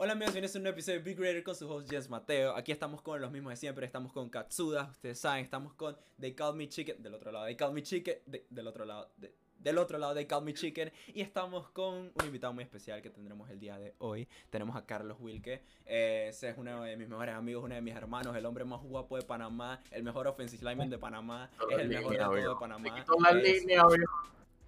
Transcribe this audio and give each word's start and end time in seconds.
Hola 0.00 0.12
amigos, 0.12 0.32
bienvenidos 0.32 0.54
a 0.54 0.58
un 0.58 0.62
nuevo 0.62 0.74
episodio 0.76 0.98
de 1.00 1.04
Big 1.04 1.18
Raider 1.18 1.42
con 1.42 1.56
su 1.56 1.68
host 1.68 1.90
Jens 1.90 2.08
Mateo. 2.08 2.54
Aquí 2.54 2.70
estamos 2.70 3.02
con 3.02 3.20
los 3.20 3.32
mismos 3.32 3.50
de 3.50 3.56
siempre, 3.56 3.84
estamos 3.84 4.12
con 4.12 4.28
Katsuda, 4.30 4.88
ustedes 4.92 5.18
saben, 5.18 5.42
estamos 5.44 5.74
con 5.74 5.96
They 6.20 6.34
Call 6.34 6.54
Me 6.54 6.68
Chicken, 6.68 7.02
del 7.02 7.14
otro 7.14 7.32
lado, 7.32 7.46
They 7.46 7.56
Call 7.56 7.72
Me 7.72 7.82
Chicken, 7.82 8.16
de- 8.26 8.46
del 8.48 8.68
otro 8.68 8.84
lado, 8.84 9.10
de- 9.16 9.34
del 9.58 9.76
otro 9.76 9.98
lado, 9.98 10.14
They 10.14 10.26
Call 10.26 10.44
Me 10.44 10.54
Chicken, 10.54 10.92
y 11.08 11.20
estamos 11.20 11.68
con 11.70 11.94
un 12.14 12.24
invitado 12.24 12.52
muy 12.52 12.62
especial 12.62 13.02
que 13.02 13.10
tendremos 13.10 13.50
el 13.50 13.58
día 13.58 13.76
de 13.76 13.96
hoy. 13.98 14.28
Tenemos 14.50 14.76
a 14.76 14.86
Carlos 14.86 15.16
Wilke, 15.18 15.62
eh, 15.84 16.26
ese 16.28 16.50
es 16.50 16.58
uno 16.58 16.84
de 16.84 16.96
mis 16.96 17.08
mejores 17.08 17.34
amigos, 17.34 17.64
uno 17.64 17.74
de 17.74 17.80
mis 17.82 17.96
hermanos, 17.96 18.36
el 18.36 18.46
hombre 18.46 18.64
más 18.64 18.80
guapo 18.80 19.16
de 19.16 19.22
Panamá, 19.24 19.82
el 19.90 20.04
mejor 20.04 20.28
offensive 20.28 20.62
lineman 20.62 20.90
de 20.90 20.98
Panamá, 20.98 21.50
es 21.72 21.76
el 21.80 21.88
mejor 21.88 22.12
de 22.12 22.18
todo 22.18 22.34
de. 22.54 22.60
Panamá. 22.60 23.04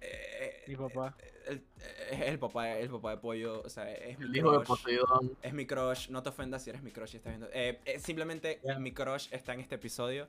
Es- 0.01 0.09
eh, 0.11 0.63
Mi 0.67 0.75
papá. 0.75 1.15
el, 1.47 1.63
es 2.11 2.21
el 2.21 2.39
papá, 2.39 2.71
el 2.77 2.89
papá 2.89 3.11
de 3.11 3.17
pollo, 3.17 3.61
o 3.63 3.69
sea, 3.69 3.91
es 3.91 4.17
mi 4.19 4.25
El 4.25 4.35
hijo 4.37 4.51
de 4.51 4.57
crush. 4.57 4.67
Poseidón. 4.67 5.37
Es 5.41 5.53
mi 5.53 5.65
crush, 5.65 6.09
no 6.09 6.23
te 6.23 6.29
ofendas 6.29 6.63
si 6.63 6.69
eres 6.71 6.81
mi 6.81 6.91
crush 6.91 7.13
y 7.13 7.17
estás 7.17 7.31
viendo. 7.33 7.47
Eh, 7.53 7.79
eh, 7.85 7.99
simplemente 7.99 8.59
Ya. 8.63 8.79
mi 8.79 8.91
crush 8.93 9.27
está 9.31 9.53
en 9.53 9.59
este 9.61 9.75
episodio. 9.75 10.27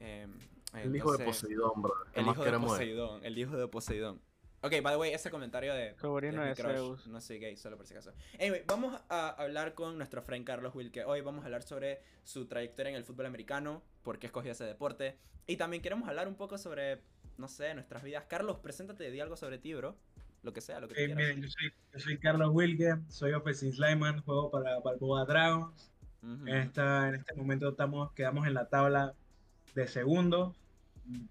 eh, 0.00 0.26
El 0.74 0.94
hijo 0.96 1.16
de 1.16 1.24
Poseidón, 1.24 1.80
bro. 1.82 1.94
¿Qué 2.12 2.20
El 2.20 2.26
más 2.26 2.34
hijo 2.34 2.42
de 2.42 2.48
queremos 2.48 2.72
de- 2.72 2.76
Poseidón. 2.78 3.24
El 3.24 3.38
hijo 3.38 3.56
de 3.56 3.68
Poseidón. 3.68 4.20
Ok, 4.62 4.72
by 4.82 4.94
the 4.94 4.96
way, 4.96 5.12
ese 5.12 5.30
comentario 5.30 5.74
de. 5.74 5.94
Sobrino 6.00 6.40
mi 6.42 6.48
de 6.48 6.54
crush, 6.54 6.72
Zeus. 6.74 7.06
No 7.06 7.20
soy 7.20 7.38
gay, 7.38 7.54
solo 7.56 7.76
por 7.76 7.86
si 7.86 7.92
acaso. 7.94 8.12
Anyway, 8.40 8.64
vamos 8.66 8.98
a 9.10 9.28
hablar 9.30 9.74
con 9.74 9.96
nuestro 9.98 10.22
friend 10.22 10.44
Carlos 10.46 10.74
Wilke. 10.74 11.04
Hoy 11.04 11.20
vamos 11.20 11.42
a 11.42 11.44
hablar 11.46 11.62
sobre 11.62 12.00
su 12.24 12.46
trayectoria 12.46 12.90
en 12.90 12.96
el 12.96 13.04
fútbol 13.04 13.26
americano, 13.26 13.82
por 14.02 14.18
qué 14.18 14.26
escogió 14.26 14.52
ese 14.52 14.64
deporte. 14.64 15.16
Y 15.46 15.56
también 15.58 15.82
queremos 15.82 16.08
hablar 16.08 16.26
un 16.28 16.34
poco 16.34 16.56
sobre, 16.56 17.02
no 17.38 17.48
sé, 17.48 17.74
nuestras 17.74 18.02
vidas. 18.02 18.24
Carlos, 18.28 18.58
preséntate, 18.58 19.10
di 19.10 19.20
algo 19.20 19.36
sobre 19.36 19.58
ti, 19.58 19.74
bro. 19.74 19.96
Lo 20.42 20.52
que 20.52 20.60
sea, 20.60 20.78
lo 20.80 20.88
que 20.88 20.94
tú 20.94 21.00
Eh, 21.00 21.14
miren, 21.14 21.40
yo 21.40 21.48
soy, 21.48 21.72
yo 21.92 21.98
soy 21.98 22.18
Carlos 22.18 22.50
Wilke, 22.52 22.96
soy 23.08 23.32
offensive 23.32 23.74
lineman, 23.78 24.20
juego 24.22 24.50
para 24.50 24.78
Balboa 24.80 25.24
Dragons. 25.24 25.90
En, 26.22 26.48
esta, 26.48 27.08
en 27.08 27.16
este 27.16 27.34
momento 27.34 27.68
estamos, 27.68 28.12
quedamos 28.12 28.46
en 28.46 28.54
la 28.54 28.68
tabla 28.68 29.14
de 29.74 29.86
segundos, 29.86 30.56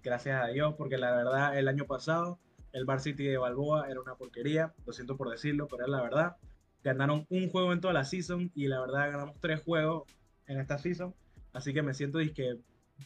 gracias 0.04 0.40
a 0.40 0.46
Dios, 0.48 0.74
porque 0.78 0.98
la 0.98 1.12
verdad 1.16 1.58
el 1.58 1.66
año 1.66 1.84
pasado 1.84 2.38
el 2.74 2.84
Bar 2.84 3.00
City 3.00 3.24
de 3.24 3.38
Balboa 3.38 3.88
era 3.88 4.00
una 4.00 4.16
porquería, 4.16 4.74
lo 4.84 4.92
siento 4.92 5.16
por 5.16 5.30
decirlo, 5.30 5.68
pero 5.68 5.84
es 5.84 5.90
la 5.90 6.02
verdad. 6.02 6.36
Ganaron 6.82 7.24
un 7.30 7.48
juego 7.48 7.72
en 7.72 7.80
toda 7.80 7.94
la 7.94 8.04
season 8.04 8.50
y 8.54 8.66
la 8.66 8.80
verdad 8.80 9.12
ganamos 9.12 9.36
tres 9.40 9.62
juegos 9.62 10.04
en 10.46 10.60
esta 10.60 10.76
season, 10.78 11.14
así 11.52 11.72
que 11.72 11.82
me 11.82 11.94
siento 11.94 12.18
disque 12.18 12.58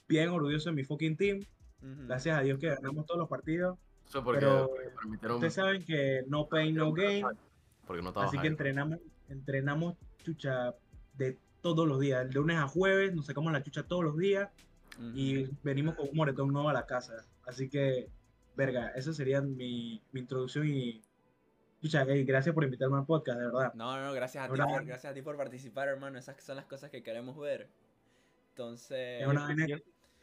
bien 0.09 0.31
orgulloso 0.31 0.71
de 0.71 0.77
mi 0.77 0.85
fucking 0.85 1.17
team. 1.17 1.41
Gracias 1.81 2.37
a 2.39 2.43
Dios 2.43 2.59
que 2.59 2.69
ganamos 2.69 3.07
todos 3.07 3.19
los 3.19 3.29
partidos. 3.29 3.79
Eso 4.07 4.25
porque 4.25 4.41
Pero- 4.41 4.71
porque. 4.95 5.33
Ustedes 5.35 5.55
saben 5.55 5.85
que 5.85 6.25
no 6.27 6.49
pain, 6.49 6.75
no 6.75 6.93
gain. 6.93 7.27
Porque 7.87 8.03
no 8.03 8.09
estaba 8.09 8.27
Así 8.27 8.39
que 8.39 8.47
entrenamos, 8.47 8.99
entrenamos 9.29 9.97
chucha 10.23 10.75
de 11.15 11.39
todos 11.61 11.87
los 11.87 12.01
días, 12.01 12.27
de 12.27 12.35
lunes 12.35 12.57
a 12.59 12.69
jueves, 12.69 13.15
nos 13.15 13.27
sacamos 13.27 13.53
la 13.53 13.63
chucha 13.63 13.83
todos 13.83 14.05
los 14.05 14.17
días 14.17 14.49
y 15.15 15.49
venimos 15.63 15.95
con 15.95 16.09
un 16.09 16.17
moretón 16.17 16.53
nuevo 16.53 16.69
a 16.69 16.73
la 16.73 16.87
casa. 16.87 17.25
Así 17.47 17.69
que, 17.69 18.09
verga, 18.57 18.89
esa 18.91 19.13
sería 19.13 19.41
mi, 19.41 20.03
mi 20.13 20.21
introducción 20.21 20.67
y 20.67 21.03
chucha, 21.81 22.05
gracias 22.05 22.55
por 22.55 22.65
invitarme 22.65 22.99
al 22.99 23.07
podcast, 23.07 23.39
de 23.39 23.47
verdad. 23.47 23.73
No, 23.75 24.01
no, 24.03 24.13
gracias 24.13 24.45
a 24.45 24.53
ti, 24.53 24.61
por, 24.61 24.85
gracias 24.85 25.11
a 25.11 25.15
ti 25.15 25.23
por 25.23 25.37
participar, 25.37 25.89
hermano. 25.89 26.19
Esas 26.19 26.43
son 26.43 26.57
las 26.57 26.67
cosas 26.67 26.91
que 26.91 27.03
queremos 27.03 27.39
ver. 27.39 27.69
Entonces, 28.51 29.23
Es 29.23 29.29
una 29.29 29.45
vaina 29.45 29.67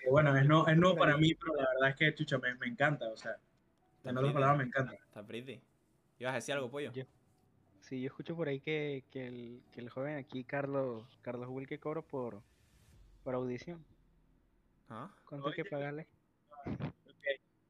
que, 0.06 0.12
bueno, 0.12 0.36
es 0.38 0.46
no, 0.46 0.68
es 0.68 0.78
no 0.78 0.96
para 0.96 1.18
mí, 1.18 1.34
pero 1.36 1.56
la 1.56 1.68
verdad 1.74 1.90
es 1.90 1.96
que 1.96 2.16
chucha, 2.16 2.38
me, 2.38 2.56
me 2.56 2.68
encanta, 2.68 3.08
o 3.10 3.18
sea, 3.18 3.32
está 3.98 4.10
en 4.12 4.18
otras 4.18 4.32
pretty. 4.32 4.34
palabras 4.34 4.58
me 4.58 4.64
encanta. 4.66 4.94
Está 4.94 5.26
pretty. 5.26 5.62
¿Ibas 6.20 6.32
a 6.32 6.36
decir 6.36 6.56
algo, 6.56 6.70
pollo? 6.70 6.92
Yo- 6.94 7.04
Sí, 7.82 8.02
yo 8.02 8.08
escucho 8.08 8.36
por 8.36 8.48
ahí 8.48 8.60
que, 8.62 9.04
que, 9.12 9.28
el, 9.28 9.62
que 9.72 9.80
el 9.80 9.90
joven 9.92 10.18
aquí, 10.18 10.44
Carlos, 10.44 11.20
Carlos 11.22 11.48
Wilke, 11.50 11.78
cobra 11.80 12.02
por, 12.02 12.42
por 13.24 13.36
audición. 13.36 13.86
¿Ah? 14.90 15.12
¿Cuánto 15.30 15.50
hay 15.50 15.54
que 15.54 15.66
pagarle? 15.66 16.08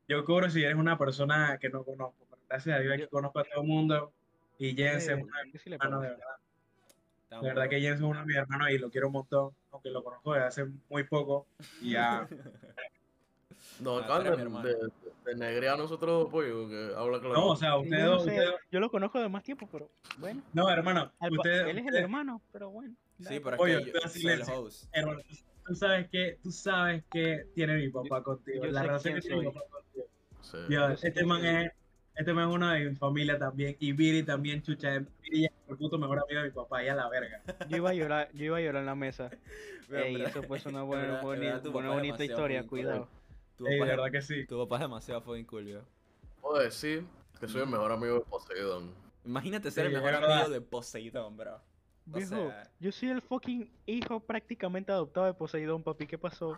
Yo 0.08 0.24
cobro 0.24 0.50
si 0.50 0.64
eres 0.64 0.78
una 0.78 0.98
persona 0.98 1.58
que 1.60 1.68
no 1.70 1.84
conozco, 1.84 2.26
pero 2.30 2.42
gracias 2.48 2.78
a 2.78 2.80
Dios 2.80 2.94
aquí 2.94 3.08
conozco 3.08 3.40
a 3.40 3.44
todo 3.44 3.62
el 3.64 3.68
mundo 3.68 4.14
y 4.58 4.68
mis 4.68 4.76
yo 4.78 5.60
sí 5.60 5.70
de 6.00 6.08
verdad. 6.10 6.38
De 7.30 7.40
verdad 7.42 7.62
muy 7.64 7.70
que 7.70 7.82
Jens 7.82 7.96
es 7.98 8.02
uno 8.02 8.20
de 8.20 8.26
mis 8.26 8.36
hermanos 8.36 8.70
y 8.70 8.78
lo 8.78 8.90
quiero 8.90 9.08
un 9.08 9.14
montón, 9.14 9.52
aunque 9.72 9.90
lo 9.90 10.04
conozco 10.04 10.34
desde 10.34 10.46
hace 10.48 10.66
muy 10.90 11.04
poco. 11.04 11.48
Y 11.82 11.92
ya, 11.92 12.28
No, 13.80 13.98
Ah, 13.98 14.06
mi 14.20 14.38
de, 14.38 14.42
hermano. 14.44 14.68
de, 15.26 15.36
negrear 15.36 15.74
a 15.74 15.78
nosotros, 15.78 16.30
pollo, 16.30 16.70
que 16.70 16.94
habla 16.96 17.20
claro. 17.20 17.34
no, 17.34 17.48
o 17.48 17.56
sea, 17.56 17.76
ustedes 17.78 18.04
yo, 18.06 18.14
no 18.16 18.20
sé, 18.22 18.46
lo 18.80 18.90
conozco 18.90 19.20
de 19.20 19.28
más 19.28 19.44
tiempo, 19.44 19.68
pero 19.70 19.90
bueno. 20.18 20.42
no, 20.54 20.70
hermano, 20.70 21.12
ustedes, 21.20 21.68
él 21.68 21.80
es 21.80 21.88
el 21.88 21.96
hermano, 21.96 22.42
pero 22.54 22.70
bueno. 22.70 22.96
Sí, 23.20 23.40
pero 23.40 23.52
es 23.52 23.58
Pollo, 23.58 23.80
que 23.80 23.86
yo 23.86 23.92
soy 23.94 24.02
el 24.04 24.10
silencio. 24.12 24.60
host. 24.62 24.86
hermano, 24.94 25.20
tú- 25.66 25.76
sabes 25.76 26.08
que, 26.10 26.38
tú 26.44 26.52
sabes 26.52 27.04
que 27.12 27.48
tiene 27.56 27.76
mi 27.76 27.90
papá 27.90 28.22
contigo, 28.24 28.64
yo 28.66 28.72
la 28.72 28.84
relación 28.84 29.16
que 29.16 29.22
tiene 29.22 29.38
mi 29.42 29.46
papá 29.48 29.62
contigo. 29.72 30.06
Sí. 30.42 30.58
Sé 31.02 31.08
este 31.08 31.26
man 31.26 31.44
es, 31.46 31.72
este 32.16 32.34
man 32.34 32.50
es 32.50 32.56
uno 32.56 32.70
de 32.72 32.90
mi 32.90 32.96
familia 32.96 33.38
también, 33.38 33.76
y 33.80 33.92
Viri 33.94 34.24
también, 34.24 34.62
chucha, 34.62 35.00
Viri 35.24 35.46
es 35.46 35.52
el 35.68 35.78
puto 35.78 35.98
mejor 35.98 36.20
amigo 36.20 36.42
de 36.42 36.48
mi 36.50 36.52
papá, 36.54 36.84
y 36.84 36.88
a 36.88 36.96
la 36.96 37.10
verga. 37.10 37.42
Yo 37.68 37.78
iba 37.78 37.90
a 37.90 37.94
llorar, 37.94 38.30
yo 38.34 38.46
iba 38.46 38.58
a 38.58 38.62
llorar 38.62 38.80
en 38.82 38.86
la 38.88 38.96
mesa. 38.96 39.30
Pero, 39.88 40.04
Ey, 40.04 40.16
pero- 40.16 40.28
eso 40.30 40.42
pues 40.42 40.66
una 40.66 40.80
en 40.82 40.88
buena, 40.88 41.22
bonita 41.22 42.24
historia, 42.26 42.62
cool. 42.62 42.70
cuidado. 42.70 43.08
Tu 43.56 43.68
Ey, 43.68 43.80
papá 43.80 43.92
verdad 43.92 44.12
que 44.12 44.22
sí. 44.24 44.46
Tu 44.48 44.58
papá 44.58 44.76
es 44.78 44.82
demasiado 44.82 45.22
fucking 45.22 45.46
cool, 45.46 45.64
viejo. 45.64 45.84
Puedo 46.42 46.60
decir 46.60 47.06
que 47.40 47.48
soy 47.48 47.62
el 47.62 47.68
mejor 47.68 47.92
amigo 47.92 48.16
de 48.16 48.22
Poseidón. 48.22 48.92
Imagínate 49.24 49.70
ser 49.70 49.88
Sí, 49.88 49.94
el 49.94 50.02
mejor 50.02 50.24
amigo 50.24 50.50
de 50.50 50.60
Poseidón, 50.62 51.38
bro. 51.38 51.56
O 51.56 52.16
Viejo, 52.18 52.30
sea- 52.50 52.70
yo 52.80 52.92
soy 52.92 53.10
el 53.10 53.22
fucking 53.22 53.72
hijo 53.86 54.20
prácticamente 54.20 54.92
adoptado 54.92 55.28
de 55.28 55.34
Poseidón, 55.36 55.84
papi. 55.84 56.08
¿Qué 56.08 56.18
pasó? 56.18 56.58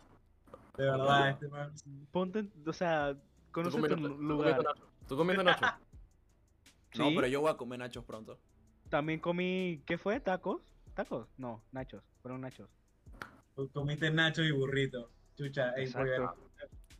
De 0.77 0.85
verdad, 0.85 1.29
este 1.31 1.47
man. 1.49 1.73
Ponte, 2.11 2.39
en- 2.39 2.51
o 2.65 2.71
sea, 2.73 3.13
¿Tú 3.13 3.51
conoce 3.51 3.81
tu 3.81 3.95
lugar. 3.97 4.61
¿Tú 5.07 5.15
comiste 5.15 5.43
nacho? 5.43 5.65
No, 6.97 7.09
pero 7.15 7.27
yo 7.27 7.41
voy 7.41 7.51
a 7.51 7.57
comer 7.57 7.79
nachos 7.79 8.03
pronto. 8.03 8.39
También 8.89 9.19
comí, 9.19 9.83
¿qué 9.85 9.97
fue? 9.97 10.19
¿Tacos? 10.19 10.61
¿Tacos? 10.93 11.27
No, 11.37 11.61
nachos. 11.71 12.03
Fueron 12.21 12.41
nachos. 12.41 12.69
Comiste 13.73 14.09
nacho 14.11 14.43
y 14.43 14.51
burrito. 14.51 15.11
Chucha, 15.35 15.73
ey, 15.75 15.91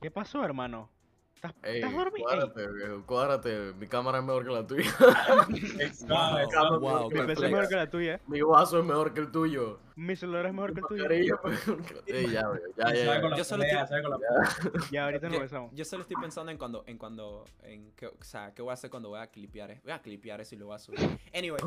¿Qué 0.01 0.11
pasó, 0.11 0.43
hermano? 0.43 0.89
¿Estás, 1.37 1.53
Ey, 1.61 1.75
¿estás 1.75 1.93
dormido? 1.93 2.25
Cuádrate, 2.25 2.67
viejo, 2.71 3.03
cuádrate. 3.05 3.73
Mi 3.79 3.85
cámara 3.85 4.17
es 4.17 4.23
mejor 4.23 4.43
que 4.43 4.51
la 4.51 4.65
tuya. 4.65 4.89
Wow, 6.07 6.79
wow, 6.79 7.11
mi 7.11 7.21
PC 7.21 7.45
es 7.45 7.51
mejor 7.51 7.67
que 7.67 7.75
la 7.75 7.89
tuya. 7.89 8.19
Mi 8.27 8.41
vaso 8.41 8.79
es 8.79 8.85
mejor 8.85 9.13
que 9.13 9.19
el 9.19 9.31
tuyo. 9.31 9.79
Mi 9.95 10.15
celular 10.15 10.47
es 10.47 10.53
mejor 10.53 10.73
que 10.73 10.79
el 10.79 10.83
Mi 10.83 10.87
tuyo. 10.87 11.03
mascarilla 11.03 11.35
es 11.35 11.67
mejor 11.67 11.81
que 11.85 11.93
la- 11.93 12.01
Ey, 12.17 12.31
ya, 12.31 12.49
viejo, 12.49 12.67
ya, 12.75 12.93
ya, 12.93 13.05
ya. 13.05 13.21
la 13.29 13.37
Yo 13.37 13.43
solo 13.43 13.63
pelea, 13.63 13.83
estoy- 13.83 13.87
sabe 14.01 14.01
con 14.01 14.11
la 14.19 14.89
Ya, 14.91 15.03
ahorita 15.05 15.29
nos 15.29 15.39
besamos. 15.41 15.71
Yo 15.75 15.85
solo 15.85 16.01
estoy 16.01 16.17
pensando 16.19 16.51
en 16.51 16.57
cuando, 16.57 16.83
en 16.87 16.97
cuando, 16.97 17.45
en 17.61 17.91
qué, 17.91 18.07
o 18.07 18.23
sea, 18.23 18.51
qué 18.55 18.63
voy 18.63 18.71
a 18.71 18.73
hacer 18.73 18.89
cuando 18.89 19.09
voy 19.09 19.19
a 19.19 19.27
clipear, 19.27 19.69
es- 19.71 19.83
voy 19.83 19.91
a 19.91 20.01
clipear 20.01 20.41
eso 20.41 20.55
y 20.55 20.57
lo 20.57 20.65
voy 20.67 20.75
a 20.75 20.79
subir. 20.79 20.99
Anyway, 21.35 21.61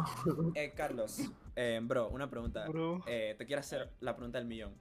eh, 0.56 0.72
Carlos, 0.76 1.20
eh, 1.54 1.78
bro, 1.80 2.08
una 2.08 2.28
pregunta. 2.28 2.66
Bro. 2.66 3.02
Eh, 3.06 3.36
te 3.38 3.46
quiero 3.46 3.60
hacer 3.60 3.88
la 4.00 4.16
pregunta 4.16 4.38
del 4.38 4.48
millón. 4.48 4.74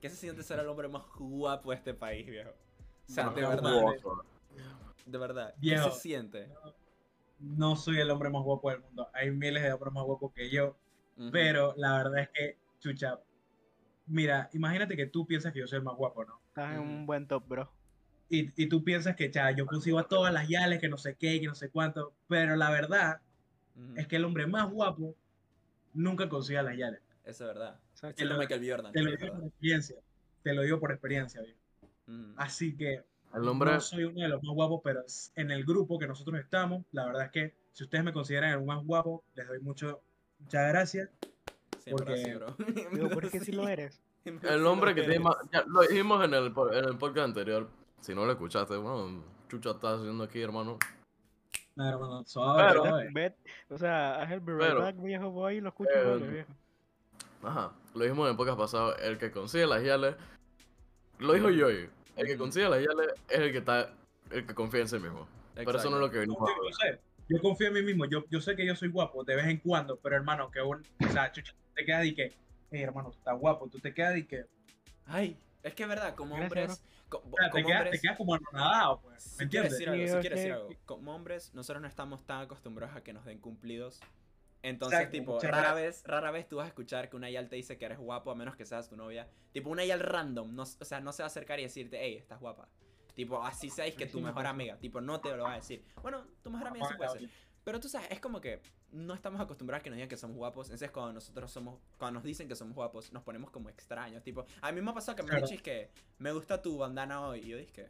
¿Qué 0.00 0.10
se 0.10 0.16
siente 0.16 0.42
ser 0.42 0.58
el 0.58 0.66
hombre 0.68 0.88
más 0.88 1.02
guapo 1.16 1.70
de 1.70 1.76
este 1.76 1.94
país, 1.94 2.26
viejo? 2.26 2.50
O 3.08 3.12
sea, 3.12 3.30
de 3.30 3.40
verdad, 3.40 3.82
de 5.06 5.18
verdad. 5.18 5.54
¿Qué 5.60 5.78
se 5.78 5.90
siente? 5.92 6.48
No 7.38 7.76
soy 7.76 8.00
el 8.00 8.10
hombre 8.10 8.30
más 8.30 8.42
guapo 8.42 8.70
del 8.70 8.80
mundo. 8.80 9.08
Hay 9.12 9.30
miles 9.30 9.62
de 9.62 9.72
hombres 9.72 9.92
más 9.92 10.04
guapos 10.04 10.32
que 10.32 10.50
yo. 10.50 10.76
Pero 11.32 11.74
la 11.76 11.96
verdad 11.96 12.18
es 12.18 12.28
que, 12.30 12.58
chucha, 12.78 13.18
mira, 14.06 14.50
imagínate 14.52 14.96
que 14.96 15.06
tú 15.06 15.26
piensas 15.26 15.52
que 15.52 15.60
yo 15.60 15.66
soy 15.66 15.78
el 15.78 15.84
más 15.84 15.96
guapo, 15.96 16.24
¿no? 16.24 16.40
Estás 16.48 16.74
en 16.74 16.80
un 16.80 17.06
buen 17.06 17.26
top, 17.26 17.46
bro. 17.48 17.72
Y, 18.28 18.50
y 18.62 18.68
tú 18.68 18.84
piensas 18.84 19.16
que, 19.16 19.30
cha, 19.30 19.50
yo 19.52 19.66
consigo 19.66 19.98
a 19.98 20.08
todas 20.08 20.32
las 20.32 20.48
yales, 20.48 20.80
que 20.80 20.88
no 20.88 20.98
sé 20.98 21.14
qué, 21.14 21.40
que 21.40 21.46
no 21.46 21.54
sé 21.54 21.70
cuánto. 21.70 22.12
Pero 22.28 22.56
la 22.56 22.70
verdad 22.70 23.20
es 23.94 24.06
que 24.08 24.16
el 24.16 24.24
hombre 24.24 24.46
más 24.46 24.70
guapo 24.70 25.14
nunca 25.94 26.28
consigue 26.28 26.58
a 26.58 26.62
las 26.62 26.76
yales. 26.76 27.00
Eso 27.24 27.44
es 27.44 27.54
verdad. 27.54 27.80
Exacto. 27.92 28.22
Es 28.22 28.28
lo 28.28 28.36
Michael. 28.36 28.70
Jordan. 28.70 28.92
Te 28.92 29.02
lo 29.02 29.10
digo 29.10 29.32
por 29.32 29.44
experiencia. 29.46 29.96
Te 30.42 30.54
lo 30.54 30.62
digo 30.62 30.80
por 30.80 30.92
experiencia, 30.92 31.40
viejo. 31.40 31.58
Ujú. 32.08 32.34
Así 32.36 32.76
que 32.76 33.02
El 33.34 33.48
hombre, 33.48 33.72
no 33.72 33.80
soy 33.80 34.04
uno 34.04 34.20
de 34.20 34.28
los 34.28 34.42
más 34.42 34.54
guapos, 34.54 34.80
pero 34.84 35.02
en 35.34 35.50
el 35.50 35.64
grupo 35.64 35.98
que 35.98 36.06
nosotros 36.06 36.38
estamos, 36.40 36.84
la 36.92 37.06
verdad 37.06 37.24
es 37.26 37.30
que 37.30 37.54
si 37.72 37.84
ustedes 37.84 38.04
me 38.04 38.12
consideran 38.12 38.52
el 38.58 38.64
más 38.64 38.82
guapo, 38.84 39.22
les 39.34 39.46
doy 39.48 39.60
mucho, 39.60 40.00
muchas 40.38 40.68
gracias. 40.68 41.10
Porque- 41.90 42.14
así, 42.14 42.34
bro. 42.34 42.56
Digo, 42.92 43.08
¿por 43.10 43.30
qué 43.30 43.40
si 43.40 43.52
lo 43.52 43.68
eres? 43.68 44.00
el 44.24 44.66
hombre 44.66 44.94
que 44.94 45.02
tiene 45.02 45.20
más. 45.20 45.36
Ya, 45.52 45.62
lo 45.66 45.82
dijimos 45.82 46.24
en 46.24 46.34
el, 46.34 46.46
en 46.46 46.84
el 46.84 46.98
podcast 46.98 47.26
anterior. 47.26 47.68
Si 48.00 48.14
no 48.14 48.24
lo 48.24 48.32
escuchaste, 48.32 48.76
bueno, 48.76 49.22
Chucha 49.48 49.70
está 49.70 49.94
haciendo 49.94 50.24
aquí, 50.24 50.40
hermano. 50.42 50.78
No, 51.76 51.88
hermano, 51.88 52.24
suave, 52.24 52.62
Pero- 52.68 52.82
suave. 52.86 53.08
Ve- 53.12 53.36
o 53.68 53.78
sea, 53.78 54.22
haz 54.22 54.30
el 54.32 54.40
be 54.40 54.52
right 54.52 54.62
Pero- 54.68 54.80
back, 54.80 54.96
viejo, 55.02 55.30
voy 55.30 55.56
y 55.56 55.60
lo 55.60 55.68
escucho, 55.68 55.90
Eh, 55.94 56.16
viejo. 56.30 56.52
Ajá, 57.42 57.72
lo 57.94 58.02
dijimos 58.02 58.24
en 58.26 58.30
el 58.32 58.36
podcast 58.36 58.58
pasado. 58.58 58.96
El 58.96 59.18
que 59.18 59.30
consigue 59.30 59.66
las 59.66 59.82
yales. 59.84 60.16
Lo 61.18 61.32
dijo 61.34 61.50
yo. 61.50 61.68
El 61.68 62.26
que 62.26 62.36
consigue 62.36 62.68
las 62.68 62.78
yales 62.80 63.12
es 63.28 63.38
el 63.38 63.52
que 63.52 63.58
está. 63.58 63.92
El 64.30 64.46
que 64.46 64.54
confía 64.54 64.80
en 64.80 64.88
sí 64.88 64.98
mismo. 64.98 65.26
Pero 65.54 65.78
eso 65.78 65.90
no 65.90 65.96
es 65.96 66.02
lo 66.02 66.10
que 66.10 66.18
venimos 66.18 66.50
yo 66.50 66.72
sé, 66.76 67.00
yo 67.28 67.40
confío 67.40 67.68
en 67.68 67.74
mí 67.74 67.82
mismo. 67.82 68.04
Yo, 68.06 68.24
yo 68.30 68.40
sé 68.40 68.54
que 68.56 68.66
yo 68.66 68.74
soy 68.76 68.88
guapo 68.88 69.24
de 69.24 69.36
vez 69.36 69.46
en 69.46 69.58
cuando, 69.58 69.96
pero 69.96 70.16
hermano, 70.16 70.50
que 70.50 70.60
un. 70.62 70.82
O 71.04 71.12
sea, 71.12 71.30
chucha, 71.32 71.54
te 71.74 71.84
quedas 71.84 72.04
y 72.06 72.14
que. 72.14 72.32
Hey, 72.70 72.82
hermano, 72.82 73.10
tú 73.10 73.18
estás 73.18 73.38
guapo. 73.38 73.68
Tú 73.68 73.78
te 73.78 73.92
quedas 73.94 74.16
y 74.16 74.24
que. 74.26 74.44
Ay, 75.06 75.36
es 75.62 75.74
que 75.74 75.84
es 75.84 75.88
verdad, 75.88 76.14
como 76.14 76.34
hombres. 76.34 76.82
co- 77.08 77.18
o 77.18 77.36
sea, 77.36 77.46
te, 77.46 77.50
como 77.52 77.66
quedas, 77.68 77.78
te 77.82 77.84
hombres 77.84 78.02
quedas 78.02 78.16
como 78.16 78.34
anonadado, 78.34 79.00
pues. 79.02 79.22
si 79.22 79.44
¿Me 79.44 79.48
quieres 79.50 79.72
entiendes? 79.72 79.72
decir 79.72 79.88
algo, 79.88 80.02
Sí, 80.02 80.08
si 80.08 80.14
es 80.16 80.20
quieres 80.20 80.38
decir 80.38 80.52
algo. 80.52 80.68
Como 80.84 81.14
hombres, 81.14 81.54
nosotros 81.54 81.82
no 81.82 81.88
estamos 81.88 82.26
tan 82.26 82.40
acostumbrados 82.42 82.96
a 82.96 83.02
que 83.02 83.12
nos 83.12 83.24
den 83.24 83.38
cumplidos. 83.38 84.00
Entonces, 84.62 84.98
Exacto, 84.98 85.18
tipo, 85.18 85.40
rara 85.40 85.74
vez, 85.74 86.02
rara 86.06 86.30
vez 86.30 86.48
tú 86.48 86.56
vas 86.56 86.64
a 86.64 86.68
escuchar 86.68 87.08
que 87.08 87.16
una 87.16 87.30
yal 87.30 87.48
te 87.48 87.56
dice 87.56 87.78
que 87.78 87.84
eres 87.84 87.98
guapo 87.98 88.30
a 88.30 88.34
menos 88.34 88.56
que 88.56 88.64
seas 88.66 88.88
tu 88.88 88.96
novia. 88.96 89.28
Tipo, 89.52 89.70
una 89.70 89.84
yal 89.84 90.00
random, 90.00 90.54
no, 90.54 90.62
o 90.62 90.66
sea, 90.84 91.00
no 91.00 91.12
se 91.12 91.22
va 91.22 91.26
a 91.26 91.28
acercar 91.28 91.60
y 91.60 91.62
decirte, 91.64 91.98
hey, 92.00 92.16
estás 92.16 92.40
guapa. 92.40 92.68
Tipo, 93.14 93.42
así 93.42 93.70
sabéis 93.70 93.94
que 93.94 94.06
tu 94.06 94.20
mejor 94.20 94.46
amiga, 94.46 94.76
tipo, 94.78 95.00
no 95.00 95.20
te 95.20 95.34
lo 95.36 95.44
va 95.44 95.52
a 95.52 95.56
decir. 95.56 95.84
Bueno, 96.02 96.26
tu 96.42 96.50
mejor 96.50 96.68
amiga 96.68 96.86
sí 96.88 96.94
puede 96.96 97.10
ser. 97.10 97.30
Pero 97.64 97.80
tú 97.80 97.88
sabes, 97.88 98.08
es 98.10 98.20
como 98.20 98.40
que 98.40 98.60
no 98.92 99.12
estamos 99.14 99.40
acostumbrados 99.40 99.80
a 99.80 99.82
que 99.84 99.90
nos 99.90 99.96
digan 99.96 100.08
que 100.08 100.16
somos 100.16 100.36
guapos. 100.36 100.66
Entonces, 100.68 100.90
cuando 100.92 101.14
nosotros 101.14 101.50
somos, 101.50 101.80
cuando 101.98 102.18
nos 102.18 102.24
dicen 102.24 102.46
que 102.46 102.54
somos 102.54 102.74
guapos, 102.74 103.12
nos 103.12 103.22
ponemos 103.24 103.50
como 103.50 103.68
extraños. 103.68 104.22
Tipo, 104.22 104.44
a 104.60 104.70
mí 104.70 104.80
me 104.80 104.90
ha 104.90 104.94
pasado 104.94 105.16
que 105.16 105.22
me 105.22 105.30
han 105.30 105.38
Claro. 105.38 105.48
dicho 105.50 105.62
que 105.62 105.90
me 106.18 106.30
gusta 106.32 106.60
tu 106.62 106.78
bandana 106.78 107.26
hoy. 107.26 107.40
Y 107.40 107.48
yo 107.48 107.56
dije, 107.58 107.88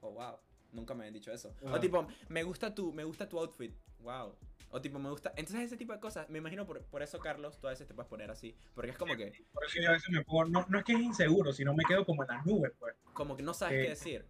oh 0.00 0.10
wow, 0.12 0.36
nunca 0.72 0.94
me 0.94 1.02
habían 1.02 1.14
dicho 1.14 1.30
eso. 1.30 1.54
O 1.62 1.74
Ah. 1.74 1.80
tipo, 1.80 2.06
me 2.28 2.42
gusta 2.42 2.74
tu, 2.74 2.92
me 2.92 3.04
gusta 3.04 3.28
tu 3.28 3.38
outfit. 3.38 3.72
Wow. 4.00 4.36
O 4.70 4.80
tipo, 4.80 4.98
me 4.98 5.08
gusta. 5.10 5.32
Entonces, 5.36 5.62
ese 5.66 5.76
tipo 5.76 5.92
de 5.92 6.00
cosas. 6.00 6.28
Me 6.28 6.38
imagino 6.38 6.66
por, 6.66 6.82
por 6.82 7.02
eso, 7.02 7.18
Carlos, 7.18 7.58
tú 7.58 7.66
a 7.66 7.70
veces 7.70 7.86
te 7.86 7.94
puedes 7.94 8.08
poner 8.08 8.30
así. 8.30 8.54
Porque 8.74 8.90
es 8.90 8.98
como 8.98 9.16
que, 9.16 9.32
Por 9.52 9.64
eso 9.64 9.80
yo 9.80 9.88
a 9.88 9.92
veces 9.92 10.10
me 10.10 10.22
pongo. 10.22 10.44
No, 10.46 10.66
no 10.68 10.78
es 10.78 10.84
que 10.84 10.92
es 10.92 11.00
inseguro, 11.00 11.52
sino 11.52 11.74
me 11.74 11.84
quedo 11.84 12.04
como 12.04 12.22
en 12.22 12.28
las 12.28 12.44
nubes, 12.44 12.72
pues. 12.78 12.94
como 13.14 13.36
que 13.36 13.42
no 13.42 13.54
sabes 13.54 13.78
Eh, 13.78 13.82
qué 13.82 13.88
decir. 13.90 14.24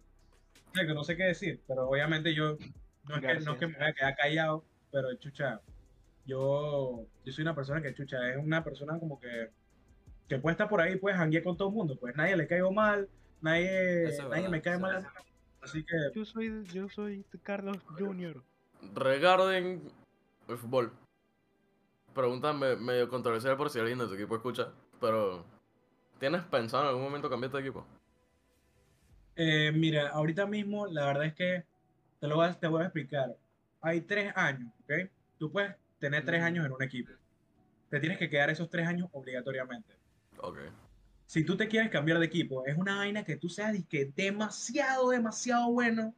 Que 0.73 0.93
no 0.93 1.03
sé 1.03 1.17
qué 1.17 1.23
decir, 1.23 1.61
pero 1.67 1.89
obviamente 1.89 2.33
yo. 2.33 2.57
No 3.07 3.15
es, 3.15 3.21
que, 3.21 3.39
no 3.39 3.53
es 3.53 3.59
que 3.59 3.67
me 3.67 3.77
voy 3.77 3.87
a 3.87 3.93
quedar 3.93 4.15
callado, 4.15 4.63
pero 4.91 5.13
chucha. 5.15 5.61
Yo, 6.25 7.07
yo 7.25 7.33
soy 7.33 7.41
una 7.41 7.55
persona 7.55 7.81
que, 7.81 7.93
chucha, 7.93 8.29
es 8.29 8.37
una 8.37 8.63
persona 8.63 8.97
como 8.99 9.19
que. 9.19 9.49
Que 10.27 10.37
puede 10.37 10.53
estar 10.53 10.69
por 10.69 10.79
ahí, 10.79 10.95
pues, 10.95 11.15
janguear 11.15 11.43
con 11.43 11.57
todo 11.57 11.69
el 11.69 11.73
mundo. 11.73 11.97
Pues 11.99 12.15
nadie 12.15 12.37
le 12.37 12.47
caigo 12.47 12.71
mal, 12.71 13.09
nadie, 13.41 14.03
es 14.03 14.19
nadie 14.19 14.29
verdad, 14.29 14.49
me 14.49 14.61
cae 14.61 14.77
mal. 14.77 15.07
Así 15.61 15.83
que. 15.83 15.95
Yo 16.15 16.23
soy, 16.23 16.65
yo 16.67 16.87
soy 16.87 17.25
Carlos 17.43 17.77
Junior. 17.97 18.43
Regarding 18.81 19.81
el 20.47 20.57
fútbol. 20.57 20.91
Pregunta 22.13 22.53
me- 22.53 22.75
medio 22.75 23.09
controversial 23.09 23.55
por 23.57 23.69
si 23.69 23.79
alguien 23.79 23.99
de 23.99 24.07
tu 24.07 24.13
equipo 24.13 24.35
escucha. 24.35 24.71
Pero, 24.99 25.45
¿tienes 26.19 26.43
pensado 26.43 26.83
en 26.83 26.89
algún 26.89 27.03
momento 27.03 27.29
cambiarte 27.29 27.57
de 27.57 27.63
equipo? 27.63 27.85
Eh, 29.35 29.71
mira, 29.73 30.09
ahorita 30.09 30.45
mismo 30.45 30.87
la 30.87 31.05
verdad 31.05 31.25
es 31.25 31.33
que 31.33 31.63
te 32.19 32.27
lo 32.27 32.35
voy 32.35 32.47
a, 32.47 32.59
te 32.59 32.67
voy 32.67 32.81
a 32.81 32.85
explicar. 32.85 33.35
Hay 33.81 34.01
tres 34.01 34.33
años, 34.35 34.71
¿ok? 34.83 35.09
Tú 35.37 35.51
puedes 35.51 35.75
tener 35.99 36.25
tres 36.25 36.41
años 36.43 36.65
en 36.65 36.71
un 36.73 36.83
equipo. 36.83 37.11
Te 37.89 37.99
tienes 37.99 38.17
que 38.17 38.29
quedar 38.29 38.49
esos 38.49 38.69
tres 38.69 38.87
años 38.87 39.07
obligatoriamente. 39.13 39.93
Ok. 40.39 40.57
Si 41.25 41.43
tú 41.45 41.55
te 41.55 41.67
quieres 41.67 41.89
cambiar 41.89 42.19
de 42.19 42.25
equipo, 42.25 42.65
es 42.65 42.75
una 42.77 42.97
vaina 42.97 43.23
que 43.23 43.37
tú 43.37 43.49
seas 43.49 43.77
que 43.87 44.11
demasiado, 44.15 45.09
demasiado 45.09 45.71
bueno, 45.71 46.13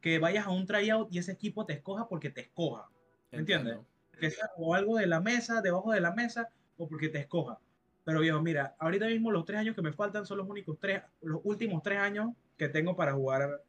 que 0.00 0.18
vayas 0.18 0.46
a 0.46 0.50
un 0.50 0.66
tryout 0.66 1.12
y 1.12 1.18
ese 1.18 1.32
equipo 1.32 1.66
te 1.66 1.74
escoja 1.74 2.08
porque 2.08 2.30
te 2.30 2.42
escoja. 2.42 2.88
¿Me 3.30 3.38
entiendes? 3.38 3.78
Que 4.18 4.30
sea 4.30 4.50
o 4.56 4.74
algo 4.74 4.96
de 4.96 5.06
la 5.06 5.20
mesa, 5.20 5.60
debajo 5.60 5.92
de 5.92 6.00
la 6.00 6.12
mesa, 6.12 6.48
o 6.76 6.88
porque 6.88 7.08
te 7.08 7.18
escoja. 7.18 7.58
Pero 8.04 8.20
viejo, 8.20 8.40
mira, 8.40 8.74
ahorita 8.78 9.06
mismo 9.06 9.30
los 9.30 9.44
tres 9.44 9.60
años 9.60 9.74
que 9.74 9.82
me 9.82 9.92
faltan 9.92 10.26
son 10.26 10.38
los 10.38 10.48
únicos 10.48 10.78
tres, 10.80 11.02
los 11.22 11.40
últimos 11.44 11.82
tres 11.82 11.98
años 11.98 12.30
que 12.56 12.68
tengo 12.68 12.96
para 12.96 13.12
jugar 13.12 13.62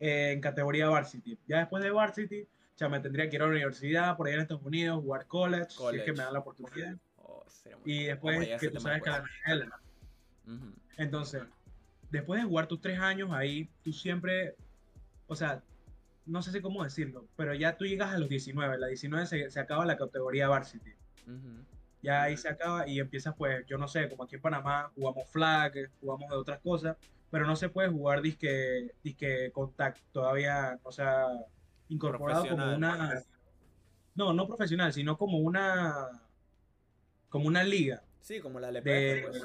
eh, 0.00 0.32
en 0.32 0.40
categoría 0.40 0.88
varsity. 0.88 1.38
Ya 1.46 1.58
después 1.58 1.82
de 1.82 1.90
varsity, 1.90 2.46
ya 2.76 2.88
me 2.88 3.00
tendría 3.00 3.28
que 3.28 3.36
ir 3.36 3.42
a 3.42 3.46
la 3.46 3.52
universidad, 3.52 4.16
por 4.16 4.26
allá 4.26 4.36
en 4.36 4.42
Estados 4.42 4.64
Unidos, 4.64 5.02
jugar 5.02 5.26
college, 5.26 5.70
si 5.70 5.96
es 5.96 6.02
que 6.02 6.12
me 6.12 6.18
dan 6.18 6.32
la 6.32 6.40
oportunidad. 6.40 6.96
Oh, 7.16 7.44
Y 7.84 8.04
después, 8.04 8.48
que 8.60 8.70
tú 8.70 8.80
sabes 8.80 9.02
que 9.02 9.10
la. 9.54 9.80
Entonces, 10.96 11.42
después 12.10 12.40
de 12.40 12.46
jugar 12.46 12.66
tus 12.66 12.80
tres 12.80 12.98
años 12.98 13.30
ahí, 13.32 13.68
tú 13.82 13.92
siempre, 13.92 14.56
o 15.26 15.34
sea, 15.34 15.62
no 16.26 16.42
sé 16.42 16.52
si 16.52 16.60
cómo 16.60 16.84
decirlo, 16.84 17.26
pero 17.36 17.54
ya 17.54 17.76
tú 17.76 17.84
llegas 17.84 18.12
a 18.12 18.18
los 18.18 18.28
19, 18.28 18.78
la 18.78 18.88
19 18.88 19.26
se, 19.26 19.50
se 19.50 19.60
acaba 19.60 19.86
la 19.86 19.96
categoría 19.96 20.48
varsity. 20.48 20.92
Ya 22.02 22.22
ahí 22.22 22.36
se 22.36 22.48
acaba 22.48 22.86
y 22.86 23.00
empiezas 23.00 23.34
pues, 23.36 23.66
yo 23.66 23.78
no 23.78 23.88
sé, 23.88 24.08
como 24.08 24.24
aquí 24.24 24.36
en 24.36 24.42
Panamá 24.42 24.92
jugamos 24.94 25.28
flag, 25.30 25.90
jugamos 26.00 26.30
de 26.30 26.36
otras 26.36 26.60
cosas, 26.60 26.96
pero 27.30 27.46
no 27.46 27.56
se 27.56 27.68
puede 27.68 27.88
jugar 27.88 28.22
disque, 28.22 28.94
disque 29.02 29.50
contact, 29.52 30.00
todavía, 30.12 30.78
o 30.82 30.92
sea, 30.92 31.26
incorporado 31.88 32.48
como 32.48 32.76
una, 32.76 33.22
no, 34.14 34.32
no 34.32 34.46
profesional, 34.46 34.92
sino 34.92 35.16
como 35.16 35.38
una, 35.38 36.22
como 37.28 37.48
una 37.48 37.64
liga 37.64 38.02
Sí, 38.26 38.40
como 38.40 38.58
la 38.58 38.70
LPF, 38.70 38.90
de, 38.90 39.22
pues, 39.22 39.42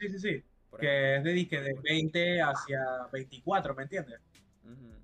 sí, 0.00 0.08
sí, 0.08 0.18
sí, 0.18 0.44
por 0.68 0.80
ejemplo. 0.80 0.80
que 0.80 1.16
es 1.16 1.22
de 1.22 1.32
disque 1.32 1.60
de 1.60 1.74
20 1.80 2.42
hacia 2.42 2.80
24, 3.12 3.76
¿me 3.76 3.84
entiendes? 3.84 4.20
Ujú. 4.64 5.01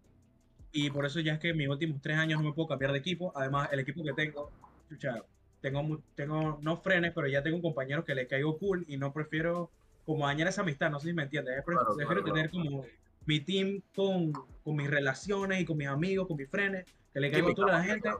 Y 0.72 0.90
por 0.90 1.06
eso 1.06 1.20
ya 1.20 1.34
es 1.34 1.38
que 1.38 1.54
mis 1.54 1.68
últimos 1.68 2.00
tres 2.02 2.16
años 2.18 2.40
no 2.40 2.48
me 2.48 2.54
puedo 2.54 2.68
cambiar 2.68 2.92
de 2.92 2.98
equipo. 2.98 3.32
Además, 3.34 3.68
el 3.72 3.80
equipo 3.80 4.04
que 4.04 4.12
tengo, 4.12 4.50
chucha, 4.88 5.22
tengo, 5.60 6.02
tengo 6.14 6.58
no 6.62 6.76
frenes, 6.76 7.12
pero 7.14 7.26
ya 7.26 7.42
tengo 7.42 7.60
compañeros 7.62 8.04
que 8.04 8.14
le 8.14 8.26
caigo 8.26 8.58
cool 8.58 8.84
y 8.88 8.96
no 8.96 9.12
prefiero 9.12 9.70
como 10.04 10.26
dañar 10.26 10.48
esa 10.48 10.62
amistad, 10.62 10.90
no 10.90 11.00
sé 11.00 11.08
si 11.08 11.14
me 11.14 11.24
entiendes. 11.24 11.62
Pre- 11.64 11.74
Claro, 11.76 11.96
prefiero 11.96 12.22
claro, 12.22 12.34
tener 12.34 12.50
como 12.50 12.84
mi 13.26 13.40
team 13.40 13.82
con, 13.94 14.32
con 14.32 14.76
mis 14.76 14.88
relaciones 14.88 15.60
y 15.60 15.64
con 15.64 15.76
mis 15.76 15.88
amigos, 15.88 16.26
con 16.26 16.36
mis 16.36 16.48
frenes, 16.48 16.86
que 17.12 17.20
le 17.20 17.30
caigo 17.30 17.50
a 17.50 17.54
toda 17.54 17.72
la 17.72 17.84
gente 17.84 18.10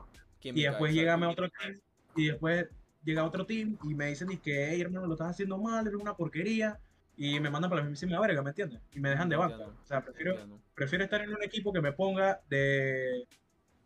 y 0.43 0.61
después 0.61 0.91
exacto. 0.91 0.93
llega 0.93 1.13
a 1.13 1.29
otro 1.29 1.49
team 1.49 1.79
y 2.15 2.27
después 2.27 2.67
llega 3.03 3.23
otro 3.25 3.45
team 3.45 3.77
y 3.83 3.95
me 3.95 4.07
dicen 4.07 4.27
que, 4.39 4.69
hey, 4.69 4.81
hermano, 4.81 5.07
lo 5.07 5.13
estás 5.13 5.29
haciendo 5.31 5.57
mal, 5.57 5.87
eres 5.87 5.99
una 5.99 6.15
porquería 6.15 6.79
y 7.21 7.37
me 7.41 7.49
mandan 7.49 7.69
para 7.69 7.81
la 7.81 7.89
mismísima 7.89 8.17
verga, 8.21 8.41
¿me 8.41 8.51
entiendes? 8.51 8.79
Y 8.93 8.99
me 9.01 9.09
dejan 9.09 9.27
de 9.27 9.35
banca. 9.35 9.57
O 9.57 9.85
sea, 9.85 10.01
prefiero 10.01 10.37
prefiero 10.73 11.03
estar 11.03 11.19
en 11.21 11.31
un 11.31 11.43
equipo 11.43 11.73
que 11.73 11.81
me 11.81 11.91
ponga 11.91 12.39
de, 12.49 13.27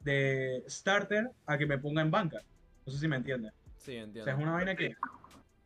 de 0.01 0.63
starter 0.67 1.31
a 1.47 1.57
que 1.57 1.65
me 1.65 1.79
ponga 1.79 2.03
en 2.03 2.11
banca. 2.11 2.43
No 2.85 2.93
sé 2.93 2.99
si 2.99 3.07
me 3.07 3.15
entiendes. 3.15 3.51
Sí, 3.77 3.97
O 3.97 4.03
entiendo. 4.03 4.25
sea, 4.25 4.33
es 4.35 4.39
una 4.39 4.51
vaina 4.51 4.75
que. 4.75 4.95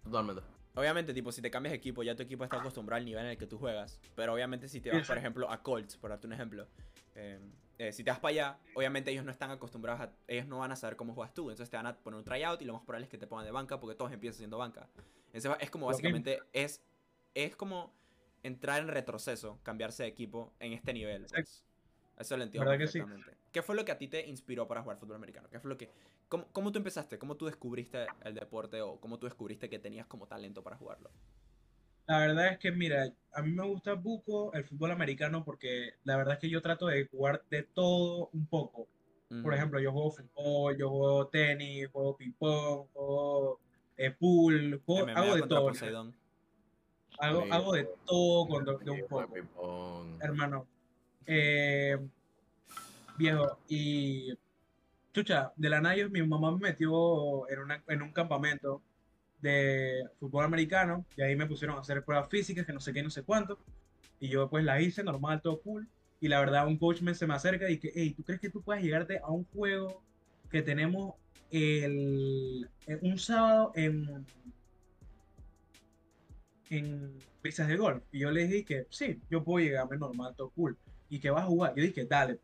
Totalmente. 0.02 0.44
Obviamente, 0.75 1.14
tipo, 1.14 1.30
si 1.34 1.42
te 1.42 1.52
cambias 1.52 1.72
de 1.72 1.78
equipo, 1.78 2.04
ya 2.04 2.16
tu 2.16 2.24
equipo 2.24 2.46
está 2.46 2.58
acostumbrado 2.58 3.00
al 3.00 3.06
nivel 3.06 3.25
en 3.25 3.31
el 3.31 3.38
que 3.38 3.48
tú 3.48 3.58
juegas. 3.58 4.00
Pero 4.16 4.34
obviamente, 4.34 4.69
si 4.69 4.80
te 4.80 4.90
vas, 4.90 5.06
por 5.06 5.18
ejemplo, 5.18 5.52
a 5.52 5.62
Colts, 5.62 5.98
por 5.98 6.12
darte 6.12 6.25
un 6.25 6.34
ejemplo, 6.34 6.68
eh, 7.16 7.38
eh, 7.80 7.92
si 7.92 8.02
te 8.06 8.12
vas 8.12 8.19
para 8.19 8.30
allá, 8.30 8.58
obviamente 8.75 9.12
ellos 9.12 9.25
no 9.25 9.31
están 9.31 9.52
acostumbrados 9.52 10.00
a. 10.00 10.14
Ellos 10.25 10.48
no 10.48 10.60
van 10.60 10.72
a 10.72 10.78
saber 10.78 10.96
cómo 10.96 11.14
juegas 11.14 11.34
tú. 11.34 11.50
Entonces 11.50 11.69
te 11.69 11.75
van 11.75 11.88
a 11.88 11.98
poner 11.98 12.18
un 12.19 12.24
tryout 12.24 12.62
y 12.62 12.66
lo 12.66 12.72
más 12.74 12.84
probable 12.84 13.06
es 13.08 13.10
que 13.12 13.18
te 13.18 13.28
pongan 13.28 13.46
de 13.46 13.52
banca 13.52 13.78
porque 13.78 13.98
todos 13.98 14.14
empiezan 14.14 14.38
siendo 14.38 14.58
banca. 14.58 14.88
Entonces 15.34 15.52
es 15.60 15.69
como 15.69 15.88
básicamente. 15.88 16.40
Es, 16.54 16.81
es 17.34 17.56
como 17.56 17.94
entrar 18.44 18.81
en 18.81 18.88
retroceso, 18.88 19.60
cambiarse 19.64 20.04
de 20.04 20.10
equipo 20.10 20.54
en 20.60 20.74
este 20.74 20.94
nivel. 20.94 21.26
pues. 21.30 21.64
Eso 22.18 22.36
lo 22.36 22.44
entiendo 22.44 22.69
¿Verdad 22.69 22.84
que 22.84 22.92
sí? 22.92 23.00
perfectamente. 23.00 23.38
¿Qué 23.52 23.62
fue 23.62 23.76
lo 23.76 23.86
que 23.86 23.92
a 23.92 23.98
ti 23.98 24.07
te 24.07 24.28
inspiró 24.28 24.68
para 24.68 24.81
jugar 24.81 24.98
fútbol 24.98 25.18
americano? 25.18 25.48
¿Qué 25.50 25.60
fue 25.60 25.69
lo 25.69 25.78
que, 25.78 25.90
cómo, 26.30 26.48
cómo 26.52 26.72
tú 26.72 26.80
empezaste? 26.80 27.19
¿Cómo 27.19 27.36
tú 27.36 27.46
descubriste 27.46 28.07
el 28.24 28.34
deporte 28.34 28.81
o 28.81 29.00
cómo 29.00 29.19
tú 29.19 29.28
descubriste 29.28 29.69
que 29.69 29.80
tenías 29.80 30.07
como 30.07 30.28
talento 30.28 30.64
para 30.64 30.78
jugarlo? 30.78 31.10
La 32.07 32.19
verdad 32.19 32.54
es 32.54 32.57
que, 32.60 32.72
mira, 32.72 33.12
a 33.34 33.42
mí 33.42 33.52
me 33.52 33.66
gusta 33.66 33.94
buco 33.94 34.54
el 34.54 34.64
fútbol 34.64 34.92
americano 34.92 35.44
porque 35.44 35.92
la 36.06 36.18
verdad 36.18 36.36
es 36.36 36.40
que 36.40 36.50
yo 36.50 36.62
trato 36.62 36.88
de 36.88 37.06
jugar 37.07 37.44
de 37.50 37.64
todo 37.64 38.30
un 38.34 38.48
poco. 38.48 38.88
Por 39.44 39.54
ejemplo, 39.54 39.80
yo 39.80 39.92
juego 39.92 40.12
fútbol, 40.12 40.78
yo 40.78 40.90
juego 40.90 41.28
tenis, 41.28 41.88
juego 41.92 42.16
ping-pong, 42.16 42.88
juego 42.94 43.60
eh, 43.98 44.12
pool, 44.12 44.81
juego- 44.86 45.04
MMA 45.04 45.19
hago 45.19 45.36
de 45.36 45.42
todo. 45.44 45.68
Poseidón. 45.68 46.16
Hago, 47.19 47.44
Sí. 47.44 47.50
hago 47.52 47.74
de 47.74 47.90
todo 48.06 48.45
de, 48.59 48.86
de 48.86 48.92
un 48.92 49.07
poco. 49.07 49.33
hermano. 50.19 50.68
Eh, 51.26 51.97
viejo, 53.18 53.57
y 53.68 54.33
chucha, 55.14 55.52
de 55.56 55.69
la 55.69 55.81
nada 55.81 55.95
mi 56.09 56.21
mamá 56.21 56.52
me 56.52 56.59
metió 56.59 57.50
en, 57.50 57.59
una- 57.59 57.83
en 57.88 58.02
un 58.02 58.12
campamento 58.14 58.81
de 59.42 60.04
fútbol 60.19 60.45
americano 60.45 61.06
y 61.16 61.21
ahí 61.21 61.36
me 61.36 61.45
pusieron 61.47 61.78
a 61.78 61.81
hacer 61.81 62.04
pruebas 62.04 62.30
físicas, 62.30 62.66
que 62.66 62.74
no 62.74 62.80
sé 62.80 62.94
qué, 62.94 63.04
no 63.04 63.09
sé 63.09 63.24
cuánto. 63.24 63.59
Y 64.19 64.30
yo 64.30 64.50
pues 64.50 64.64
las 64.64 64.81
hice, 64.81 65.04
normal, 65.04 65.42
todo 65.42 65.59
cool. 65.62 65.88
Y 66.19 66.28
la 66.28 66.40
verdad, 66.40 66.66
un 66.68 66.78
coach 66.78 67.02
me, 67.02 67.14
se 67.14 67.28
me 67.28 67.36
acerca 67.36 67.69
y 67.69 67.78
que, 67.78 67.92
hey, 67.94 68.14
¿tú 68.16 68.24
crees 68.24 68.42
que 68.42 68.50
tú 68.50 68.62
puedes 68.62 68.83
llegarte 68.83 69.19
a 69.19 69.28
un 69.30 69.45
juego 69.54 70.02
que 70.50 70.62
tenemos 70.64 71.14
el, 71.52 72.68
eh, 72.88 72.97
un 73.02 73.19
sábado 73.19 73.71
en, 73.76 74.26
en 76.69 77.18
pistas 77.42 77.68
de 77.68 77.78
golf? 77.78 78.04
Y 78.12 78.19
yo 78.19 78.31
le 78.31 78.47
dije 78.47 78.66
que 78.66 78.88
sí, 78.90 79.21
yo 79.30 79.44
puedo 79.44 79.64
llegarme 79.66 79.97
normal, 79.97 80.33
todo 80.36 80.50
cool. 80.52 80.78
¿Y 81.09 81.19
que 81.19 81.30
vas 81.30 81.44
a 81.44 81.47
jugar? 81.47 81.74
Yo 81.76 81.83
dije, 81.83 82.06
dale. 82.06 82.40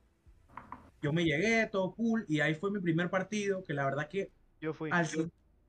Yo 1.02 1.12
me 1.12 1.26
llegué, 1.26 1.68
todo 1.68 1.94
cool, 1.96 2.26
y 2.30 2.40
ahí 2.40 2.56
fue 2.56 2.72
mi 2.72 2.80
primer 2.80 3.10
partido, 3.10 3.64
que 3.64 3.74
la 3.74 3.84
verdad 3.86 4.08
que 4.08 4.32
Yo 4.62 4.74
fui. 4.74 4.90
al, 4.92 5.06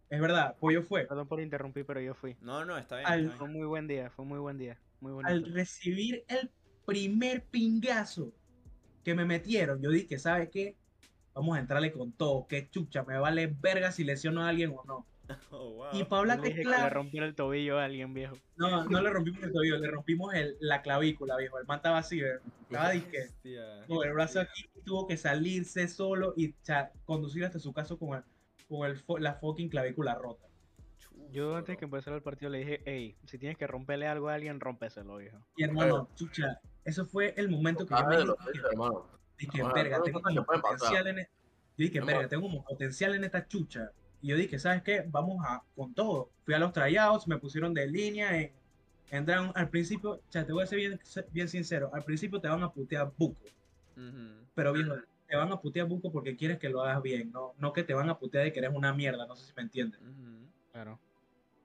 es 0.08 0.20
verdad, 0.20 0.56
Pollo 0.60 0.82
fue. 0.82 1.06
Perdón 1.06 1.26
por 1.26 1.40
interrumpir, 1.40 1.84
pero 1.84 2.00
yo 2.00 2.14
fui. 2.14 2.36
No, 2.40 2.64
no, 2.64 2.78
está 2.78 2.96
bien. 2.98 3.08
Al- 3.08 3.24
está 3.24 3.36
Fue 3.38 3.48
muy 3.48 3.66
buen 3.66 3.88
día, 3.88 4.10
fue 4.10 4.24
muy 4.24 4.38
buen 4.38 4.58
día. 4.58 4.78
Muy 5.00 5.12
bonito. 5.12 5.32
al 5.32 5.52
recibir 5.52 6.24
el 6.28 6.50
primer 6.86 7.44
pingazo 7.46 8.32
que 9.02 9.14
me 9.14 9.24
metieron, 9.24 9.82
yo 9.82 9.90
dije, 9.90 10.18
¿sabes 10.18 10.50
qué? 10.50 10.76
vamos 11.34 11.56
a 11.56 11.60
entrarle 11.60 11.90
con 11.92 12.12
todo, 12.12 12.46
que 12.46 12.70
chucha, 12.70 13.02
me 13.02 13.18
vale 13.18 13.48
verga 13.48 13.90
si 13.90 14.04
lesiono 14.04 14.42
a 14.42 14.48
alguien 14.48 14.70
o 14.70 14.84
no. 14.86 15.04
Oh, 15.50 15.70
wow. 15.74 15.88
Y 15.92 16.04
dije 16.42 16.62
que 16.62 16.68
le 16.68 16.90
rompió 16.90 17.24
el 17.24 17.34
tobillo 17.34 17.78
a 17.78 17.84
alguien 17.84 18.12
viejo. 18.14 18.36
no, 18.56 18.84
no 18.84 19.00
le 19.00 19.10
rompimos 19.10 19.42
el 19.42 19.52
tobillo, 19.52 19.78
le 19.78 19.90
rompimos 19.90 20.34
el, 20.34 20.56
la 20.60 20.82
clavícula, 20.82 21.36
viejo. 21.36 21.58
El 21.58 21.66
man 21.66 21.76
estaba 21.76 21.98
así, 21.98 22.20
¿verdad? 22.20 22.42
estaba 22.70 22.90
disque, 22.90 23.28
con 23.86 24.06
el 24.06 24.12
brazo 24.12 24.40
aquí, 24.40 24.68
tuvo 24.84 25.06
que 25.06 25.16
salirse 25.16 25.88
solo 25.88 26.34
y 26.36 26.52
cha- 26.62 26.92
conducir 27.04 27.44
hasta 27.44 27.58
su 27.58 27.72
casa 27.72 27.96
con, 27.96 28.16
el, 28.18 28.24
con 28.68 28.88
el, 28.88 29.02
fo- 29.04 29.18
la 29.18 29.34
fucking 29.34 29.68
clavícula 29.68 30.14
rota. 30.14 30.46
Yo 31.30 31.56
antes 31.56 31.76
que 31.78 31.84
empezara 31.84 32.16
el 32.16 32.22
partido 32.22 32.50
le 32.50 32.58
dije, 32.58 32.82
hey, 32.84 33.16
si 33.24 33.38
tienes 33.38 33.56
que 33.56 33.66
romperle 33.66 34.06
algo 34.06 34.28
a 34.28 34.34
alguien, 34.34 34.60
rómpeselo, 34.60 35.16
viejo. 35.16 35.38
Y 35.56 35.64
hermano, 35.64 36.08
chucha, 36.14 36.60
eso 36.84 37.06
fue 37.06 37.34
el 37.36 37.48
momento 37.48 37.86
que 37.86 37.94
yo 37.94 38.06
me 38.06 38.16
de 38.18 38.24
los 38.24 38.36
dije, 38.52 38.66
hermano. 38.70 39.08
dije, 39.38 39.62
verga, 39.74 40.02
tengo 40.02 40.20
pasar. 40.20 40.44
potencial 40.44 41.06
en 41.08 41.18
e-". 41.20 41.28
Yo 41.76 41.84
dije, 41.86 42.00
verga, 42.00 42.28
tengo 42.28 42.42
como 42.42 42.64
potencial 42.64 43.14
en 43.14 43.24
esta 43.24 43.46
chucha. 43.48 43.90
Y 44.24 44.28
yo 44.28 44.38
dije, 44.38 44.58
¿sabes 44.58 44.82
qué? 44.82 45.04
Vamos 45.06 45.44
a 45.46 45.62
con 45.76 45.92
todo. 45.92 46.30
Fui 46.46 46.54
a 46.54 46.58
los 46.58 46.72
tryouts, 46.72 47.28
me 47.28 47.36
pusieron 47.36 47.74
de 47.74 47.86
línea 47.86 48.40
en, 48.40 48.52
en 49.10 49.26
Dragon. 49.26 49.52
Al 49.54 49.68
principio, 49.68 50.22
cha, 50.30 50.46
te 50.46 50.52
voy 50.54 50.62
a 50.62 50.66
ser 50.66 50.78
bien, 50.78 50.98
bien 51.30 51.46
sincero, 51.46 51.90
al 51.92 52.04
principio 52.04 52.40
te 52.40 52.48
van 52.48 52.62
a 52.62 52.72
putear 52.72 53.12
buco. 53.18 53.44
Ujú. 53.94 54.46
Pero 54.54 54.72
viejo, 54.72 54.94
te 55.28 55.36
van 55.36 55.52
a 55.52 55.60
putear 55.60 55.86
buco 55.86 56.10
porque 56.10 56.36
quieres 56.36 56.58
que 56.58 56.70
lo 56.70 56.82
hagas 56.82 57.02
bien, 57.02 57.32
no, 57.32 57.52
no 57.58 57.74
que 57.74 57.82
te 57.82 57.92
van 57.92 58.08
a 58.08 58.18
putear 58.18 58.44
de 58.44 58.54
que 58.54 58.60
eres 58.60 58.70
una 58.74 58.94
mierda, 58.94 59.26
no 59.26 59.36
sé 59.36 59.44
si 59.44 59.52
me 59.58 59.62
entiendes. 59.62 60.00
Ujú. 60.00 60.48
Claro. 60.72 60.98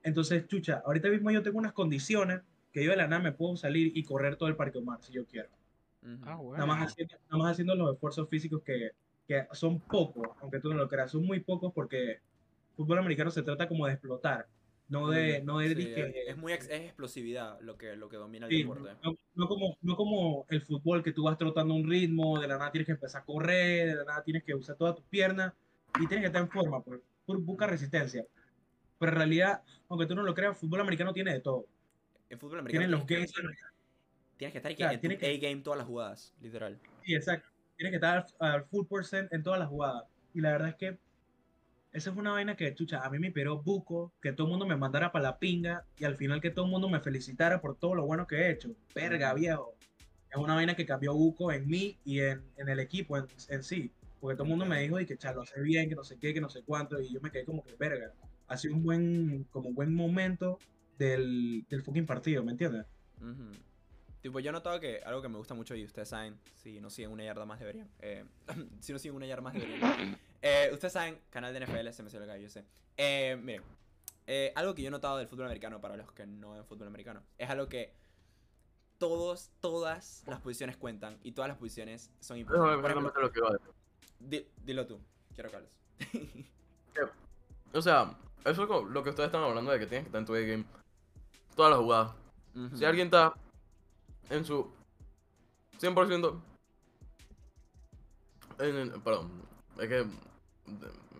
Entonces, 0.02 0.46
chucha, 0.46 0.82
ahorita 0.84 1.08
mismo 1.08 1.30
yo 1.30 1.42
tengo 1.42 1.58
unas 1.58 1.72
condiciones 1.72 2.42
que 2.74 2.84
yo 2.84 2.90
de 2.90 2.98
la 2.98 3.06
nada 3.06 3.22
me 3.22 3.32
puedo 3.32 3.56
salir 3.56 3.96
y 3.96 4.04
correr 4.04 4.36
todo 4.36 4.50
el 4.50 4.56
Parque 4.56 4.76
Omar 4.76 4.98
si 5.00 5.14
yo 5.14 5.24
quiero. 5.24 5.48
Ah, 6.24 6.34
bueno. 6.34 6.58
Nada 6.58 6.66
más 6.66 6.92
haciendo, 6.92 7.16
nada 7.30 7.42
más 7.42 7.52
haciendo 7.52 7.74
los 7.74 7.94
esfuerzos 7.94 8.28
físicos 8.28 8.62
que, 8.62 8.90
que 9.26 9.46
son 9.52 9.80
pocos, 9.80 10.28
aunque 10.42 10.60
tú 10.60 10.68
no 10.68 10.74
lo 10.74 10.88
creas, 10.90 11.10
son 11.10 11.24
muy 11.24 11.40
pocos 11.40 11.72
porque 11.72 12.20
fútbol 12.84 12.98
americano 12.98 13.30
se 13.30 13.42
trata 13.42 13.68
como 13.68 13.86
de 13.86 13.92
explotar, 13.92 14.46
no 14.88 15.08
de, 15.08 15.42
no 15.42 15.58
de 15.58 15.68
Sí, 15.68 15.74
disque- 15.74 16.12
es, 16.26 16.36
muy 16.36 16.52
ex- 16.52 16.68
es 16.68 16.80
explosividad 16.82 17.60
lo 17.60 17.76
que, 17.76 17.94
lo 17.96 18.08
que 18.08 18.16
domina 18.16 18.46
el 18.46 18.52
sí, 18.52 18.62
deporte. 18.62 18.90
no, 19.04 19.16
no 19.34 19.48
como, 19.48 19.76
no 19.82 19.96
como 19.96 20.46
el 20.48 20.62
fútbol 20.62 21.02
que 21.02 21.12
tú 21.12 21.24
vas 21.24 21.36
trotando 21.38 21.74
un 21.74 21.88
ritmo, 21.88 22.40
de 22.40 22.48
la 22.48 22.56
nada 22.58 22.72
tienes 22.72 22.86
que 22.86 22.92
empezar 22.92 23.22
a 23.22 23.24
correr, 23.24 23.88
de 23.88 23.94
la 23.96 24.04
nada 24.04 24.22
tienes 24.24 24.42
que 24.44 24.54
usar 24.54 24.76
todas 24.76 24.96
tus 24.96 25.04
piernas 25.04 25.52
y 26.00 26.06
tienes 26.06 26.20
que 26.22 26.26
estar 26.26 26.42
en 26.42 26.48
forma, 26.48 26.82
pues, 26.82 27.00
por, 27.26 27.38
busca 27.40 27.66
resistencia. 27.66 28.24
Pero 28.98 29.12
en 29.12 29.18
realidad, 29.18 29.62
aunque 29.88 30.06
tú 30.06 30.14
no 30.14 30.22
lo 30.22 30.34
creas, 30.34 30.56
fútbol 30.56 30.80
americano 30.80 31.12
tiene 31.12 31.32
de 31.34 31.40
todo. 31.40 31.66
En 32.28 32.38
fútbol 32.38 32.60
americano 32.60 32.80
Tienen 32.82 32.90
los 32.98 33.06
tienes, 33.06 33.32
games, 33.32 33.56
tienes 34.36 34.52
que 34.52 34.58
estar 34.58 34.74
Claro, 34.74 34.92
en 34.94 35.00
tu 35.00 35.08
tiene 35.08 35.36
A-game 35.36 35.62
todas 35.62 35.78
las 35.78 35.86
jugadas, 35.86 36.34
literal. 36.40 36.78
Sí, 37.04 37.14
exacto. 37.14 37.48
Tienes 37.76 37.92
que 37.92 37.96
estar 37.96 38.26
al, 38.40 38.52
al 38.54 38.64
full 38.64 38.86
percent 38.86 39.32
en 39.32 39.42
todas 39.42 39.58
las 39.58 39.68
jugadas. 39.68 40.04
Y 40.34 40.40
la 40.40 40.52
verdad 40.52 40.68
es 40.70 40.74
que 40.76 40.98
esa 41.92 42.10
es 42.10 42.16
una 42.16 42.32
vaina 42.32 42.56
que, 42.56 42.74
chucha, 42.74 43.04
a 43.04 43.10
mí 43.10 43.18
me 43.18 43.32
piró 43.32 43.62
buco, 43.62 44.12
que 44.22 44.32
todo 44.32 44.46
el 44.46 44.50
mundo 44.50 44.66
me 44.66 44.76
mandara 44.76 45.10
para 45.10 45.24
la 45.24 45.38
pinga 45.38 45.84
y 45.98 46.04
al 46.04 46.16
final 46.16 46.40
que 46.40 46.50
todo 46.50 46.66
el 46.66 46.70
mundo 46.70 46.88
me 46.88 47.00
felicitara 47.00 47.60
por 47.60 47.76
todo 47.76 47.94
lo 47.94 48.06
bueno 48.06 48.26
que 48.26 48.36
he 48.36 48.50
hecho. 48.50 48.70
Verga, 48.94 49.34
viejo. 49.34 49.74
Es 50.30 50.36
una 50.36 50.54
vaina 50.54 50.76
que 50.76 50.86
cambió 50.86 51.14
buco 51.14 51.50
en 51.50 51.66
mí 51.66 51.98
y 52.04 52.20
en, 52.20 52.42
en 52.56 52.68
el 52.68 52.78
equipo 52.78 53.16
en, 53.16 53.26
en 53.48 53.62
sí. 53.64 53.90
Porque 54.20 54.36
todo 54.36 54.44
el 54.44 54.50
mundo 54.50 54.66
me 54.66 54.80
dijo 54.80 55.00
y 55.00 55.06
que, 55.06 55.16
cha, 55.16 55.32
lo 55.32 55.42
hace 55.42 55.60
bien, 55.60 55.88
que 55.88 55.96
no 55.96 56.04
sé 56.04 56.18
qué, 56.20 56.32
que 56.32 56.40
no 56.40 56.48
sé 56.48 56.62
cuánto. 56.62 57.00
Y 57.00 57.12
yo 57.12 57.20
me 57.20 57.30
quedé 57.30 57.44
como 57.44 57.64
que, 57.64 57.74
verga. 57.74 58.12
Ha 58.46 58.56
sido 58.56 58.74
un 58.74 58.82
buen, 58.82 59.44
como 59.50 59.70
un 59.70 59.74
buen 59.74 59.92
momento 59.94 60.58
del, 60.98 61.64
del 61.68 61.82
fucking 61.82 62.06
partido, 62.06 62.44
¿me 62.44 62.52
entiendes? 62.52 62.86
Ujú. 63.20 63.50
Tipo, 64.22 64.38
yo 64.40 64.50
he 64.50 64.52
notado 64.52 64.78
que 64.80 65.00
algo 65.04 65.22
que 65.22 65.28
me 65.28 65.38
gusta 65.38 65.54
mucho 65.54 65.74
y 65.74 65.84
ustedes 65.84 66.08
saben, 66.08 66.38
si 66.56 66.78
no 66.80 66.90
siguen 66.90 67.10
una 67.12 67.24
yarda 67.24 67.46
más 67.46 67.58
deberían. 67.58 67.88
eh, 68.00 68.24
si 68.80 68.92
no 68.92 68.98
siguen 68.98 69.16
una 69.16 69.26
yarda 69.26 69.42
más 69.42 69.54
deberían. 69.54 70.18
Eh, 70.42 70.68
ustedes 70.72 70.92
saben, 70.92 71.18
canal 71.30 71.52
de 71.54 71.60
NFL, 71.66 71.88
se 71.92 72.02
me 72.02 72.10
salió 72.10 72.24
acá, 72.24 72.36
yo 72.36 72.48
sé. 72.50 72.64
Eh, 72.98 73.38
miren, 73.42 73.62
eh, 74.26 74.52
algo 74.54 74.74
que 74.74 74.82
yo 74.82 74.88
he 74.88 74.90
notado 74.90 75.16
del 75.16 75.26
fútbol 75.26 75.46
americano 75.46 75.80
para 75.80 75.96
los 75.96 76.12
que 76.12 76.26
no 76.26 76.52
ven 76.52 76.64
fútbol 76.66 76.86
americano 76.88 77.22
es 77.38 77.48
algo 77.48 77.68
que 77.68 77.92
todos, 78.98 79.50
todas 79.60 80.22
las 80.26 80.40
posiciones 80.40 80.76
cuentan 80.76 81.18
y 81.22 81.32
todas 81.32 81.48
las 81.48 81.56
posiciones 81.56 82.10
son 82.20 82.36
importantes. 82.36 82.82
realmente 82.82 83.20
lo 83.20 83.32
que 83.32 83.38
iba 83.38 83.48
a 83.48 83.52
decir. 83.52 83.68
di- 84.18 84.46
dilo 84.64 84.86
tú, 84.86 85.00
quiero 85.34 85.50
Carlos. 85.50 85.70
O 87.72 87.80
sea, 87.82 88.14
eso 88.44 88.62
es 88.64 88.68
lo 88.90 89.02
que 89.02 89.10
ustedes 89.10 89.28
están 89.28 89.42
hablando 89.42 89.70
de 89.70 89.78
que 89.78 89.86
tienes 89.86 90.04
que 90.04 90.08
estar 90.08 90.18
en 90.20 90.26
tu 90.26 90.32
game 90.34 90.64
todas 91.56 91.70
las 91.70 91.80
jugadas. 91.80 92.12
Si 92.74 92.84
alguien 92.84 93.06
está 93.06 93.32
en 94.30 94.44
su 94.44 94.70
100% 95.80 96.40
en 98.58 98.76
el, 98.76 98.90
perdón, 99.00 99.30
es 99.78 99.88
que 99.88 100.06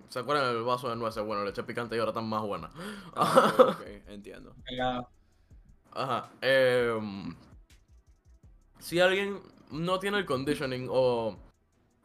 se 0.09 0.19
acuerdan 0.19 0.55
del 0.55 0.65
vaso 0.65 0.89
de 0.89 0.97
nueces, 0.97 1.25
bueno, 1.25 1.45
le 1.45 1.51
eché 1.51 1.63
picante 1.63 1.97
y 1.97 1.99
ahora 1.99 2.11
están 2.11 2.29
más 2.29 2.43
buena. 2.43 2.71
Ah, 3.15 3.77
entiendo. 4.09 4.55
Ajá. 5.93 6.31
em, 6.41 7.35
si 8.79 9.01
alguien 9.01 9.41
no 9.71 9.99
tiene 9.99 10.19
el 10.19 10.27
conditioning 10.27 10.89
o 10.91 11.37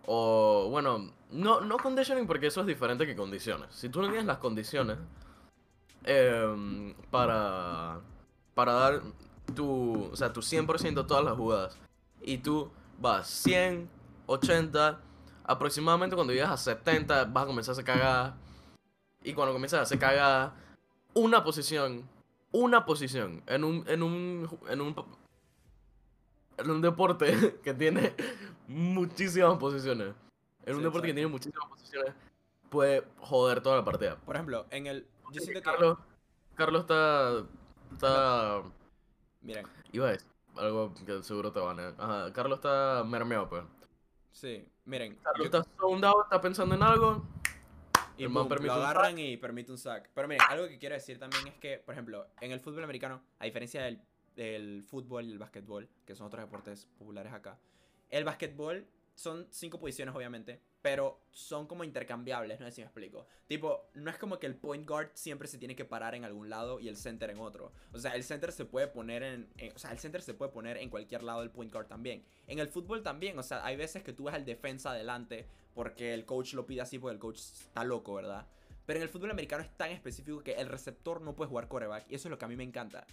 o 0.07 0.67
bueno, 0.69 1.12
no 1.31 1.62
no 1.62 1.77
conditioning 1.77 2.27
porque 2.27 2.47
eso 2.47 2.62
es 2.62 2.67
diferente 2.67 3.05
que 3.05 3.15
condiciones. 3.15 3.74
Si 3.75 3.89
tú 3.89 4.01
no 4.01 4.07
tienes 4.07 4.25
las 4.25 4.38
condiciones 4.38 4.97
em, 6.03 6.93
para 7.09 8.01
para 8.53 8.74
dar 8.74 9.01
tu, 9.53 10.09
o 10.11 10.15
sea, 10.15 10.33
tu 10.33 10.41
100% 10.41 11.05
todas 11.07 11.23
las 11.23 11.35
jugadas 11.35 11.77
y 12.21 12.37
tú 12.39 12.71
vas 12.99 13.27
100, 13.27 13.89
80, 14.27 14.99
aproximadamente 15.43 16.15
cuando 16.15 16.33
llegas 16.33 16.49
a 16.51 16.57
70 16.57 17.25
vas 17.25 17.43
a 17.43 17.47
comenzar 17.47 17.71
a 17.71 17.73
hacer 17.73 17.85
cagada 17.85 18.37
y 19.23 19.33
cuando 19.33 19.53
comienzas 19.53 19.79
a 19.79 19.83
hacer 19.83 19.99
cagada 19.99 20.55
una 21.13 21.43
posición, 21.43 22.07
una 22.51 22.85
posición 22.85 23.43
en 23.47 23.63
un 23.63 23.83
en 23.87 24.03
un 24.03 24.49
en 24.69 24.81
un 24.81 24.95
en 26.57 26.69
un 26.71 26.81
deporte 26.81 27.59
que 27.63 27.73
tiene 27.73 28.13
muchísimas 28.67 29.57
posiciones. 29.57 30.13
En 30.65 30.73
un 30.73 30.79
Sí, 30.79 30.85
deporte 30.85 31.07
que 31.07 31.13
tiene 31.13 31.29
muchísimas 31.29 31.69
posiciones 31.69 32.13
puede 32.75 33.03
joder 33.19 33.61
toda 33.61 33.77
la 33.77 33.85
partida. 33.85 34.17
Por 34.17 34.35
ejemplo, 34.35 34.65
en 34.69 34.87
el. 34.87 35.07
Yo 35.31 35.41
siento 35.41 35.59
que. 35.59 35.63
Carlos, 35.63 35.97
Carlos 36.55 36.81
está. 36.81 37.43
Está. 37.93 38.63
Miren, 39.45 39.65
Iba 39.91 40.07
a 40.07 40.11
decir 40.11 40.27
algo 40.57 40.93
que 41.05 41.21
seguro 41.23 41.51
te 41.51 41.59
van 41.59 41.79
a. 41.79 41.87
Ajá, 41.97 42.33
Carlos 42.33 42.57
está 42.59 43.03
mermeado, 43.05 43.47
pues. 43.49 43.63
sí, 44.31 44.67
miren. 44.85 45.15
Carlos 45.17 45.49
yo- 45.51 45.59
está 45.59 46.07
out, 46.09 46.23
está 46.25 46.41
pensando 46.41 46.75
en 46.75 46.83
algo. 46.83 47.23
Y 48.17 48.25
boom, 48.27 48.47
lo 48.61 48.73
agarran 48.73 49.19
y 49.19 49.35
permite 49.37 49.71
un 49.71 49.77
sack. 49.77 50.09
Pero 50.13 50.27
miren, 50.27 50.41
algo 50.49 50.67
que 50.67 50.77
quiero 50.79 50.95
decir 50.95 51.19
también 51.19 51.47
es 51.47 51.53
que, 51.55 51.77
por 51.79 51.93
ejemplo, 51.93 52.27
en 52.39 52.51
el 52.51 52.59
fútbol 52.61 52.83
americano, 52.83 53.21
a 53.39 53.45
diferencia 53.45 53.83
del, 53.83 54.01
del 54.35 54.83
fútbol 54.83 55.25
y 55.25 55.33
el 55.33 55.37
básquetbol, 55.39 55.89
que 56.05 56.15
son 56.15 56.27
otros 56.27 56.41
deportes 56.43 56.85
populares 56.97 57.33
acá, 57.33 57.59
el 58.09 58.23
básquetbol 58.23 58.87
son 59.15 59.47
cinco 59.51 59.79
posiciones, 59.79 60.15
obviamente, 60.15 60.61
pero 60.85 61.19
son 61.31 61.65
como 61.65 61.83
intercambiables, 61.83 62.59
no 62.59 62.67
sé 62.67 62.71
si 62.73 62.81
me 62.81 62.85
explico. 62.85 63.25
Tipo, 63.47 63.89
no 63.95 64.11
es 64.11 64.19
como 64.19 64.37
que 64.37 64.45
el 64.45 64.53
point 64.53 64.87
guard 64.87 65.09
siempre 65.15 65.47
se 65.47 65.57
tiene 65.57 65.75
que 65.75 65.83
parar 65.83 66.13
en 66.13 66.23
algún 66.25 66.47
lado 66.47 66.79
y 66.79 66.87
el 66.89 66.95
center 66.95 67.31
en 67.31 67.39
otro. 67.39 67.71
O 67.91 67.97
sea, 67.97 68.13
el 68.13 68.23
center 68.23 68.51
se 68.51 68.65
puede 68.65 68.85
poner 68.87 69.23
en, 69.23 69.49
en- 69.57 69.75
o 69.75 69.79
sea, 69.79 69.91
el 69.91 69.97
center 69.97 70.21
se 70.21 70.35
puede 70.35 70.51
poner 70.51 70.77
en 70.77 70.91
cualquier 70.91 71.23
lado 71.23 71.39
del 71.41 71.49
point 71.49 71.73
guard 71.73 71.87
también. 71.87 72.23
En 72.45 72.59
el 72.59 72.67
fútbol 72.67 73.01
también, 73.01 73.39
o 73.39 73.41
sea, 73.41 73.65
hay 73.65 73.75
veces 73.77 74.03
que 74.03 74.13
tú 74.13 74.25
ves 74.25 74.35
al 74.35 74.45
defensa 74.45 74.91
adelante 74.91 75.47
porque 75.73 76.13
el 76.13 76.23
coach 76.23 76.53
lo 76.53 76.67
pide 76.67 76.81
así 76.81 76.99
porque 76.99 77.15
el 77.15 77.19
coach 77.19 77.39
está 77.39 77.83
loco, 77.83 78.13
¿verdad? 78.13 78.45
Pero 78.85 78.97
en 78.97 79.03
el 79.03 79.09
fútbol 79.09 79.31
americano 79.31 79.63
es 79.63 79.75
tan 79.75 79.89
específico 79.89 80.43
que 80.43 80.53
el 80.53 80.67
receptor 80.69 81.19
no 81.19 81.35
puede 81.35 81.49
jugar 81.49 81.67
quarterback 81.67 82.05
y 82.11 82.13
eso 82.13 82.27
es 82.27 82.29
lo 82.29 82.37
que 82.37 82.45
a 82.45 82.47
mí 82.47 82.55
me 82.55 82.63
encanta. 82.63 83.07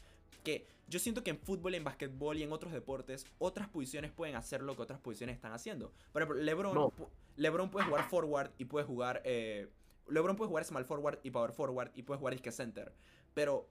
Que 0.45 0.67
yo 0.89 0.99
siento 0.99 1.23
que 1.23 1.31
en 1.31 1.39
fútbol, 1.39 1.75
en 1.75 1.85
básquetbol 1.85 2.37
y 2.37 2.43
en 2.43 2.53
otros 2.53 2.73
deportes, 2.73 3.27
otras 3.39 3.69
posiciones 3.69 4.11
pueden 4.11 4.35
hacer 4.35 4.61
lo 4.61 4.77
que 4.77 4.83
otras 4.83 4.99
posiciones 5.01 5.37
están 5.37 5.53
haciendo. 5.53 5.93
Por 6.13 6.21
ejemplo, 6.21 6.43
LeBron, 6.43 6.75
No. 6.75 6.93
LeBron 7.37 7.71
puede 7.71 7.87
jugar 7.87 8.09
forward 8.09 8.51
y 8.59 8.65
puede 8.67 8.85
jugar... 8.87 9.23
eh, 9.25 9.69
LeBron 10.09 10.37
puede 10.37 10.49
jugar 10.49 10.65
small 10.65 10.85
forward 10.85 11.19
y 11.23 11.31
power 11.31 11.53
forward 11.53 11.91
y 11.95 12.03
puede 12.03 12.19
jugar 12.19 12.35
disque 12.35 12.51
center. 12.53 12.93
Pero, 13.35 13.69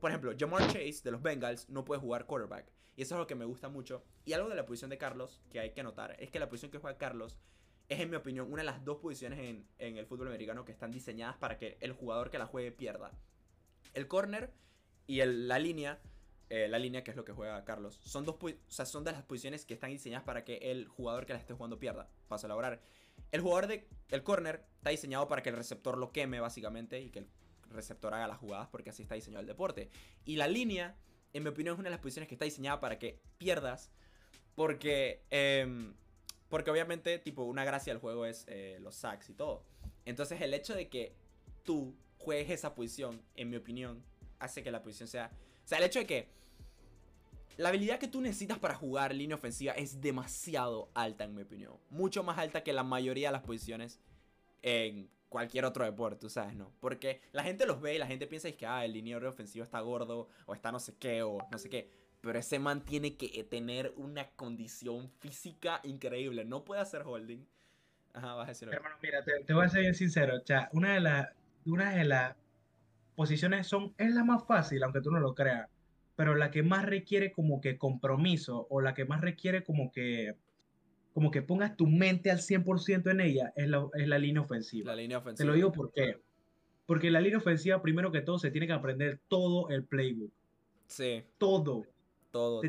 por 0.00 0.10
ejemplo, 0.10 0.32
Jamar 0.38 0.66
Chase 0.68 1.00
de 1.02 1.10
los 1.10 1.20
Bengals 1.20 1.68
no 1.68 1.84
puede 1.84 2.00
jugar 2.00 2.26
quarterback. 2.26 2.66
Y 2.96 3.02
eso 3.02 3.16
es 3.16 3.18
lo 3.18 3.26
que 3.26 3.34
me 3.34 3.44
gusta 3.44 3.68
mucho. 3.68 4.04
Y 4.24 4.32
algo 4.34 4.48
de 4.48 4.54
la 4.54 4.64
posición 4.66 4.90
de 4.90 4.98
Carlos 4.98 5.40
que 5.50 5.58
hay 5.60 5.72
que 5.72 5.82
notar 5.82 6.16
es 6.20 6.30
que 6.30 6.38
la 6.38 6.48
posición 6.48 6.70
que 6.70 6.78
juega 6.78 6.96
Carlos 6.96 7.38
es, 7.88 7.98
en 8.00 8.08
mi 8.08 8.16
opinión, 8.16 8.50
una 8.50 8.62
de 8.62 8.66
las 8.66 8.84
dos 8.84 8.98
posiciones 8.98 9.40
en, 9.40 9.66
en 9.78 9.96
el 9.98 10.06
fútbol 10.06 10.28
americano 10.28 10.64
que 10.64 10.72
están 10.72 10.92
diseñadas 10.92 11.36
para 11.36 11.58
que 11.58 11.76
el 11.80 11.92
jugador 11.92 12.30
que 12.30 12.38
la 12.38 12.46
juegue 12.46 12.70
pierda. 12.72 13.10
El 13.94 14.06
corner 14.06 14.52
y 15.06 15.20
el- 15.20 15.48
la 15.48 15.58
línea, 15.58 16.00
eh, 16.50 16.68
la 16.68 16.78
línea 16.78 17.02
que 17.02 17.10
es 17.10 17.16
lo 17.16 17.24
que 17.24 17.32
juega 17.32 17.64
Carlos, 17.64 18.00
son 18.04 18.24
dos, 18.24 18.36
o 18.42 18.70
sea, 18.70 18.86
son 18.86 19.04
de 19.04 19.12
las 19.12 19.22
posiciones 19.22 19.64
que 19.64 19.74
están 19.74 19.90
diseñadas 19.90 20.24
para 20.24 20.44
que 20.44 20.56
el 20.70 20.88
jugador 20.88 21.26
que 21.26 21.32
la 21.32 21.38
esté 21.38 21.54
jugando 21.54 21.78
pierda. 21.78 22.08
Paso 22.28 22.46
a 22.46 22.48
elaborar. 22.48 22.80
El 23.32 23.40
jugador 23.40 23.66
de 23.66 23.88
el 24.10 24.22
corner 24.22 24.64
está 24.76 24.90
diseñado 24.90 25.28
para 25.28 25.42
que 25.42 25.50
el 25.50 25.56
receptor 25.56 25.98
lo 25.98 26.12
queme 26.12 26.40
básicamente 26.40 27.00
y 27.00 27.10
que 27.10 27.20
el 27.20 27.28
receptor 27.70 28.14
haga 28.14 28.28
las 28.28 28.38
jugadas 28.38 28.68
porque 28.68 28.90
así 28.90 29.02
está 29.02 29.14
diseñado 29.14 29.40
el 29.40 29.46
deporte. 29.46 29.90
Y 30.24 30.36
la 30.36 30.48
línea, 30.48 30.96
en 31.32 31.42
mi 31.42 31.48
opinión, 31.48 31.74
es 31.74 31.80
una 31.80 31.88
de 31.88 31.94
las 31.94 32.00
posiciones 32.00 32.28
que 32.28 32.34
está 32.34 32.44
diseñada 32.44 32.80
para 32.80 32.98
que 32.98 33.20
pierdas 33.38 33.90
porque, 34.54 35.22
em, 35.30 35.94
Porque 36.48 36.70
obviamente, 36.70 37.18
tipo, 37.18 37.42
una 37.42 37.64
gracia 37.64 37.92
del 37.92 38.00
juego 38.00 38.26
es 38.26 38.44
eh, 38.46 38.78
los 38.80 38.94
sacks 38.94 39.28
y 39.28 39.34
todo. 39.34 39.64
Entonces, 40.04 40.40
el 40.40 40.54
hecho 40.54 40.74
de 40.74 40.88
que 40.88 41.16
tú 41.64 41.96
juegues 42.18 42.50
esa 42.50 42.76
posición, 42.76 43.20
en 43.34 43.50
mi 43.50 43.56
opinión, 43.56 44.04
hace 44.38 44.62
que 44.62 44.70
la 44.70 44.80
posición 44.80 45.08
sea. 45.08 45.32
O 45.64 45.68
sea, 45.68 45.78
el 45.78 45.84
hecho 45.84 46.00
de 46.00 46.06
que 46.06 46.28
la 47.56 47.68
habilidad 47.68 47.98
que 47.98 48.08
tú 48.08 48.20
necesitas 48.20 48.58
para 48.58 48.74
jugar 48.74 49.14
línea 49.14 49.36
ofensiva 49.36 49.72
es 49.72 50.00
demasiado 50.00 50.90
alta, 50.94 51.24
en 51.24 51.34
mi 51.34 51.42
opinión. 51.42 51.74
Mucho 51.90 52.22
más 52.22 52.38
alta 52.38 52.62
que 52.62 52.72
la 52.72 52.82
mayoría 52.82 53.28
de 53.28 53.32
las 53.32 53.42
posiciones 53.42 54.00
en 54.62 55.08
cualquier 55.28 55.64
otro 55.64 55.84
deporte, 55.84 56.28
¿sabes? 56.28 56.54
No. 56.54 56.72
Porque 56.80 57.20
la 57.32 57.42
gente 57.42 57.66
los 57.66 57.80
ve 57.80 57.94
y 57.94 57.98
la 57.98 58.06
gente 58.06 58.26
piensa 58.26 58.50
que 58.52 58.66
ah, 58.66 58.84
el 58.84 58.92
liniero 58.92 59.28
ofensivo 59.28 59.64
está 59.64 59.80
gordo, 59.80 60.28
o 60.46 60.54
está 60.54 60.72
no 60.72 60.80
sé 60.80 60.94
qué, 60.98 61.22
o 61.22 61.38
no 61.50 61.58
sé 61.58 61.68
qué. 61.70 61.90
Pero 62.20 62.38
ese 62.38 62.58
man 62.58 62.84
tiene 62.84 63.16
que 63.16 63.44
tener 63.44 63.92
una 63.96 64.28
condición 64.30 65.10
física 65.18 65.80
increíble. 65.84 66.44
No 66.44 66.64
puede 66.64 66.80
hacer 66.80 67.02
holding. 67.02 67.46
Ajá, 68.14 68.34
vas 68.34 68.46
a 68.46 68.48
decir. 68.48 68.68
Hermano, 68.72 68.96
mira, 69.02 69.22
te, 69.22 69.44
te 69.44 69.52
voy 69.52 69.66
a 69.66 69.68
ser 69.68 69.82
bien 69.82 69.94
sincero. 69.94 70.36
O 70.36 70.46
sea, 70.46 70.68
una 70.72 70.94
de 70.94 71.00
las 71.00 71.28
una 71.66 71.94
de 71.94 72.04
las 72.04 72.36
posiciones 73.14 73.66
son, 73.66 73.94
es 73.98 74.12
la 74.14 74.24
más 74.24 74.46
fácil, 74.46 74.82
aunque 74.82 75.00
tú 75.00 75.10
no 75.10 75.20
lo 75.20 75.34
creas, 75.34 75.68
pero 76.16 76.34
la 76.34 76.50
que 76.50 76.62
más 76.62 76.84
requiere 76.84 77.32
como 77.32 77.60
que 77.60 77.76
compromiso 77.78 78.66
o 78.70 78.80
la 78.80 78.94
que 78.94 79.04
más 79.04 79.20
requiere 79.20 79.64
como 79.64 79.90
que 79.92 80.34
como 81.12 81.30
que 81.30 81.42
pongas 81.42 81.76
tu 81.76 81.86
mente 81.86 82.30
al 82.32 82.38
100% 82.40 83.08
en 83.12 83.20
ella 83.20 83.52
es 83.54 83.68
la, 83.68 83.86
es 83.94 84.08
la 84.08 84.18
línea 84.18 84.42
ofensiva. 84.42 84.90
La 84.90 84.96
línea 84.96 85.18
Te 85.18 85.22
ofensiva. 85.22 85.46
lo 85.48 85.54
digo 85.54 85.70
por 85.70 85.92
qué. 85.92 86.16
Porque 86.86 87.08
la 87.08 87.20
línea 87.20 87.38
ofensiva, 87.38 87.80
primero 87.80 88.10
que 88.10 88.20
todo, 88.20 88.36
se 88.40 88.50
tiene 88.50 88.66
que 88.66 88.72
aprender 88.72 89.20
todo 89.28 89.68
el 89.70 89.84
playbook. 89.84 90.32
Sí, 90.88 91.22
Todo. 91.38 91.84
todo. 92.32 92.62
Se 92.62 92.68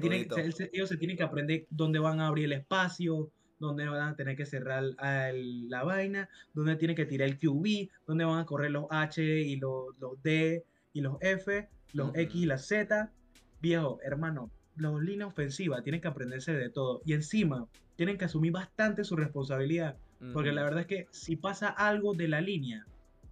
se- 0.52 0.70
ellos 0.74 0.90
se 0.90 0.98
tienen 0.98 1.18
que 1.18 1.24
aprender 1.24 1.66
dónde 1.72 1.98
van 1.98 2.20
a 2.20 2.28
abrir 2.28 2.46
el 2.46 2.52
espacio, 2.54 3.32
dónde 3.60 3.88
van 3.88 4.10
a 4.10 4.16
tener 4.16 4.36
que 4.36 4.46
cerrar 4.46 4.84
al- 4.98 5.70
la 5.70 5.84
vaina, 5.84 6.30
dónde 6.54 6.76
tienen 6.76 6.96
que 6.96 7.06
tirar 7.06 7.28
el 7.30 7.40
QB, 7.40 7.90
dónde 8.06 8.26
van 8.26 8.40
a 8.40 8.46
correr 8.46 8.72
los 8.72 8.86
H 8.90 9.22
y 9.24 9.56
los, 9.58 9.98
los 10.00 10.22
D 10.24 10.66
y 10.94 11.02
los 11.02 11.18
F, 11.22 11.68
los. 11.94 12.12
X 12.16 12.36
y 12.42 12.46
las 12.46 12.66
Z. 12.68 13.12
Viejo, 13.62 14.00
hermano, 14.04 14.52
los 14.76 15.02
líneas 15.02 15.30
ofensivas 15.30 15.84
tienen 15.84 16.02
que 16.02 16.08
aprenderse 16.08 16.54
de 16.54 16.70
todo. 16.70 17.02
Y 17.06 17.14
encima, 17.14 17.68
tienen 17.96 18.18
que 18.18 18.26
asumir 18.26 18.52
bastante 18.52 19.04
su 19.04 19.16
responsabilidad. 19.16 19.98
Porque 20.34 20.52
la 20.52 20.64
verdad 20.64 20.82
es 20.82 20.88
que 20.88 21.08
si 21.12 21.36
pasa 21.36 21.70
algo 21.70 22.14
de 22.14 22.28
la 22.28 22.42
línea, 22.42 22.86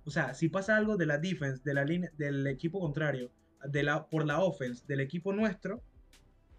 o 0.05 0.11
sea, 0.11 0.33
si 0.33 0.49
pasa 0.49 0.75
algo 0.77 0.95
de 0.97 1.05
la 1.05 1.17
defense, 1.17 1.61
de 1.63 1.73
la 1.73 1.83
línea, 1.85 2.11
del 2.17 2.45
equipo 2.47 2.79
contrario, 2.79 3.31
de 3.65 3.83
la, 3.83 4.05
por 4.07 4.25
la 4.25 4.39
offense 4.41 4.83
del 4.87 4.99
equipo 4.99 5.31
nuestro, 5.33 5.81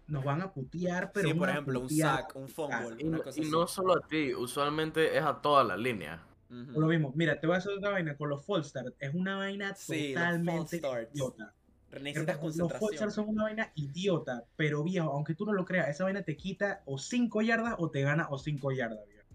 nos 0.07 0.23
van 0.23 0.41
a 0.41 0.53
putear, 0.53 1.11
pero 1.11 1.29
sí, 1.29 1.33
por 1.33 1.49
ejemplo, 1.49 1.79
un 1.79 1.89
sack, 1.89 2.35
un 2.35 2.47
fumble, 2.47 2.95
Y, 2.99 3.05
una 3.05 3.17
no- 3.17 3.23
cosa 3.23 3.39
y 3.39 3.43
así. 3.43 3.51
no 3.51 3.67
solo 3.67 3.97
a 3.97 4.07
ti, 4.07 4.33
usualmente 4.33 5.17
es 5.17 5.23
a 5.23 5.41
toda 5.41 5.63
la 5.63 5.75
línea. 5.77 6.21
Lo 6.49 6.87
mismo, 6.87 7.11
mira, 7.15 7.39
te 7.39 7.47
voy 7.47 7.55
a 7.55 7.57
hacer 7.57 7.73
otra 7.73 7.89
vaina 7.89 8.15
con 8.15 8.29
los 8.29 8.45
false 8.45 8.69
start. 8.69 8.95
Es 8.99 9.13
una 9.13 9.35
vaina 9.37 9.73
Sí, 9.75 10.13
totalmente 10.13 10.77
idiota. 10.77 11.53
Necesitas 11.91 11.91
Hermano, 11.91 12.13
Los 12.15 12.25
false 12.25 12.39
concentración. 12.39 12.93
start 12.95 13.11
son 13.11 13.29
una 13.29 13.43
vaina 13.43 13.71
idiota, 13.75 14.43
pero 14.55 14.83
viejo, 14.83 15.11
aunque 15.11 15.33
tú 15.33 15.45
no 15.45 15.53
lo 15.53 15.65
creas, 15.65 15.89
esa 15.89 16.03
vaina 16.03 16.21
te 16.23 16.37
quita 16.37 16.81
o 16.85 16.97
5 16.97 17.41
yardas 17.41 17.75
o 17.79 17.89
te 17.89 18.01
gana 18.03 18.27
o 18.29 18.37
5 18.37 18.71
yardas, 18.71 18.99
viejo. 19.07 19.25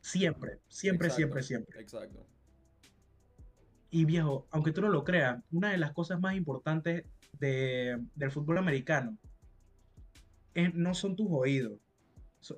Siempre, 0.00 0.58
siempre, 0.68 1.08
Exacto, 1.08 1.16
siempre, 1.16 1.42
siempre. 1.42 1.80
Exacto. 1.80 2.26
Y 3.90 4.04
viejo, 4.06 4.46
aunque 4.50 4.72
tú 4.72 4.80
no 4.80 4.88
lo 4.88 5.04
creas, 5.04 5.38
una 5.52 5.70
de 5.70 5.78
las 5.78 5.92
cosas 5.92 6.18
más 6.20 6.34
importantes 6.34 7.04
de- 7.38 7.98
del 8.14 8.30
fútbol 8.30 8.58
americano 8.58 9.18
es- 10.54 10.74
no 10.74 10.94
son 10.94 11.16
tus 11.16 11.28
oídos, 11.30 11.78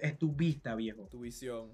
es 0.01 0.19
tu 0.19 0.33
vista, 0.33 0.75
viejo. 0.75 1.07
Tu 1.11 1.21
visión. 1.21 1.71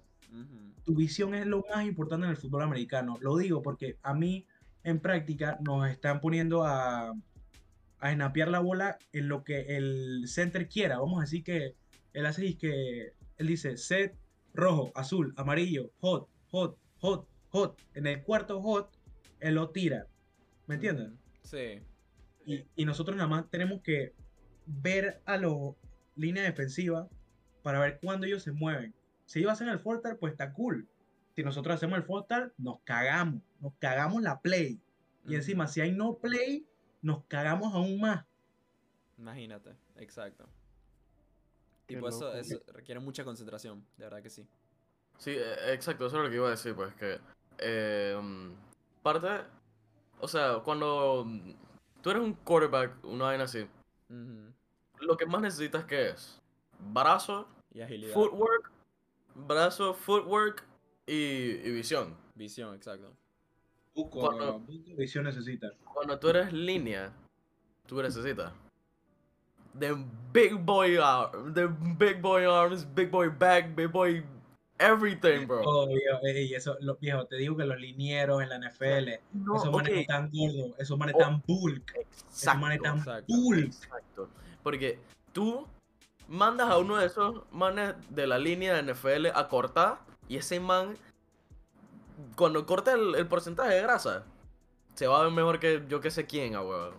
Tu 0.84 0.94
visión 0.94 1.34
es 1.34 1.46
lo 1.46 1.64
más 1.74 1.84
importante 1.84 2.24
en 2.26 2.30
el 2.30 2.36
fútbol 2.36 2.62
americano. 2.62 3.18
Lo 3.20 3.36
digo 3.36 3.62
porque 3.62 3.98
a 4.02 4.14
mí 4.14 4.46
en 4.84 5.00
práctica 5.00 5.58
nos 5.60 5.88
están 5.88 6.20
poniendo 6.20 6.64
a, 6.64 7.12
a 7.98 8.12
snapear 8.12 8.48
la 8.48 8.60
bola 8.60 8.98
en 9.12 9.28
lo 9.28 9.42
que 9.44 9.76
el 9.76 10.24
center 10.28 10.68
quiera. 10.68 10.98
Vamos 11.00 11.18
a 11.18 11.22
decir 11.22 11.42
que 11.42 11.74
él 12.12 12.26
hace 12.26 12.56
que 12.56 13.12
él 13.38 13.46
dice 13.46 13.76
set 13.76 14.14
rojo, 14.54 14.92
azul, 14.94 15.32
amarillo, 15.36 15.90
hot, 16.00 16.28
hot, 16.50 16.76
hot, 17.00 17.26
hot. 17.50 17.78
En 17.94 18.06
el 18.06 18.22
cuarto 18.22 18.60
hot, 18.62 18.90
él 19.40 19.54
lo 19.56 19.70
tira. 19.70 20.06
¿Me 20.66 20.76
entiendes? 20.76 21.08
Ujú. 21.08 21.16
Sí. 21.42 21.80
Y, 22.46 22.64
y 22.76 22.84
nosotros 22.84 23.16
nada 23.16 23.28
más 23.28 23.50
tenemos 23.50 23.80
que 23.82 24.12
ver 24.66 25.20
a 25.24 25.36
los 25.36 25.74
líneas 26.20 26.46
defensivas 26.46 27.08
para 27.62 27.80
ver 27.80 27.98
cuándo 28.00 28.26
ellos 28.26 28.42
se 28.42 28.52
mueven. 28.52 28.94
Si 29.26 29.40
ellos 29.40 29.52
hacen 29.52 29.68
el 29.68 29.78
fortar, 29.78 30.18
pues 30.18 30.32
está 30.32 30.52
cool. 30.52 30.88
Si 31.34 31.42
nosotros 31.42 31.76
hacemos 31.76 31.98
el 31.98 32.04
fortar, 32.04 32.52
nos 32.58 32.80
cagamos. 32.84 33.42
Nos 33.60 33.74
cagamos 33.78 34.22
la 34.22 34.40
play. 34.40 34.80
Y 35.26 35.34
encima, 35.34 35.66
si 35.68 35.80
hay 35.80 35.92
no 35.92 36.16
play, 36.16 36.66
nos 37.02 37.24
cagamos 37.24 37.74
aún 37.74 38.00
más. 38.00 38.24
Imagínate, 39.18 39.76
exacto. 39.96 40.48
Tipo, 41.86 42.08
eso, 42.08 42.32
eso 42.34 42.62
requiere 42.68 43.00
mucha 43.00 43.24
concentración, 43.24 43.84
de 43.96 44.04
verdad 44.04 44.22
que 44.22 44.30
sí. 44.30 44.46
Sí, 45.18 45.32
e- 45.32 45.72
exacto, 45.74 46.06
eso 46.06 46.16
es 46.16 46.24
lo 46.24 46.30
que 46.30 46.36
iba 46.36 46.46
a 46.46 46.52
decir, 46.52 46.74
pues 46.74 46.94
que 46.94 47.20
eh, 47.58 48.18
mm, 48.20 48.52
parte, 49.02 49.28
o 50.18 50.28
sea, 50.28 50.60
cuando 50.64 51.24
mm, 51.26 51.52
tú 52.00 52.10
eres 52.10 52.22
un 52.22 52.32
quarterback, 52.34 53.04
una 53.04 53.26
vaina 53.26 53.44
así. 53.44 53.66
Lo 55.00 55.16
que 55.16 55.26
más 55.26 55.40
necesitas 55.40 55.84
que 55.84 56.10
es 56.10 56.40
brazo, 56.78 57.46
Y 57.72 57.80
agilidad. 57.80 58.14
footwork, 58.14 58.70
brazo, 59.34 59.94
footwork 59.94 60.64
y, 61.06 61.12
y 61.14 61.70
visión. 61.72 62.16
Visión, 62.34 62.74
exacto. 62.74 63.12
Buco, 63.94 64.20
Cuando- 64.20 64.58
buco 64.60 64.96
visión 64.96 65.24
necesita. 65.24 65.68
Cuando 65.92 66.18
tú 66.18 66.28
eres 66.28 66.52
línea, 66.52 67.12
tú 67.86 68.00
necesitas 68.02 68.52
the 69.78 69.94
big 70.32 70.54
boy 70.54 70.96
arm, 70.96 71.52
the 71.54 71.66
big 71.96 72.20
boy 72.20 72.44
arms, 72.44 72.84
big 72.94 73.10
boy 73.10 73.28
back, 73.28 73.74
big 73.76 73.88
boy 73.90 74.22
everything, 74.78 75.46
bro. 75.46 75.62
Oh, 75.64 75.86
viejo, 75.86 76.18
ey, 76.24 76.54
eso, 76.54 76.76
lo, 76.80 76.96
viejo, 76.96 77.26
te 77.26 77.36
digo 77.36 77.56
que 77.56 77.64
los 77.64 77.78
linieros 77.78 78.42
en 78.42 78.48
la 78.48 78.56
NFL, 78.58 79.20
No, 79.32 79.56
esos 79.56 79.70
manes 79.70 79.92
ok, 79.92 79.96
no 79.98 80.04
tan 80.06 80.30
gordos, 80.32 80.78
esos 80.78 80.98
manes 80.98 81.14
Oh, 81.16 81.18
tan 81.18 81.42
bulk, 81.46 81.92
esos 82.30 82.56
manes 82.56 82.78
exacto. 82.78 82.98
exacto. 83.00 83.34
bulk. 83.34 83.64
Exacto. 83.66 84.28
Porque 84.62 84.98
tú 85.32 85.66
mandas 86.28 86.70
a 86.70 86.78
uno 86.78 86.96
de 86.96 87.06
esos 87.06 87.42
manes 87.50 87.94
de 88.08 88.26
la 88.26 88.38
línea 88.38 88.74
de 88.74 88.92
NFL 88.92 89.26
a 89.34 89.48
cortar 89.48 89.98
y 90.28 90.36
ese 90.36 90.60
man, 90.60 90.96
cuando 92.36 92.64
corta 92.66 92.92
el, 92.92 93.14
el 93.14 93.26
porcentaje 93.26 93.74
de 93.74 93.82
grasa, 93.82 94.24
se 94.94 95.06
va 95.06 95.20
a 95.20 95.24
ver 95.24 95.32
mejor 95.32 95.58
que 95.58 95.84
yo 95.88 96.00
que 96.00 96.10
sé 96.10 96.26
quién, 96.26 96.54
a 96.54 96.62
huevo. 96.62 96.92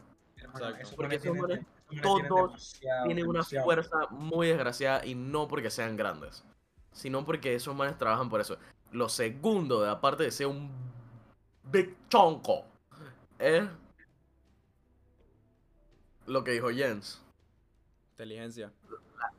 Esos 0.80 0.96
Porque 0.96 1.16
esos 1.16 1.36
manes 1.38 1.66
todos 2.02 2.80
Tienen 3.06 3.26
una 3.26 3.40
demasiado. 3.40 3.66
fuerza 3.66 4.08
muy 4.12 4.48
desgraciada 4.48 5.06
y 5.06 5.16
no 5.16 5.48
porque 5.48 5.70
sean 5.70 5.98
grandes, 5.98 6.44
sino 6.92 7.26
porque 7.26 7.56
esos 7.56 7.76
manes 7.76 7.98
trabajan 7.98 8.30
por 8.30 8.42
eso. 8.42 8.58
Lo 8.92 9.10
segundo, 9.10 9.82
de 9.82 9.90
aparte 9.90 10.24
de 10.24 10.32
ser 10.32 10.48
un 10.48 10.70
big 11.72 11.96
chonco, 12.10 12.66
es 13.40 13.64
lo 16.26 16.44
que 16.44 16.52
dijo 16.52 16.70
Jens. 16.70 17.21
Inteligencia. 18.24 18.72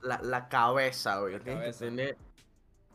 la, 0.03 0.21
la 0.23 0.49
cabeza, 0.49 1.21
güey. 1.21 1.35
La 1.35 1.39
Tienes 1.41 1.77
que 1.77 1.85
tener. 1.87 2.17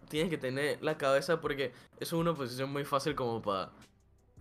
Tienes 0.10 0.30
que 0.30 0.38
tener 0.38 0.82
la 0.84 0.98
cabeza 0.98 1.40
porque 1.42 1.72
eso 2.00 2.16
es 2.16 2.22
una 2.22 2.34
posición 2.34 2.72
muy 2.72 2.84
fácil 2.86 3.16
como 3.16 3.42
para. 3.42 3.72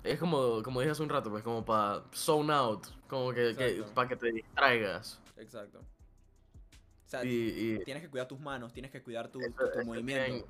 Es 0.05 0.19
como, 0.21 0.63
como 0.63 0.81
dije 0.81 0.93
hace 0.93 1.03
un 1.03 1.09
rato, 1.09 1.31
pues 1.31 1.43
como 1.43 1.65
para 1.65 2.05
zone 2.13 2.53
out. 2.53 2.87
Como 3.09 3.33
que, 3.33 3.51
Exacto. 3.51 3.93
para 3.95 4.09
que 4.09 4.17
te 4.17 4.33
distraigas. 4.33 5.21
Exacto. 5.37 5.81
O 5.81 7.09
sea, 7.09 7.25
Y, 7.25 7.75
y 7.79 7.85
tienes 7.85 8.03
que 8.03 8.09
cuidar 8.11 8.27
tus 8.29 8.39
manos, 8.41 8.73
tienes 8.73 8.91
que 8.93 9.03
cuidar 9.03 9.29
tu, 9.29 9.41
eso- 9.41 9.51
tu 9.53 9.65
eso 9.79 9.85
movimiento. 9.85 10.47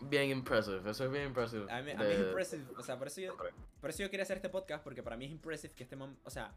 Bien, 0.00 0.10
bien 0.10 0.30
impressive. 0.30 0.88
Eso 0.90 1.04
es 1.04 1.10
bien 1.10 1.26
impressive. 1.26 1.64
A 1.70 1.80
mí, 1.82 1.90
a 1.92 1.96
mí 1.96 2.04
es 2.12 2.18
impressive, 2.20 2.64
o 2.76 2.82
sea, 2.82 2.96
por 2.98 3.06
eso, 3.08 3.20
yo, 3.20 3.36
por 3.80 3.90
eso 3.90 4.02
yo 4.02 4.10
quería 4.10 4.22
hacer 4.24 4.36
este 4.36 4.48
podcast, 4.48 4.82
porque 4.84 5.02
para 5.02 5.16
mí 5.16 5.24
es 5.24 5.30
impressive 5.32 5.72
que 5.74 5.82
este 5.84 5.96
man, 5.96 6.16
o 6.24 6.30
sea, 6.30 6.52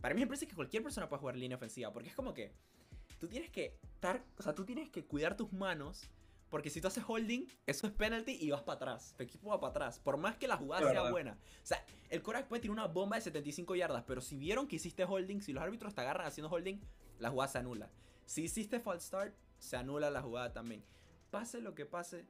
para 0.00 0.14
mí 0.14 0.20
es 0.20 0.24
impressive 0.24 0.48
que 0.50 0.56
cualquier 0.56 0.82
persona 0.82 1.08
pueda 1.08 1.20
jugar 1.20 1.36
línea 1.36 1.56
ofensiva, 1.56 1.90
porque 1.92 2.08
es 2.10 2.14
como 2.14 2.32
que 2.34 2.52
tú 3.20 3.28
tienes 3.28 3.50
que 3.50 3.78
estar, 3.82 4.24
o 4.38 4.42
sea, 4.42 4.54
tú 4.54 4.64
tienes 4.64 4.88
que 4.88 5.04
cuidar 5.04 5.36
tus 5.36 5.52
manos, 5.52 6.10
porque 6.48 6.70
si 6.70 6.80
tú 6.80 6.88
haces 6.88 7.04
holding, 7.06 7.46
eso 7.66 7.86
es 7.86 7.92
penalty 7.92 8.32
y 8.40 8.50
vas 8.50 8.62
para 8.62 8.76
atrás, 8.76 9.14
tu 9.16 9.22
equipo 9.22 9.50
va 9.50 9.60
para 9.60 9.70
atrás, 9.70 10.00
por 10.00 10.16
más 10.16 10.36
que 10.36 10.48
la 10.48 10.56
jugada 10.56 10.86
Es 10.86 10.90
sea 10.90 11.10
buena. 11.10 11.38
O 11.62 11.66
sea, 11.66 11.84
el 12.08 12.22
Korak 12.22 12.48
puede 12.48 12.62
tirar 12.62 12.72
una 12.72 12.86
bomba 12.86 13.16
de 13.16 13.22
75 13.22 13.76
yardas, 13.76 14.02
pero 14.06 14.20
si 14.20 14.36
vieron 14.36 14.66
que 14.66 14.76
hiciste 14.76 15.04
holding, 15.04 15.42
si 15.42 15.52
los 15.52 15.62
árbitros 15.62 15.94
te 15.94 16.00
agarran 16.00 16.26
haciendo 16.26 16.50
holding, 16.50 16.80
la 17.18 17.30
jugada 17.30 17.52
se 17.52 17.58
anula. 17.58 17.90
Si 18.24 18.42
hiciste 18.42 18.80
false 18.80 19.06
start, 19.06 19.34
se 19.58 19.76
anula 19.76 20.10
la 20.10 20.22
jugada 20.22 20.52
también. 20.52 20.82
Pase 21.30 21.60
lo 21.60 21.74
que 21.74 21.84
pase, 21.86 22.26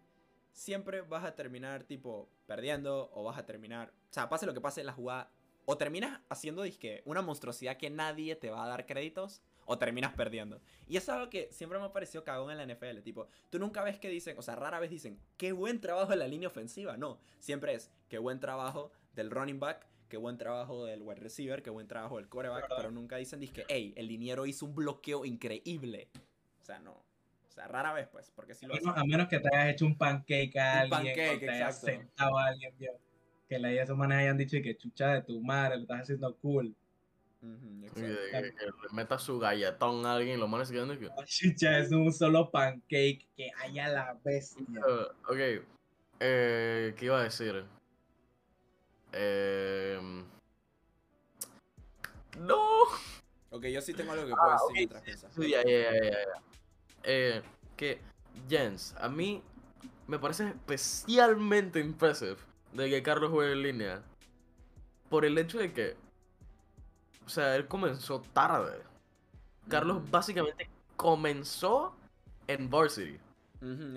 siempre 0.53 1.03
vas 1.03 1.25
a 1.25 1.35
terminar 1.37 1.85
tipo 1.85 2.29
perdiendo 2.47 3.11
o 3.15 3.23
vas 3.23 3.39
a 3.39 3.47
terminar, 3.47 3.93
o 4.11 4.13
sea, 4.13 4.29
pase 4.29 4.45
lo 4.45 4.53
que 4.53 4.61
pase 4.61 4.83
la 4.83 4.93
jugada, 4.93 5.31
o 5.65 5.77
terminas 5.79 6.21
haciendo 6.29 6.63
disque 6.63 7.03
una 7.05 7.23
monstruosidad 7.23 7.77
que 7.77 7.91
nadie 7.91 8.35
te 8.35 8.51
va 8.51 8.65
a 8.65 8.69
dar 8.69 8.87
créditos, 8.87 9.41
o 9.71 9.79
terminas 9.79 10.13
perdiendo. 10.15 10.61
Y 10.89 10.97
eso 10.97 11.13
es 11.13 11.17
algo 11.17 11.31
que 11.31 11.49
siempre 11.53 11.79
me 11.79 11.85
ha 11.85 11.93
parecido 11.93 12.25
cagón 12.25 12.51
en 12.51 12.59
la 12.59 12.67
NFL. 12.75 13.03
Tipo, 13.05 13.29
tú 13.51 13.61
nunca 13.61 13.85
ves 13.85 14.01
que 14.01 14.09
dicen, 14.09 14.37
o 14.37 14.43
sea, 14.43 14.57
rara 14.57 14.81
vez 14.81 14.91
dicen, 14.91 15.17
qué 15.37 15.53
buen 15.53 15.81
trabajo 15.81 16.13
en 16.13 16.19
la 16.19 16.27
línea 16.27 16.49
ofensiva. 16.49 16.97
No, 16.97 17.21
siempre 17.39 17.75
es, 17.75 17.89
qué 18.09 18.19
buen 18.19 18.41
trabajo 18.41 18.91
del 19.15 19.31
running 19.31 19.61
back, 19.61 19.87
qué 20.09 20.17
buen 20.17 20.37
trabajo 20.39 20.87
del 20.87 21.03
wide 21.03 21.21
receiver, 21.21 21.63
qué 21.63 21.71
buen 21.71 21.87
trabajo 21.87 22.17
del 22.17 22.29
quarterback, 22.29 22.63
Verdad. 22.63 22.77
pero 22.79 22.91
nunca 22.91 23.17
dicen, 23.17 23.39
que 23.53 23.65
hey, 23.69 23.95
el 23.97 24.09
liniero 24.09 24.45
hizo 24.45 24.67
un 24.67 24.75
bloqueo 24.75 25.25
increíble. 25.25 26.09
O 26.61 26.65
sea, 26.65 26.81
no. 26.81 26.95
O 26.95 27.53
sea, 27.53 27.69
rara 27.69 27.93
vez, 27.93 28.09
pues, 28.09 28.33
porque 28.35 28.57
si 28.57 28.67
lo 28.67 28.75
A 28.75 28.77
menos, 28.79 28.97
a 28.97 29.05
menos 29.05 29.29
que 29.29 29.39
te 29.39 29.55
hayas 29.55 29.75
hecho 29.75 29.87
un 29.87 29.97
pancake 29.97 30.57
a 30.57 30.85
Un 30.87 30.95
alguien, 30.95 31.15
pancake, 31.15 31.37
o 31.37 31.39
te 31.39 31.51
hayas 31.51 31.77
exacto. 31.77 31.87
sentado 31.87 32.39
a 32.39 32.47
alguien, 32.47 32.75
vio, 32.77 32.93
que 33.49 33.59
la 33.61 33.69
idea 33.69 33.83
de 33.83 33.85
esos 33.85 33.97
manes 33.97 34.19
hayan 34.19 34.37
dicho 34.37 34.57
y 34.57 34.63
que 34.63 34.77
chucha 34.77 35.15
de 35.15 35.23
tu 35.23 35.41
madre, 35.41 35.77
lo 35.77 35.83
estás 35.83 36.01
haciendo 36.03 36.35
cool. 36.39 36.75
Que, 37.41 37.87
exacto. 37.87 38.03
que- 38.31 38.55
que 38.55 38.67
le 38.67 38.73
meta 38.93 39.19
su 39.19 39.39
galletón 39.39 40.05
a 40.05 40.15
alguien 40.15 40.37
y 40.37 40.41
lo 40.41 40.49
quedan 40.65 40.89
de 40.89 40.99
que. 40.99 41.09
Es 41.27 41.91
un 41.91 42.13
solo 42.13 42.51
pancake 42.51 43.27
que 43.37 43.51
haya 43.59 43.89
la 43.89 44.19
bestia. 44.23 44.65
Uh, 44.69 45.33
ok. 45.33 45.65
Eh, 46.21 46.95
¿Qué 46.97 47.05
iba 47.07 47.19
a 47.19 47.25
decir? 47.25 47.65
Eh, 49.13 49.99
no. 52.39 52.83
Ok, 53.51 53.65
yo 53.67 53.81
sí 53.81 53.95
tengo 53.95 54.13
algo 54.13 54.27
que 54.27 54.35
puedo 54.35 54.53
decir 54.53 54.73
mientras 54.75 55.03
piensas. 55.03 55.35
Sí, 55.35 55.51
ya, 55.51 55.65
ya, 55.65 55.71
ya, 55.71 55.93
ya, 55.93 56.11
ya. 56.11 56.43
Eh, 57.05 57.43
que 57.77 57.99
Jens, 58.49 58.95
a 58.99 59.09
mí 59.09 59.43
me 60.07 60.19
parece 60.19 60.49
especialmente 60.49 61.81
impressive 61.81 62.37
de 62.75 62.91
que 62.91 63.03
Carlos 63.03 63.31
juegue 63.31 63.53
en 63.53 63.63
línea. 63.63 64.03
Por 65.09 65.25
el 65.25 65.39
hecho 65.39 65.59
de 65.59 65.73
que. 65.73 65.97
O 67.31 67.33
sea, 67.33 67.55
él 67.55 67.69
comenzó 67.69 68.21
tarde. 68.33 68.83
Carlos 69.69 70.03
básicamente 70.11 70.69
comenzó 70.97 71.95
en 72.49 72.69
Varsity. 72.69 73.21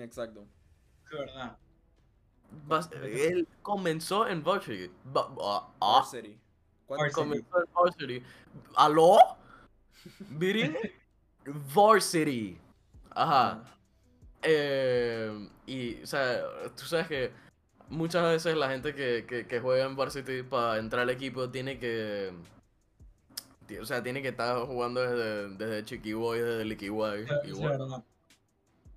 Exacto. 0.00 0.46
Es 1.10 1.18
verdad. 1.18 1.56
Bas- 2.68 2.92
él 3.02 3.48
comenzó 3.60 4.28
en 4.28 4.44
Varsity. 4.44 4.88
Va- 5.16 5.34
ah, 5.42 5.68
ah, 5.80 5.98
Varsity. 5.98 6.38
¿Cuánto- 6.86 7.02
Varsity. 7.02 7.14
comenzó 7.20 7.58
en 7.58 7.72
Varsity. 7.74 8.22
¿Aló? 8.76 9.18
¿Viri? 10.30 10.76
Varsity. 11.74 12.56
Ajá. 13.10 13.64
Eh, 14.42 15.48
y, 15.66 16.00
o 16.04 16.06
sea, 16.06 16.40
tú 16.76 16.84
sabes 16.84 17.08
que 17.08 17.32
muchas 17.88 18.22
veces 18.22 18.56
la 18.56 18.68
gente 18.70 18.94
que, 18.94 19.26
que, 19.28 19.44
que 19.48 19.58
juega 19.58 19.86
en 19.86 19.96
Varsity 19.96 20.44
para 20.44 20.78
entrar 20.78 21.02
al 21.02 21.10
equipo 21.10 21.50
tiene 21.50 21.80
que. 21.80 22.32
O 23.80 23.86
sea, 23.86 24.02
tiene 24.02 24.22
que 24.22 24.28
estar 24.28 24.56
jugando 24.66 25.00
desde, 25.00 25.48
desde 25.56 25.84
Chiqui 25.84 26.12
Boy, 26.12 26.38
desde 26.40 26.64
Licky 26.64 26.88
Boy. 26.90 27.22
Eso 27.22 27.40
y 27.44 27.50
es 27.50 27.58
bueno. 27.58 27.86
verdad. 27.88 28.04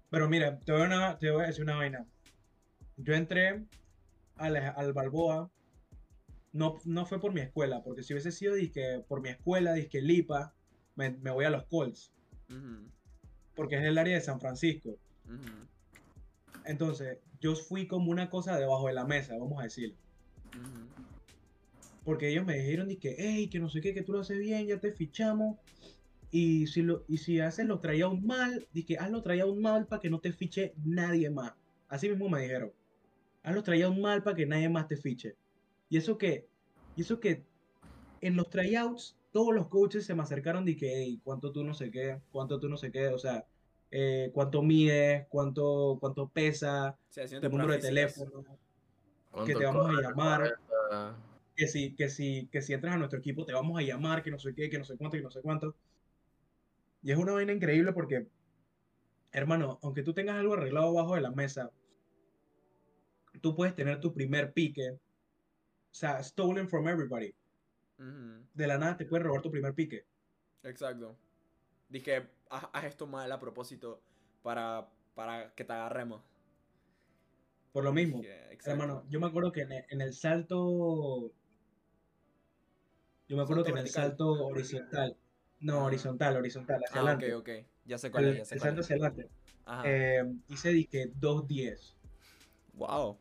Pero 0.09 0.29
mira, 0.29 0.59
te 0.59 0.71
voy, 0.71 0.81
a 0.81 0.85
una- 0.85 1.17
te 1.17 1.31
voy 1.31 1.43
a 1.43 1.47
decir 1.47 1.63
una 1.63 1.75
vaina. 1.75 2.05
Yo 2.97 3.13
entré 3.13 3.65
al, 4.37 4.55
al 4.57 4.93
Balboa, 4.93 5.49
no, 6.53 6.77
no 6.85 7.05
fue 7.05 7.19
por 7.19 7.33
mi 7.33 7.41
escuela, 7.41 7.83
porque 7.83 8.03
si 8.03 8.13
hubiese 8.13 8.31
sido 8.31 8.55
por 9.07 9.21
mi 9.21 9.29
escuela, 9.29 9.73
disque 9.73 10.01
Lipa, 10.01 10.53
me, 10.95 11.11
me 11.11 11.31
voy 11.31 11.45
a 11.45 11.49
los 11.49 11.65
Colts, 11.65 12.11
Ujú, 12.49 12.89
porque 13.55 13.75
es 13.75 13.83
el 13.83 13.97
área 13.97 14.15
de 14.15 14.21
San 14.21 14.39
Francisco. 14.39 14.97
Entonces, 16.65 17.19
yo 17.39 17.55
fui 17.55 17.87
como 17.87 18.11
una 18.11 18.29
cosa 18.29 18.57
debajo 18.57 18.87
de 18.87 18.93
la 18.93 19.05
mesa, 19.05 19.37
vamos 19.37 19.59
a 19.59 19.63
decirlo. 19.63 19.95
ujú. 20.53 20.87
Porque 22.07 22.29
ellos 22.29 22.45
me 22.45 22.57
dijeron 22.57 22.87
que, 22.95 23.17
hey, 23.17 23.49
que 23.49 23.59
no 23.59 23.67
sé 23.67 23.81
qué, 23.81 23.93
que 23.93 24.01
tú 24.01 24.13
lo 24.13 24.21
haces 24.21 24.39
bien, 24.39 24.65
ya 24.65 24.79
te 24.79 24.93
fichamos. 24.93 25.57
Y 26.31 26.67
si, 26.67 26.81
lo, 26.81 27.03
y 27.09 27.17
si 27.17 27.41
haces 27.41 27.65
los 27.65 27.81
trayouts 27.81 28.23
mal, 28.23 28.65
dije, 28.71 28.97
haz 28.97 29.11
los 29.11 29.23
trayouts 29.23 29.59
mal 29.59 29.87
para 29.87 29.99
que 29.99 30.09
no 30.09 30.21
te 30.21 30.31
fiche 30.31 30.73
nadie 30.85 31.29
más. 31.29 31.51
Así 31.89 32.07
mismo 32.07 32.29
me 32.29 32.43
dijeron. 32.43 32.71
Haz 33.43 33.55
los 33.55 33.65
trayouts 33.65 33.99
mal 33.99 34.23
para 34.23 34.37
que 34.37 34.45
nadie 34.45 34.69
más 34.69 34.87
te 34.87 34.95
fiche. 34.95 35.35
Y 35.89 35.97
eso 35.97 36.17
que, 36.17 36.47
y 36.95 37.01
eso 37.01 37.19
que 37.19 37.43
en 38.21 38.37
los 38.37 38.49
tryouts, 38.49 39.17
todos 39.33 39.53
los 39.53 39.67
coaches 39.67 40.05
se 40.05 40.15
me 40.15 40.23
acercaron 40.23 40.65
y 40.65 40.77
que, 40.77 40.89
hey, 40.95 41.19
cuánto 41.25 41.51
tú 41.51 41.65
no 41.65 41.73
sé 41.73 41.91
qué, 41.91 42.21
cuánto 42.31 42.57
tú 42.57 42.69
no 42.69 42.77
sé 42.77 42.89
qué, 42.89 43.09
o 43.09 43.19
sea, 43.19 43.45
eh, 43.91 44.31
cuánto 44.33 44.61
mides, 44.61 45.25
cuánto, 45.27 45.97
cuánto 45.99 46.29
pesa, 46.29 46.97
Sí, 47.09 47.19
haciendo 47.19 47.49
tu 47.49 47.57
número 47.57 47.73
de 47.73 47.79
teléfono, 47.79 48.45
¿Cuánto 49.29 49.59
te 49.59 49.65
vamos 49.65 49.89
a 49.89 50.01
llamar. 50.01 50.57
40? 50.87 51.26
Que 51.57 51.67
si, 51.67 51.95
que 51.95 52.07
si, 52.07 52.47
que 52.49 52.61
si 52.61 52.73
entras 52.73 52.93
a 52.93 52.97
nuestro 52.97 53.19
equipo 53.19 53.43
te 53.43 53.51
vamos 53.51 53.77
a 53.79 53.81
llamar, 53.81 54.23
que 54.23 54.29
no 54.29 54.37
sé 54.37 54.53
qué, 54.53 54.69
que 54.69 54.77
no 54.77 54.85
sé 54.85 54.95
cuánto, 54.95 55.17
que 55.17 55.23
no 55.23 55.31
sé 55.31 55.41
cuánto. 55.41 55.75
Y 57.01 57.11
es 57.11 57.17
una 57.17 57.33
vaina 57.33 57.51
increíble 57.51 57.91
porque, 57.93 58.27
hermano, 59.31 59.79
aunque 59.81 60.03
tú 60.03 60.13
tengas 60.13 60.35
algo 60.35 60.53
arreglado 60.53 60.89
abajo 60.89 61.15
de 61.15 61.21
la 61.21 61.31
mesa, 61.31 61.71
tú 63.41 63.55
puedes 63.55 63.75
tener 63.75 63.99
tu 63.99 64.13
primer 64.13 64.53
pique, 64.53 64.91
o 64.91 64.99
sea, 65.91 66.21
stolen 66.21 66.69
from 66.69 66.87
everybody. 66.87 67.33
De 68.53 68.67
la 68.67 68.77
nada 68.77 68.95
te 68.95 69.05
pueden 69.05 69.25
robar 69.25 69.41
tu 69.41 69.49
primer 69.49 69.73
pique. 69.73 70.05
Exacto. 70.61 71.17
Dije, 71.89 72.27
haz, 72.51 72.67
haz 72.71 72.83
esto 72.83 73.07
mal 73.07 73.31
a 73.31 73.39
propósito 73.39 73.99
para, 74.43 74.87
para 75.15 75.55
que 75.55 75.63
te 75.63 75.73
agarremos. 75.73 76.21
Por 77.71 77.83
lo 77.83 77.93
mismo, 77.93 78.21
hermano, 78.65 79.05
yo 79.09 79.19
me 79.19 79.27
acuerdo 79.27 79.51
que 79.51 79.61
en 79.61 79.71
el, 79.71 79.85
en 79.89 80.01
el 80.01 80.13
salto, 80.13 81.31
yo 83.27 83.37
me 83.37 83.43
acuerdo 83.43 83.63
que 83.63 83.71
en 83.71 83.77
el 83.79 83.87
salto 83.89 84.29
horizontal, 84.47 85.15
no, 85.59 85.85
horizontal, 85.85 86.37
horizontal, 86.37 86.81
hacia 86.83 86.99
Ah, 86.99 87.03
ok, 87.03 87.07
adelante. 87.23 87.33
ok. 87.35 87.49
Ya 87.85 87.97
sé 87.97 88.11
cuál 88.11 88.25
es, 88.25 88.31
El, 88.31 88.37
ya 88.37 88.45
sé 88.45 88.55
el 88.55 88.59
cuál 88.61 88.69
salto 88.69 88.81
es. 88.81 88.85
hacia 88.85 88.95
adelante. 88.95 89.29
Ajá. 89.65 89.83
Eh, 89.85 90.33
hice 90.49 90.69
disque 90.69 91.11
2.10. 91.19 91.93
Wow. 92.73 93.17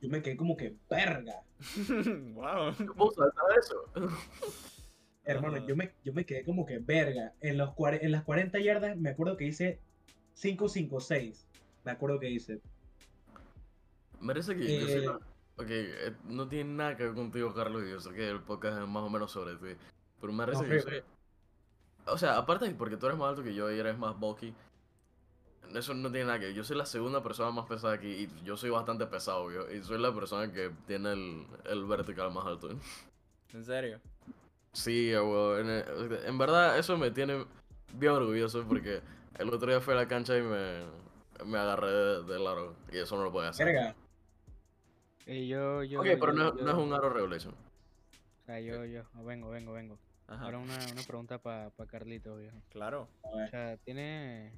Yo 0.00 0.08
me 0.10 0.20
quedé 0.22 0.36
como 0.36 0.56
que, 0.56 0.76
verga. 0.90 1.42
wow. 2.34 2.74
¿Cómo 2.86 3.10
saltar 3.12 3.44
eso? 3.58 3.90
Hermano, 5.24 5.56
Ajá. 5.56 5.66
yo 5.66 5.76
me, 5.76 5.92
yo 6.04 6.12
me 6.12 6.26
quedé 6.26 6.44
como 6.44 6.66
que, 6.66 6.78
verga. 6.78 7.32
En, 7.40 7.56
los 7.56 7.70
en 7.78 8.12
las 8.12 8.24
40 8.24 8.58
yardas 8.60 8.96
me 8.98 9.10
acuerdo 9.10 9.36
que 9.38 9.46
hice 9.46 9.80
5.56. 10.36 11.46
Me 11.84 11.92
acuerdo 11.92 12.18
que 12.20 12.28
hice. 12.30 12.60
Merece 14.20 14.54
que 14.56 14.80
yo 14.80 14.86
Eh, 14.86 15.06
la- 15.06 15.18
Ok, 15.56 15.66
eh, 15.68 16.12
no 16.24 16.48
tiene 16.48 16.74
nada 16.74 16.96
que 16.96 17.04
ver 17.04 17.14
contigo, 17.14 17.54
Carlos, 17.54 17.84
y 17.86 17.90
yo 17.90 18.00
sé 18.00 18.12
que 18.12 18.28
el 18.28 18.40
podcast 18.40 18.80
es 18.80 18.88
más 18.88 19.02
o 19.04 19.10
menos 19.10 19.30
sobre 19.30 19.54
ti. 19.56 19.78
Pero 20.20 20.32
me 20.32 20.44
parece 20.44 20.62
No, 20.62 20.68
que 20.68 20.74
yo 20.76 20.80
fíjate. 20.82 21.00
soy- 21.02 22.12
O 22.14 22.18
sea, 22.18 22.36
aparte 22.36 22.66
de 22.66 22.74
porque 22.74 22.96
tú 22.96 23.06
eres 23.06 23.18
más 23.18 23.30
alto 23.30 23.42
que 23.44 23.54
yo 23.54 23.70
y 23.70 23.78
eres 23.78 23.96
más 23.96 24.18
bulky, 24.18 24.52
eso 25.74 25.94
no 25.94 26.10
tiene 26.10 26.26
nada 26.26 26.38
que 26.38 26.46
ver. 26.46 26.54
Yo 26.54 26.64
soy 26.64 26.76
la 26.76 26.84
segunda 26.86 27.22
persona 27.22 27.50
más 27.50 27.66
pesada 27.66 27.94
aquí 27.94 28.08
y 28.08 28.44
yo 28.44 28.56
soy 28.56 28.70
bastante 28.70 29.06
pesado, 29.06 29.50
yo. 29.50 29.70
Y 29.70 29.82
soy 29.82 29.98
la 29.98 30.12
persona 30.14 30.52
que 30.52 30.70
tiene 30.86 31.12
el, 31.12 31.46
el 31.64 31.84
vertical 31.84 32.30
más 32.32 32.46
alto. 32.46 32.68
¿En 33.52 33.64
serio? 33.64 34.00
Sí, 34.72 35.12
weón. 35.14 35.70
En, 36.26 36.36
verdad, 36.36 36.78
eso 36.78 36.96
me 36.98 37.10
tiene 37.12 37.46
bien 37.94 38.12
orgulloso 38.12 38.64
porque 38.68 39.00
el 39.38 39.48
otro 39.50 39.70
día 39.70 39.80
fui 39.80 39.94
a 39.94 39.98
la 39.98 40.08
cancha 40.08 40.36
y 40.36 40.42
me, 40.42 40.82
me 41.46 41.58
agarré 41.58 41.90
de- 41.90 42.22
del 42.24 42.46
aro. 42.46 42.74
Y 42.92 42.98
eso 42.98 43.16
no 43.16 43.22
lo 43.24 43.32
puede 43.32 43.48
hacer. 43.48 43.66
Verga. 43.66 43.94
Eh, 45.26 45.46
yo, 45.46 45.82
yo, 45.82 46.00
Ok, 46.00 46.06
pero 46.20 46.26
yo- 46.28 46.32
no, 46.32 46.52
no 46.52 46.70
es 46.70 46.76
un 46.76 46.92
aro 46.92 47.10
regulation. 47.10 47.54
O 47.54 48.44
sea, 48.46 48.60
yo, 48.60 48.84
yo, 48.84 49.02
vengo, 49.24 49.48
vengo, 49.50 49.72
vengo. 49.72 49.98
Ajá. 50.26 50.44
Ahora 50.44 50.58
una, 50.58 50.76
una 50.92 51.02
pregunta 51.02 51.38
para 51.38 51.70
pa 51.70 51.86
Carlito, 51.86 52.36
viejo. 52.36 52.56
Claro. 52.70 53.08
O 53.22 53.46
sea, 53.48 53.76
¿tiene, 53.78 54.52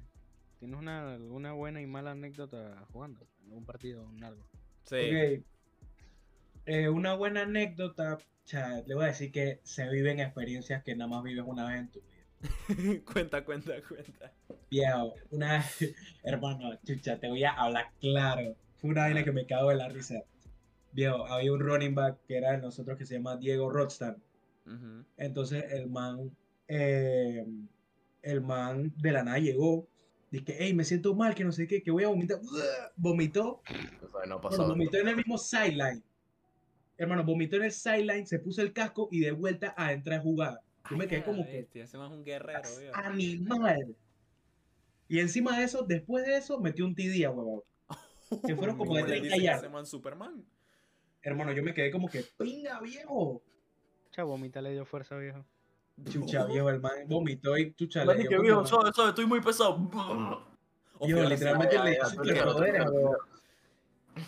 ¿tienes 0.59 0.77
una, 0.79 1.13
alguna 1.13 1.53
buena 1.53 1.81
y 1.81 1.85
mala 1.87 2.11
anécdota 2.11 2.85
jugando? 2.91 3.25
¿En 3.43 3.49
algún 3.49 3.65
partido 3.65 4.09
en 4.15 4.23
algo? 4.23 4.43
Sí. 4.83 4.95
Ok. 4.95 5.43
Eh, 6.65 6.89
una 6.89 7.13
buena 7.15 7.43
anécdota. 7.43 8.15
o 8.15 8.19
sea, 8.47 8.81
le 8.85 8.93
voy 8.95 9.05
a 9.05 9.07
decir 9.07 9.31
que 9.31 9.59
se 9.63 9.87
viven 9.89 10.19
experiencias 10.19 10.83
que 10.83 10.95
nada 10.95 11.09
más 11.09 11.23
vives 11.23 11.43
una 11.47 11.65
vez 11.67 11.79
en 11.79 11.91
tu 11.91 12.01
vida. 12.01 12.17
cuenta, 13.13 13.43
cuenta, 13.45 13.73
cuenta. 13.87 14.31
Viejo, 14.69 15.13
una 15.31 15.63
hermano, 16.23 16.77
chucha, 16.85 17.19
te 17.19 17.27
voy 17.29 17.43
a 17.45 17.51
hablar 17.51 17.91
claro. 17.99 18.55
Fue 18.77 18.89
una 18.89 19.03
vaina 19.03 19.23
que 19.23 19.31
me 19.31 19.45
cago 19.45 19.69
de 19.69 19.75
la 19.75 19.87
risa. 19.89 20.23
Viejo, 20.91 21.25
había 21.27 21.53
un 21.53 21.59
running 21.59 21.93
back 21.95 22.17
que 22.27 22.37
era 22.37 22.51
de 22.51 22.57
nosotros 22.59 22.97
que 22.97 23.05
se 23.05 23.15
llama 23.15 23.37
Diego 23.37 23.69
Rodstan. 23.69 24.17
Ujú. 24.65 25.05
Entonces 25.17 25.65
el 25.71 25.87
man, 25.87 26.31
eh, 26.67 27.45
el 28.21 28.41
man 28.41 28.93
de 28.97 29.11
la 29.11 29.23
nada 29.23 29.39
llegó. 29.39 29.87
Dije, 30.29 30.55
hey, 30.59 30.73
me 30.73 30.83
siento 30.83 31.15
mal, 31.15 31.33
que 31.35 31.45
no 31.45 31.51
sé 31.53 31.67
qué, 31.67 31.81
que 31.81 31.91
voy 31.91 32.03
a 32.03 32.09
vomitar. 32.09 32.39
Vomitó, 32.97 33.61
O 33.61 33.63
sea, 33.65 33.81
no 34.01 34.09
bueno, 34.11 34.41
pasado. 34.41 34.69
vomitó 34.69 34.97
en 34.97 35.07
el 35.07 35.15
mismo 35.15 35.37
sideline. 35.37 36.03
Hermano, 36.97 37.23
vomitó 37.23 37.55
en 37.57 37.63
el 37.63 37.71
sideline, 37.71 38.25
se 38.27 38.39
puso 38.39 38.61
el 38.61 38.73
casco 38.73 39.07
y 39.11 39.19
de 39.21 39.31
vuelta 39.31 39.73
a 39.77 39.93
entrar 39.93 40.19
a 40.19 40.23
jugar. 40.23 40.59
Yo 40.89 40.97
me 40.97 41.07
quedé 41.07 41.23
como 41.23 41.45
que, 41.45 41.51
bestia, 41.51 41.83
Ese 41.83 41.97
más 41.97 42.11
un 42.11 42.23
guerrero, 42.25 42.61
viejo. 42.79 42.95
animal. 42.95 43.95
Y 45.07 45.19
encima 45.19 45.57
de 45.57 45.65
eso, 45.65 45.83
después 45.83 46.25
de 46.25 46.37
eso, 46.37 46.59
metió 46.59 46.85
un 46.85 46.95
TD 46.95 47.23
a 47.25 47.29
huevón. 47.29 47.61
que 48.45 48.55
fueron 48.55 48.77
como 48.77 48.95
de 48.95 49.03
le 49.03 49.07
30 49.07 49.23
dicen 49.25 49.41
yardas. 49.43 49.89
Superman. 49.89 50.43
Hermano, 51.27 51.51
yo 51.51 51.61
me 51.61 51.73
quedé 51.73 51.91
como 51.91 52.07
que, 52.07 52.23
pinga 52.37 52.79
viejo. 52.79 53.41
Chavo, 54.11 54.29
vomita 54.31 54.61
le 54.61 54.71
dio 54.71 54.85
fuerza, 54.85 55.17
viejo. 55.17 55.43
Chucha, 56.09 56.45
viejo, 56.45 56.69
el 56.69 56.79
man 56.79 56.93
vomitó 57.07 57.57
y 57.57 57.73
chucha 57.73 58.05
le 58.05 58.15
dio 58.15 58.29
que 58.29 58.39
viejo, 58.39 58.65
suave, 58.65 58.91
suave, 58.93 59.09
estoy 59.09 59.25
muy 59.25 59.41
pesado. 59.41 59.77
Viejo, 59.77 61.21
literalmente 61.27 61.77
le 61.79 61.91
dio. 61.91 63.17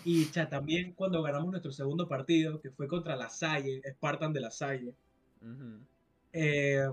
Y 0.04 0.30
cha, 0.30 0.46
también 0.48 0.92
cuando 0.92 1.22
ganamos 1.22 1.50
nuestro 1.50 1.72
segundo 1.72 2.06
partido, 2.06 2.60
que 2.60 2.70
fue 2.70 2.86
contra 2.86 3.16
la 3.16 3.30
Salle, 3.30 3.80
Spartan 3.92 4.32
de 4.34 4.40
la 4.40 4.50
Salle, 4.50 4.92
Ujú. 5.40 5.78
eh, 6.34 6.86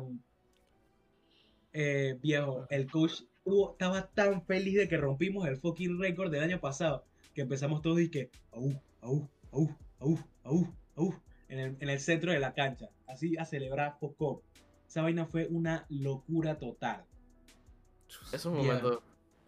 eh, 1.74 2.18
viejo, 2.22 2.66
el 2.70 2.90
coach 2.90 3.24
tuvo- 3.44 3.72
estaba 3.74 4.08
tan 4.08 4.42
feliz 4.44 4.78
de 4.78 4.88
que 4.88 4.96
rompimos 4.98 5.46
el 5.48 5.58
fucking 5.58 6.00
récord 6.00 6.32
del 6.32 6.44
año 6.44 6.60
pasado 6.62 7.04
que 7.36 7.42
empezamos 7.42 7.82
todos 7.82 8.00
y 8.00 8.10
que, 8.10 8.32
au, 8.54 8.72
au, 9.02 9.28
au, 9.52 9.70
en 11.50 11.60
el, 11.60 11.78
en 11.80 11.90
el 11.90 12.00
centro 12.00 12.32
de 12.32 12.40
la 12.40 12.54
cancha, 12.54 12.90
así 13.08 13.38
a 13.38 13.46
celebrar 13.46 13.98
Focop. 14.00 14.44
Esa 14.88 15.02
vaina 15.02 15.26
fue 15.26 15.48
una 15.50 15.86
locura 15.90 16.58
total. 16.58 17.04
Esos 18.32 18.54
momentos, 18.54 19.00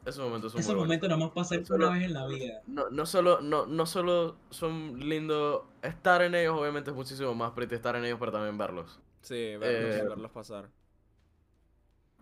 esos 0.05 0.23
momentos 0.25 0.51
son 0.51 0.59
Ese 0.61 0.69
muy 0.71 0.81
momento 0.81 1.07
bonitos. 1.07 1.09
nada 1.09 1.19
más 1.19 1.33
pasa 1.33 1.55
No 1.69 1.75
una 1.75 1.89
vez 1.91 2.03
en 2.03 2.13
la 2.13 2.27
vida. 2.27 2.61
No, 2.67 2.89
no 2.89 3.05
solo, 3.05 3.41
no, 3.41 3.65
no 3.65 3.85
solo 3.85 4.37
son 4.49 4.99
lindos 4.99 5.63
estar 5.81 6.21
en 6.21 6.35
ellos, 6.35 6.55
obviamente 6.57 6.89
es 6.89 6.95
muchísimo 6.95 7.33
más 7.35 7.51
pretty 7.51 7.75
estar 7.75 7.95
en 7.95 8.05
ellos, 8.05 8.17
pero 8.19 8.31
también 8.31 8.57
verlos. 8.57 8.99
Sí, 9.21 9.55
verlos, 9.57 9.95
Eh, 9.95 10.03
verlos 10.09 10.31
pasar. 10.31 10.69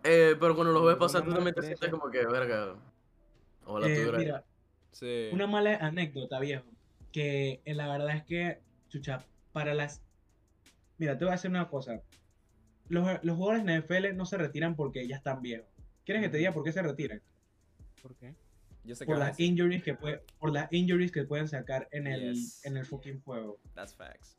Eh, 0.03 0.35
pero 0.39 0.55
cuando 0.55 0.73
los 0.73 0.85
ves 0.85 0.95
pasar, 0.97 1.23
tú 1.23 1.33
también 1.33 1.55
te 1.55 1.61
sientes 1.63 1.89
como 1.89 2.09
que, 2.11 2.25
verga. 2.25 2.75
Ojalá 3.65 3.87
Eh, 3.87 4.11
mira, 4.17 4.45
Sí. 4.91 5.29
Una 5.31 5.45
mala 5.45 5.75
anécdota, 5.75 6.39
viejo. 6.39 6.65
Que 7.17 7.61
eh, 7.65 7.73
la 7.73 7.87
verdad 7.87 8.15
es 8.15 8.23
que, 8.25 8.59
chucha, 8.89 9.25
para 9.51 9.73
las. 9.73 10.03
Mira, 10.99 11.17
te 11.17 11.25
voy 11.25 11.31
a 11.31 11.35
decir 11.37 11.49
una 11.49 11.67
cosa. 11.67 12.03
Los, 12.89 13.23
los 13.23 13.35
jugadores 13.37 13.63
en 13.67 13.79
NFL 13.81 14.15
no 14.15 14.27
se 14.27 14.37
retiran 14.37 14.75
porque 14.75 15.07
ya 15.07 15.15
están 15.15 15.41
viejos. 15.41 15.67
¿Quieres 16.05 16.21
que 16.21 16.29
te 16.29 16.37
diga 16.37 16.51
por 16.51 16.63
qué 16.63 16.71
se 16.71 16.83
retiran? 16.83 17.19
¿Por 18.03 18.15
qué? 18.17 18.35
Yo 18.83 18.93
sé 18.93 19.03
Por 19.07 19.17
las 19.17 19.39
injuries 19.39 19.81
que 19.81 19.95
puede, 19.95 20.21
por 20.37 20.53
las 20.53 20.71
injuries 20.71 21.11
que 21.11 21.23
pueden 21.23 21.47
sacar 21.47 21.87
en 21.91 22.05
el, 22.05 22.35
Yes. 22.35 22.63
en 22.65 22.77
el 22.77 22.85
fucking 22.85 23.19
juego. 23.21 23.57
That's 23.73 23.95
facts. 23.95 24.37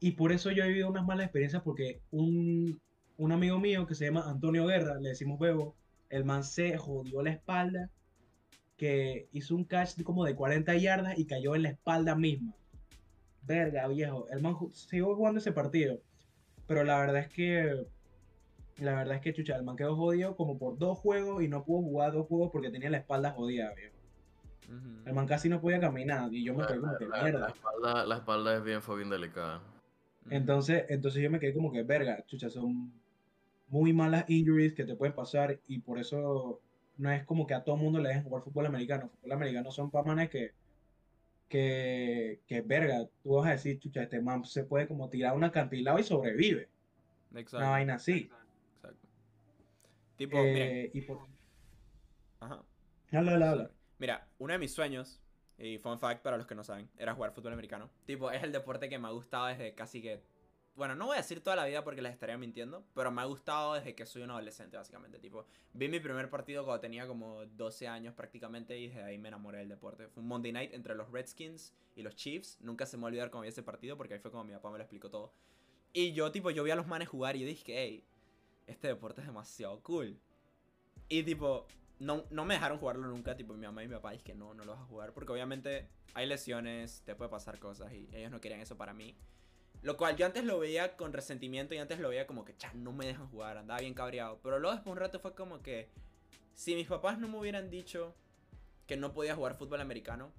Y 0.00 0.10
por 0.10 0.32
eso 0.32 0.50
yo 0.50 0.64
he 0.64 0.68
vivido 0.68 0.88
unas 0.90 1.06
malas 1.06 1.26
experiencias 1.26 1.62
porque 1.62 2.00
un, 2.10 2.80
un 3.18 3.30
amigo 3.30 3.60
mío 3.60 3.86
que 3.86 3.94
se 3.94 4.06
llama 4.06 4.28
Antonio 4.28 4.66
Guerra, 4.66 4.98
le 4.98 5.10
decimos 5.10 5.38
Bebo, 5.38 5.76
el 6.10 6.24
man 6.24 6.42
se 6.42 6.76
jodió 6.76 7.22
la 7.22 7.30
espalda, 7.30 7.88
que 8.82 9.28
hizo 9.30 9.54
un 9.54 9.62
catch 9.62 9.94
de 9.94 10.02
como 10.02 10.24
de 10.24 10.34
40 10.34 10.74
yardas 10.76 11.16
y 11.16 11.24
cayó 11.24 11.54
en 11.54 11.62
la 11.62 11.68
espalda 11.68 12.16
misma. 12.16 12.52
Verga, 13.46 13.86
viejo. 13.86 14.26
El 14.28 14.42
man 14.42 14.56
siguió 14.72 15.14
jugando 15.14 15.38
ese 15.38 15.52
partido. 15.52 16.00
Pero 16.66 16.82
la 16.82 16.98
verdad 16.98 17.18
es 17.18 17.28
que. 17.28 17.86
La 18.78 18.94
verdad 18.94 19.14
es 19.14 19.20
que, 19.20 19.32
chucha, 19.34 19.54
el 19.54 19.62
man 19.62 19.76
quedó 19.76 19.94
jodido 19.94 20.34
como 20.34 20.58
por 20.58 20.78
dos 20.78 20.98
juegos 20.98 21.44
y 21.44 21.48
no 21.48 21.62
pudo 21.62 21.82
jugar 21.82 22.12
dos 22.12 22.26
juegos 22.26 22.50
porque 22.50 22.70
tenía 22.70 22.90
la 22.90 22.96
espalda 22.96 23.30
jodida, 23.30 23.72
viejo. 23.72 23.94
El 25.06 25.14
man 25.14 25.28
casi 25.28 25.48
no 25.48 25.60
podía 25.60 25.78
caminar 25.78 26.34
y 26.34 26.42
yo 26.42 26.52
me 26.52 26.66
quedé 26.66 26.80
como 26.80 26.98
que 26.98 27.06
la- 27.06 27.46
espalda, 27.46 28.04
la 28.04 28.16
espalda 28.16 28.56
es 28.56 28.64
bien 28.64 28.82
fucking 28.82 29.10
delicada. 29.10 29.62
Entonces, 30.28 30.86
entonces 30.88 31.22
yo 31.22 31.30
me 31.30 31.38
quedé 31.38 31.54
como 31.54 31.70
que, 31.70 31.84
verga, 31.84 32.24
chucha, 32.26 32.50
son 32.50 32.92
muy 33.68 33.92
malas 33.92 34.28
injuries 34.28 34.74
que 34.74 34.84
te 34.84 34.96
pueden 34.96 35.14
pasar 35.14 35.60
y 35.68 35.78
por 35.78 36.00
eso 36.00 36.60
no 37.02 37.10
es 37.10 37.24
como 37.24 37.48
que 37.48 37.54
a 37.54 37.64
todo 37.64 37.76
mundo 37.76 37.98
le 37.98 38.10
dejen 38.10 38.22
jugar 38.22 38.44
fútbol 38.44 38.66
americano. 38.66 39.08
Fútbol 39.08 39.32
americano 39.32 39.72
son 39.72 39.90
pa' 39.90 40.04
manes 40.04 40.30
que, 40.30 40.52
que, 41.48 42.40
que, 42.46 42.60
verga, 42.60 43.08
tú 43.24 43.34
vas 43.34 43.48
a 43.48 43.50
decir, 43.50 43.80
chucha, 43.80 44.04
este 44.04 44.20
man 44.20 44.44
se 44.44 44.62
puede 44.62 44.86
como 44.86 45.08
tirar 45.10 45.34
un 45.34 45.42
acantilado 45.42 45.98
y 45.98 46.04
sobrevive. 46.04 46.68
Exacto. 47.34 47.56
Una 47.56 47.70
vaina 47.70 47.94
así. 47.96 48.30
Exacto. 48.76 49.08
Tipo, 50.16 50.38
Eh, 50.38 50.92
y 50.94 51.00
por... 51.00 51.26
ajá. 52.38 52.62
Habla, 53.10 53.32
habla, 53.32 53.50
habla. 53.50 53.70
Mira, 53.98 54.28
uno 54.38 54.52
de 54.52 54.58
mis 54.60 54.72
sueños, 54.72 55.20
y 55.58 55.78
fun 55.78 55.98
fact 55.98 56.22
para 56.22 56.36
los 56.36 56.46
que 56.46 56.54
no 56.54 56.62
saben, 56.62 56.88
era 56.96 57.14
jugar 57.14 57.32
fútbol 57.32 57.52
americano. 57.52 57.90
Tipo, 58.06 58.30
es 58.30 58.44
el 58.44 58.52
deporte 58.52 58.88
que 58.88 58.98
me 59.00 59.08
ha 59.08 59.10
gustado 59.10 59.46
desde 59.46 59.74
casi 59.74 60.00
que. 60.00 60.20
Bueno, 60.74 60.94
no 60.94 61.06
voy 61.06 61.14
a 61.14 61.18
decir 61.18 61.42
toda 61.42 61.54
la 61.54 61.66
vida 61.66 61.84
porque 61.84 62.00
les 62.00 62.12
estaría 62.12 62.38
mintiendo, 62.38 62.82
pero 62.94 63.10
me 63.10 63.20
ha 63.20 63.26
gustado 63.26 63.74
desde 63.74 63.94
que 63.94 64.06
soy 64.06 64.22
un 64.22 64.30
adolescente, 64.30 64.76
básicamente. 64.76 65.18
Tipo, 65.18 65.44
vi 65.74 65.88
mi 65.88 66.00
primer 66.00 66.30
partido 66.30 66.64
cuando 66.64 66.80
tenía 66.80 67.06
como 67.06 67.44
12 67.44 67.88
años 67.88 68.14
prácticamente 68.14 68.78
y 68.78 68.88
desde 68.88 69.02
ahí 69.02 69.18
me 69.18 69.28
enamoré 69.28 69.58
del 69.58 69.68
deporte. 69.68 70.08
Fue 70.08 70.22
un 70.22 70.28
Monday 70.28 70.50
night 70.50 70.72
entre 70.72 70.94
los 70.94 71.10
Redskins 71.10 71.74
y 71.94 72.02
los 72.02 72.16
Chiefs. 72.16 72.58
Nunca 72.62 72.86
se 72.86 72.96
me 72.96 73.02
va 73.02 73.08
a 73.08 73.10
olvidar 73.10 73.30
cómo 73.30 73.42
vi 73.42 73.48
ese 73.48 73.62
partido 73.62 73.98
porque 73.98 74.14
ahí 74.14 74.20
fue 74.20 74.30
como 74.30 74.44
mi 74.44 74.54
papá 74.54 74.70
me 74.70 74.78
lo 74.78 74.84
explicó 74.84 75.10
todo. 75.10 75.34
Y 75.92 76.12
yo, 76.12 76.32
tipo, 76.32 76.50
yo 76.50 76.64
vi 76.64 76.70
a 76.70 76.76
los 76.76 76.86
manes 76.86 77.08
jugar 77.08 77.36
y 77.36 77.40
yo 77.40 77.46
dije, 77.46 77.74
hey, 77.76 78.04
este 78.66 78.88
deporte 78.88 79.20
es 79.20 79.26
demasiado 79.26 79.78
cool. 79.82 80.18
Y 81.10 81.22
tipo, 81.22 81.66
no, 81.98 82.24
no 82.30 82.46
me 82.46 82.54
dejaron 82.54 82.78
jugarlo 82.78 83.08
nunca. 83.08 83.36
Tipo, 83.36 83.52
mi 83.52 83.66
mamá 83.66 83.84
y 83.84 83.88
mi 83.88 83.94
papá 83.94 84.12
dije 84.12 84.24
que 84.24 84.34
no, 84.34 84.54
no 84.54 84.64
lo 84.64 84.72
vas 84.72 84.80
a 84.80 84.86
jugar. 84.86 85.12
Porque 85.12 85.32
obviamente 85.32 85.86
hay 86.14 86.26
lesiones, 86.26 87.02
te 87.04 87.14
puede 87.14 87.30
pasar 87.30 87.58
cosas 87.58 87.92
y 87.92 88.08
ellos 88.14 88.30
no 88.30 88.40
querían 88.40 88.60
eso 88.60 88.78
para 88.78 88.94
mí. 88.94 89.14
Lo 89.82 89.96
cual 89.96 90.16
yo 90.16 90.26
antes 90.26 90.44
lo 90.44 90.60
veía 90.60 90.96
con 90.96 91.12
resentimiento 91.12 91.74
y 91.74 91.78
antes 91.78 91.98
lo 91.98 92.08
veía 92.08 92.26
como 92.26 92.44
que, 92.44 92.54
no 92.74 92.92
me 92.92 93.06
dejan 93.06 93.28
jugar, 93.28 93.56
andaba 93.58 93.80
bien 93.80 93.94
cabreado. 93.94 94.38
Pero 94.42 94.58
luego 94.58 94.74
después 94.76 94.86
de 94.86 94.92
un 94.92 94.98
rato 94.98 95.18
fue 95.20 95.34
como 95.34 95.60
que, 95.60 95.90
si 96.54 96.74
mis 96.76 96.86
papás 96.86 97.18
no 97.18 97.26
me 97.28 97.38
hubieran 97.38 97.68
dicho 97.68 98.14
que 98.86 98.96
no 98.96 99.12
podía 99.12 99.34
jugar 99.34 99.56
fútbol 99.56 99.80
americano, 99.80 100.32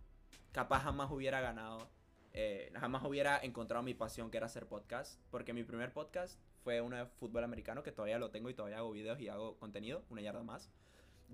capaz 0.54 0.82
jamás 0.84 1.12
hubiera 1.12 1.42
ganado, 1.42 1.90
eh, 2.32 2.72
jamás 2.80 3.04
hubiera 3.04 3.38
encontrado 3.40 3.84
mi 3.84 3.94
pasión 3.94 4.32
que 4.32 4.38
era 4.38 4.46
hacer 4.46 4.66
podcast. 4.66 5.20
Porque 5.30 5.52
mi 5.54 5.64
primer 5.64 5.92
podcast 5.92 6.40
fue 6.64 6.80
uno 6.80 6.96
de 6.96 7.06
fútbol 7.06 7.44
americano 7.44 7.84
que 7.84 7.92
todavía 7.92 8.20
lo 8.20 8.32
tengo 8.32 8.50
y 8.50 8.54
todavía 8.54 8.78
hago 8.78 8.92
videos 8.92 9.20
y 9.20 9.28
hago 9.28 9.58
contenido, 9.58 10.06
una 10.10 10.22
yarda 10.22 10.44
más. 10.44 10.72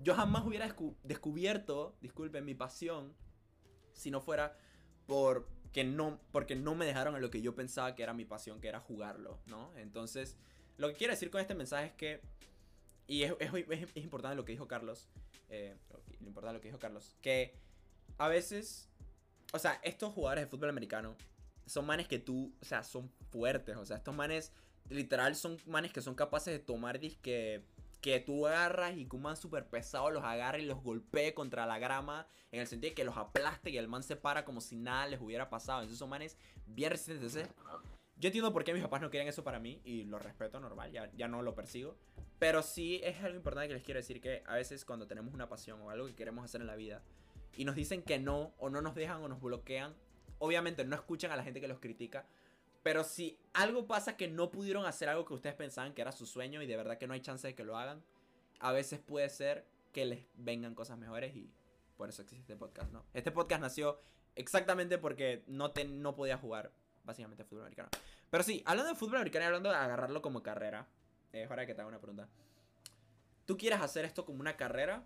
Yo 0.02 0.14
jamás 0.16 0.44
hubiera 0.44 0.66
descu- 0.66 0.96
descubierto, 1.04 1.94
disculpen, 2.00 2.44
mi 2.44 2.54
pasión 2.54 3.14
si 3.92 4.10
no 4.10 4.20
fuera 4.20 4.56
por 5.06 5.46
que 5.72 5.84
no 5.84 6.20
porque 6.32 6.56
no 6.56 6.74
me 6.74 6.84
dejaron 6.86 7.14
en 7.16 7.22
lo 7.22 7.30
que 7.30 7.42
yo 7.42 7.54
pensaba 7.54 7.94
que 7.94 8.02
era 8.02 8.12
mi 8.12 8.24
pasión, 8.24 8.60
que 8.60 8.68
era 8.68 8.80
jugarlo, 8.80 9.38
¿no? 9.46 9.72
Entonces, 9.76 10.36
lo 10.78 10.88
que 10.88 10.94
quiero 10.94 11.12
decir 11.12 11.30
con 11.30 11.40
este 11.40 11.54
mensaje 11.54 11.86
es 11.86 11.92
que 11.94 12.20
y 13.06 13.22
es, 13.24 13.34
es- 13.40 13.96
importante 13.96 14.36
lo 14.36 14.44
que 14.44 14.52
dijo 14.52 14.66
Carlos, 14.68 15.08
eh, 15.48 15.76
lo 16.20 16.26
importante 16.28 16.54
lo 16.54 16.60
que 16.60 16.68
dijo 16.68 16.78
Carlos, 16.78 17.16
que 17.22 17.54
a 18.18 18.28
veces, 18.28 18.88
o 19.52 19.58
sea, 19.58 19.80
estos 19.82 20.12
jugadores 20.12 20.44
de 20.44 20.50
fútbol 20.50 20.68
americano 20.70 21.16
son 21.66 21.86
manes 21.86 22.06
que 22.08 22.18
tú, 22.18 22.52
o 22.60 22.64
sea, 22.64 22.82
son 22.84 23.10
fuertes, 23.30 23.76
o 23.76 23.84
sea, 23.84 23.96
estos 23.98 24.14
manes 24.14 24.52
literal 24.88 25.36
son 25.36 25.56
manes 25.66 25.92
que 25.92 26.02
son 26.02 26.14
capaces 26.14 26.52
de 26.52 26.58
tomar 26.58 26.98
disque 26.98 27.62
que 28.00 28.20
tú 28.20 28.46
agarras 28.46 28.96
y 28.96 29.06
que 29.06 29.16
un 29.16 29.22
man 29.22 29.36
súper 29.36 29.66
pesado 29.66 30.10
los 30.10 30.24
agarra 30.24 30.58
y 30.58 30.64
los 30.64 30.82
golpee 30.82 31.34
contra 31.34 31.66
la 31.66 31.78
grama 31.78 32.26
en 32.50 32.60
el 32.60 32.66
sentido 32.66 32.90
de 32.90 32.94
que 32.94 33.04
los 33.04 33.16
aplaste 33.16 33.70
y 33.70 33.76
el 33.76 33.88
man 33.88 34.02
se 34.02 34.16
para 34.16 34.44
como 34.44 34.60
si 34.60 34.76
nada 34.76 35.06
les 35.06 35.20
hubiera 35.20 35.50
pasado. 35.50 35.80
Entonces 35.80 35.98
son 35.98 36.08
manes 36.08 36.36
bien 36.66 36.90
resistentes. 36.90 37.36
Entonces, 37.36 37.54
yo 38.16 38.28
entiendo 38.28 38.52
por 38.52 38.64
qué 38.64 38.72
mis 38.72 38.82
papás 38.82 39.00
no 39.00 39.10
querían 39.10 39.28
eso 39.28 39.44
para 39.44 39.58
mí 39.58 39.80
y 39.84 40.04
lo 40.04 40.18
respeto 40.18 40.60
normal, 40.60 40.90
ya, 40.92 41.10
ya 41.16 41.28
no 41.28 41.42
lo 41.42 41.54
persigo. 41.54 41.96
Pero 42.38 42.62
sí 42.62 43.00
es 43.04 43.22
algo 43.22 43.36
importante 43.36 43.68
que 43.68 43.74
les 43.74 43.82
quiero 43.82 44.00
decir 44.00 44.20
que 44.20 44.42
a 44.46 44.54
veces 44.54 44.84
cuando 44.84 45.06
tenemos 45.06 45.34
una 45.34 45.48
pasión 45.48 45.80
o 45.82 45.90
algo 45.90 46.06
que 46.06 46.14
queremos 46.14 46.44
hacer 46.44 46.60
en 46.62 46.66
la 46.66 46.76
vida 46.76 47.02
y 47.54 47.64
nos 47.64 47.74
dicen 47.74 48.02
que 48.02 48.18
no 48.18 48.54
o 48.58 48.70
no 48.70 48.80
nos 48.80 48.94
dejan 48.94 49.22
o 49.22 49.28
nos 49.28 49.40
bloquean, 49.40 49.94
obviamente 50.38 50.84
no 50.84 50.96
escuchan 50.96 51.30
a 51.32 51.36
la 51.36 51.44
gente 51.44 51.60
que 51.60 51.68
los 51.68 51.80
critica. 51.80 52.26
Pero 52.82 53.04
si 53.04 53.38
algo 53.52 53.86
pasa 53.86 54.16
que 54.16 54.28
no 54.28 54.50
pudieron 54.50 54.86
hacer 54.86 55.08
algo 55.08 55.24
que 55.24 55.34
ustedes 55.34 55.54
pensaban 55.54 55.92
que 55.92 56.02
era 56.02 56.12
su 56.12 56.26
sueño 56.26 56.62
y 56.62 56.66
de 56.66 56.76
verdad 56.76 56.98
que 56.98 57.06
no 57.06 57.14
hay 57.14 57.20
chance 57.20 57.46
de 57.46 57.54
que 57.54 57.64
lo 57.64 57.76
hagan, 57.76 58.02
a 58.58 58.72
veces 58.72 59.00
puede 59.00 59.28
ser 59.28 59.66
que 59.92 60.06
les 60.06 60.24
vengan 60.34 60.74
cosas 60.74 60.98
mejores 60.98 61.34
y 61.36 61.50
por 61.96 62.08
eso 62.08 62.22
existe 62.22 62.52
este 62.52 62.56
podcast, 62.56 62.90
¿no? 62.92 63.04
Este 63.12 63.30
podcast 63.30 63.60
nació 63.60 64.00
exactamente 64.34 64.98
porque 64.98 65.44
no, 65.46 65.72
te, 65.72 65.84
no 65.84 66.14
podía 66.14 66.38
jugar 66.38 66.72
básicamente 67.04 67.44
fútbol 67.44 67.64
americano. 67.64 67.90
Pero 68.30 68.44
sí, 68.44 68.62
hablando 68.64 68.92
de 68.92 68.98
fútbol 68.98 69.16
americano 69.16 69.44
y 69.44 69.46
hablando 69.46 69.70
de 69.70 69.76
agarrarlo 69.76 70.22
como 70.22 70.42
carrera, 70.42 70.88
eh, 71.32 71.42
es 71.42 71.50
hora 71.50 71.62
de 71.62 71.66
que 71.66 71.74
te 71.74 71.80
haga 71.80 71.88
una 71.88 72.00
pregunta. 72.00 72.28
¿Tú 73.44 73.58
quieres 73.58 73.80
hacer 73.80 74.04
esto 74.04 74.24
como 74.24 74.40
una 74.40 74.56
carrera 74.56 75.04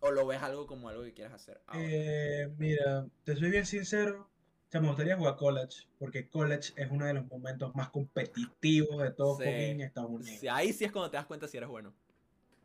o 0.00 0.10
lo 0.10 0.26
ves 0.26 0.42
algo 0.42 0.66
como 0.66 0.88
algo 0.88 1.02
que 1.02 1.12
quieres 1.12 1.32
hacer? 1.32 1.60
Eh, 1.74 2.54
mira, 2.56 3.06
te 3.24 3.36
soy 3.36 3.50
bien 3.50 3.66
sincero. 3.66 4.30
Sea, 4.74 4.80
me 4.80 4.88
gustaría 4.88 5.16
jugar 5.16 5.36
college, 5.36 5.86
porque 6.00 6.28
college 6.28 6.72
es 6.74 6.90
uno 6.90 7.06
de 7.06 7.14
los 7.14 7.28
momentos 7.28 7.72
más 7.76 7.90
competitivos 7.90 9.00
de 9.04 9.12
todo 9.12 9.36
Sí. 9.38 9.44
fucking 9.44 9.80
Estados 9.82 10.10
Unidos. 10.10 10.40
Sí, 10.40 10.48
ahí 10.48 10.72
sí 10.72 10.84
es 10.84 10.90
cuando 10.90 11.12
te 11.12 11.16
das 11.16 11.26
cuenta 11.26 11.46
si 11.46 11.56
eres 11.58 11.68
bueno. 11.68 11.94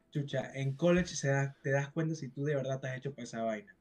Chucha, 0.09 0.51
en 0.55 0.73
college 0.73 1.15
se 1.15 1.27
da- 1.27 1.55
te 1.61 1.69
das 1.69 1.89
cuenta 1.89 2.15
si 2.15 2.29
tú 2.29 2.45
de 2.45 2.55
verdad 2.55 2.79
te 2.79 2.87
has 2.87 2.97
hecho 2.97 3.13
para 3.13 3.25
esa 3.25 3.43
vaina. 3.43 3.75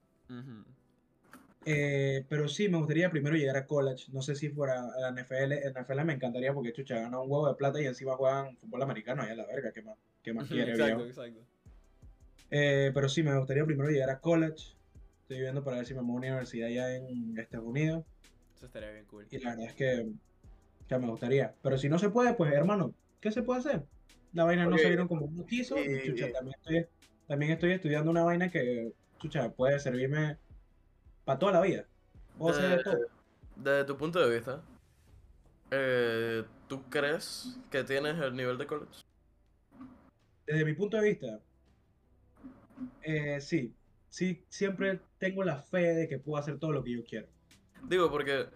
Eh, 1.65 2.27
pero 2.29 2.49
sí, 2.49 2.69
me 2.69 2.77
gustaría 2.77 3.11
primero 3.11 3.35
llegar 3.35 3.57
a 3.57 3.67
college. 3.67 4.13
No 4.13 4.21
sé 4.21 4.35
si 4.35 4.51
fuera 4.51 4.79
a 4.79 5.01
la 5.01 5.09
NFL. 5.09 5.53
En 5.67 5.73
la 5.73 5.81
NFL 5.81 6.05
me 6.05 6.13
encantaría 6.13 6.53
porque 6.53 6.75
chucha 6.75 6.97
gana 7.01 7.19
un 7.21 7.31
huevo 7.31 7.49
de 7.49 7.55
plata 7.55 7.81
y 7.81 7.87
encima 7.87 8.15
juegan 8.15 8.59
fútbol 8.59 8.83
americano 8.83 9.23
allá 9.23 9.37
la 9.37 9.47
verga. 9.47 9.73
¿Qué 9.73 9.81
más, 9.81 9.97
qué 10.23 10.35
más 10.35 10.47
quiere, 10.49 10.73
exacto, 10.73 11.05
viejo? 11.05 11.09
exacto. 11.23 11.41
Eh, 12.51 12.91
pero 12.93 13.09
sí, 13.09 13.23
me 13.23 13.35
gustaría 13.39 13.65
primero 13.65 13.89
llegar 13.89 14.11
a 14.11 14.21
college. 14.21 14.75
Estoy 15.23 15.41
viendo 15.41 15.65
para 15.65 15.79
ver 15.79 15.87
si 15.87 15.95
me 15.95 16.03
muevo 16.03 16.17
a 16.17 16.21
una 16.21 16.29
universidad 16.29 16.69
allá 16.69 16.95
en 16.95 17.39
Estados 17.39 17.67
Unidos. 17.67 18.05
Eso 18.59 18.67
estaría 18.67 18.91
bien 18.91 19.05
cool. 19.05 19.25
Y 19.31 19.39
la 19.39 19.51
verdad 19.51 19.67
es 19.67 19.75
que 19.75 20.11
ya 20.89 20.99
me 20.99 21.07
gustaría. 21.09 21.55
Pero 21.63 21.79
si 21.79 21.89
no 21.89 21.97
se 21.97 22.11
puede, 22.11 22.35
pues 22.35 22.53
hermano, 22.53 22.93
¿qué 23.21 23.31
se 23.31 23.45
puede 23.45 23.61
hacer? 23.61 23.85
La 24.33 24.43
vaina 24.43 24.67
no 24.67 24.77
salieron 24.77 25.07
como 25.07 25.27
uno 25.27 25.47
quiso. 25.47 25.79
Y, 25.79 25.83
y- 25.83 26.03
chucha, 26.07 26.27
y- 26.27 26.33
también 26.33 26.57
estoy, 26.59 26.87
también 27.29 27.53
estoy 27.53 27.71
estudiando 27.71 28.11
una 28.11 28.25
vaina 28.25 28.51
que, 28.51 28.93
chucha, 29.21 29.53
puede 29.53 29.79
servirme 29.79 30.39
para 31.25 31.39
toda 31.39 31.53
la 31.53 31.61
vida. 31.61 31.87
Puedo 32.37 32.51
hacer 32.53 32.71
de 32.71 32.77
De- 32.79 32.83
todo. 32.83 32.99
Desde 33.55 33.85
tu 33.85 33.97
punto 33.97 34.19
de 34.27 34.35
vista, 34.35 34.61
eh, 35.71 36.43
¿tú 36.67 36.83
crees 36.91 37.61
que 37.71 37.85
tienes 37.85 38.19
el 38.19 38.35
nivel 38.35 38.59
de 38.59 38.67
college? 38.67 39.03
Desde 40.49 40.65
mi 40.65 40.73
punto 40.75 40.97
de 40.97 41.05
vista, 41.11 41.41
eh, 43.03 43.41
sí, 43.41 43.73
sí, 44.09 44.45
siempre 44.49 44.99
tengo 45.19 45.45
la 45.45 45.63
fe 45.63 45.95
de 45.95 46.09
que 46.09 46.19
puedo 46.19 46.39
hacer 46.39 46.59
todo 46.59 46.73
lo 46.73 46.83
que 46.83 46.93
yo 46.97 47.05
quiero. 47.05 47.29
Digo, 47.85 48.11
porque 48.11 48.47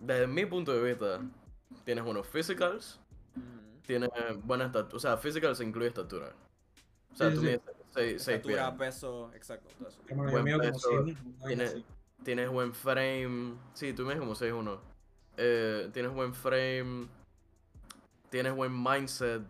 desde 0.00 0.26
mi 0.26 0.46
punto 0.46 0.72
de 0.72 0.82
vista, 0.82 1.20
tienes 1.84 2.04
unos 2.04 2.26
physicals, 2.26 3.00
tienes 3.86 4.10
buena 4.42 4.66
estatura, 4.66 4.96
o 4.96 5.00
sea, 5.00 5.16
physicals 5.16 5.60
incluye 5.60 5.88
estatura. 5.88 6.32
O 7.12 7.16
sea, 7.16 7.30
Sí, 7.30 7.34
tú 7.34 7.40
sí. 7.40 7.46
mides 7.46 7.60
6 7.90 7.94
pies. 7.94 8.28
Estatura, 8.28 8.76
peso, 8.76 9.30
exacto, 9.34 9.70
todo 9.78 9.88
eso. 9.88 10.00
Hermano, 10.08 10.28
yo 10.30 10.32
Buen 10.32 10.44
mido 10.44 10.58
como 10.58 10.72
peso, 10.72 10.88
100, 10.88 11.00
una 11.02 11.14
vaina 11.14 11.46
tiene- 11.46 11.64
así. 11.64 11.84
Tienes 12.24 12.50
buen 12.50 12.72
frame. 12.74 13.54
Sí, 13.74 13.92
tú 13.92 14.02
mides 14.04 14.18
como 14.18 14.34
6'1". 14.34 14.80
Eh, 15.36 15.88
tienes 15.92 16.12
buen 16.12 16.34
frame. 16.34 17.06
Tienes 18.30 18.54
buen 18.54 18.72
mindset. 18.82 19.42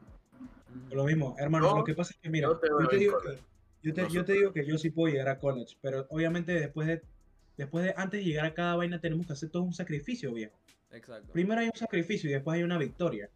Lo 0.90 1.04
mismo, 1.04 1.34
hermano, 1.38 1.74
lo 1.78 1.84
que 1.84 1.94
pasa 1.94 2.12
es 2.12 2.20
que, 2.20 2.28
mira, 2.28 2.48
yo 2.48 2.56
te 2.58 2.68
yo 2.68 2.98
digo 2.98 3.18
que, 3.20 3.38
yo 3.82 3.94
te, 3.94 4.02
No 4.02 4.08
yo 4.08 4.20
sé. 4.20 4.26
te 4.26 4.32
digo 4.34 4.52
que 4.52 4.66
yo 4.66 4.76
sí 4.78 4.90
puedo 4.90 5.10
llegar 5.12 5.28
a 5.28 5.38
college, 5.38 5.76
pero 5.80 6.06
obviamente 6.10 6.52
después 6.52 6.86
de, 6.86 7.02
después 7.56 7.84
de, 7.84 7.94
antes 7.96 8.20
de 8.20 8.24
llegar 8.24 8.46
a 8.46 8.54
cada 8.54 8.76
vaina 8.76 9.00
tenemos 9.00 9.26
que 9.26 9.32
hacer 9.32 9.50
todo 9.50 9.62
un 9.62 9.74
sacrificio, 9.74 10.32
viejo. 10.32 10.56
Exacto. 10.90 11.32
Primero 11.32 11.60
hay 11.60 11.66
un 11.68 11.76
sacrificio 11.76 12.30
y 12.30 12.32
después 12.32 12.56
hay 12.56 12.62
una 12.62 12.78
victoria. 12.78 13.30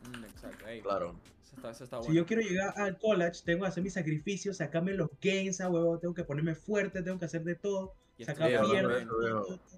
Mm, 0.00 0.24
exacto. 0.24 0.66
ey, 0.66 0.80
Claro. 0.80 1.14
Eso 1.42 1.56
está, 1.56 1.70
eso 1.70 1.84
está 1.84 2.02
Si 2.02 2.14
yo 2.14 2.26
quiero 2.26 2.42
llegar 2.42 2.74
al 2.76 2.98
college, 2.98 3.42
tengo 3.44 3.62
que 3.62 3.68
hacer 3.68 3.82
mi 3.82 3.90
sacrificio, 3.90 4.52
sacarme 4.54 4.94
los 4.94 5.10
gains 5.20 5.60
a 5.60 5.68
huevo, 5.68 5.98
tengo 5.98 6.14
que 6.14 6.24
ponerme 6.24 6.54
fuerte, 6.54 7.02
tengo 7.02 7.18
que 7.18 7.26
hacer 7.26 7.44
de 7.44 7.54
todo, 7.54 7.94
Y 8.18 8.24
sacar 8.24 8.50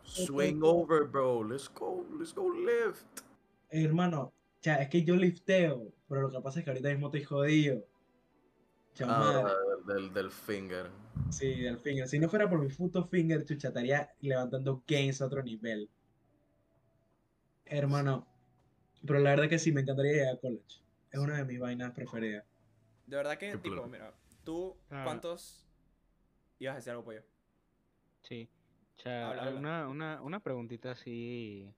Swing 0.05 0.61
over, 0.63 1.05
bro. 1.05 1.45
Let's 1.45 1.69
go. 1.73 2.07
Let's 2.19 2.35
go 2.35 2.51
lift. 2.51 3.05
Hermano, 3.71 4.33
ya, 4.63 4.77
es 4.77 4.89
que 4.89 5.05
yo 5.05 5.17
lifteo, 5.17 5.93
pero 6.09 6.23
lo 6.23 6.31
que 6.31 6.41
pasa 6.41 6.61
es 6.61 6.65
que 6.65 6.71
ahorita 6.71 6.89
mismo 6.89 7.07
estoy 7.07 7.25
jodido. 7.25 7.85
Ah, 9.05 9.53
del, 9.87 10.13
del, 10.13 10.31
finger. 10.31 10.91
Sí, 11.31 11.61
del 11.61 11.79
finger. 11.79 12.09
Si 12.09 12.19
no 12.19 12.29
fuera 12.29 12.49
por 12.49 12.61
mi 12.61 12.69
puto 12.69 13.05
finger, 13.07 13.45
chucha, 13.45 13.69
estaría 13.69 14.11
levantando 14.21 14.83
gains 14.87 15.21
a 15.21 15.27
otro 15.27 15.43
nivel. 15.43 15.91
Hermano, 17.67 18.27
pero 19.07 19.19
la 19.19 19.31
verdad 19.31 19.49
que 19.49 19.59
sí, 19.59 19.73
me 19.73 19.81
encantaría 19.83 20.13
llegar 20.13 20.35
a 20.37 20.41
college. 20.41 20.81
Es 21.11 21.19
una 21.19 21.37
de 21.37 21.45
mis 21.45 21.59
vainas 21.59 21.93
preferidas. 21.93 22.45
De 23.07 23.17
verdad 23.17 23.39
que, 23.39 23.53
Qué 23.53 23.59
tipo, 23.59 23.87
mira, 23.87 24.15
tú, 24.45 24.77
Ah. 24.91 25.03
¿cuántos 25.05 25.67
ibas 26.59 26.75
a 26.75 26.77
decir 26.77 26.91
algo, 26.93 27.05
pollo? 27.05 27.23
Sí. 28.23 28.49
O 28.99 29.01
sea, 29.03 29.31
Habla, 29.31 29.43
habla. 29.45 29.59
Una, 29.61 29.89
una, 29.89 30.23
una 30.23 30.41
preguntita 30.41 30.93
así, 30.93 31.71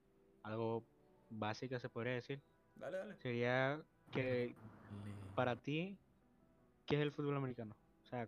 algo 0.43 0.85
básica 1.29 1.79
se 1.79 1.89
podría 1.89 2.13
decir. 2.13 2.41
Dale, 2.75 2.97
dale. 2.97 3.15
Sería 3.17 3.81
que 4.11 4.55
para 5.35 5.55
ti, 5.55 5.97
¿qué 6.89 6.95
es 6.95 7.01
el 7.01 7.11
fútbol 7.11 7.37
americano? 7.37 7.75
O 8.03 8.07
sea, 8.07 8.27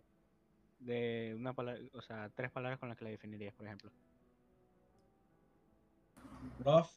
de 0.80 1.34
una 1.36 1.52
palabra, 1.52 1.80
o 1.92 2.00
sea, 2.02 2.30
tres 2.34 2.50
palabras 2.50 2.78
con 2.80 2.88
las 2.88 2.96
que 2.98 3.04
la 3.04 3.10
definirías, 3.10 3.54
por 3.54 3.66
ejemplo. 3.66 3.90
Rough, 6.64 6.88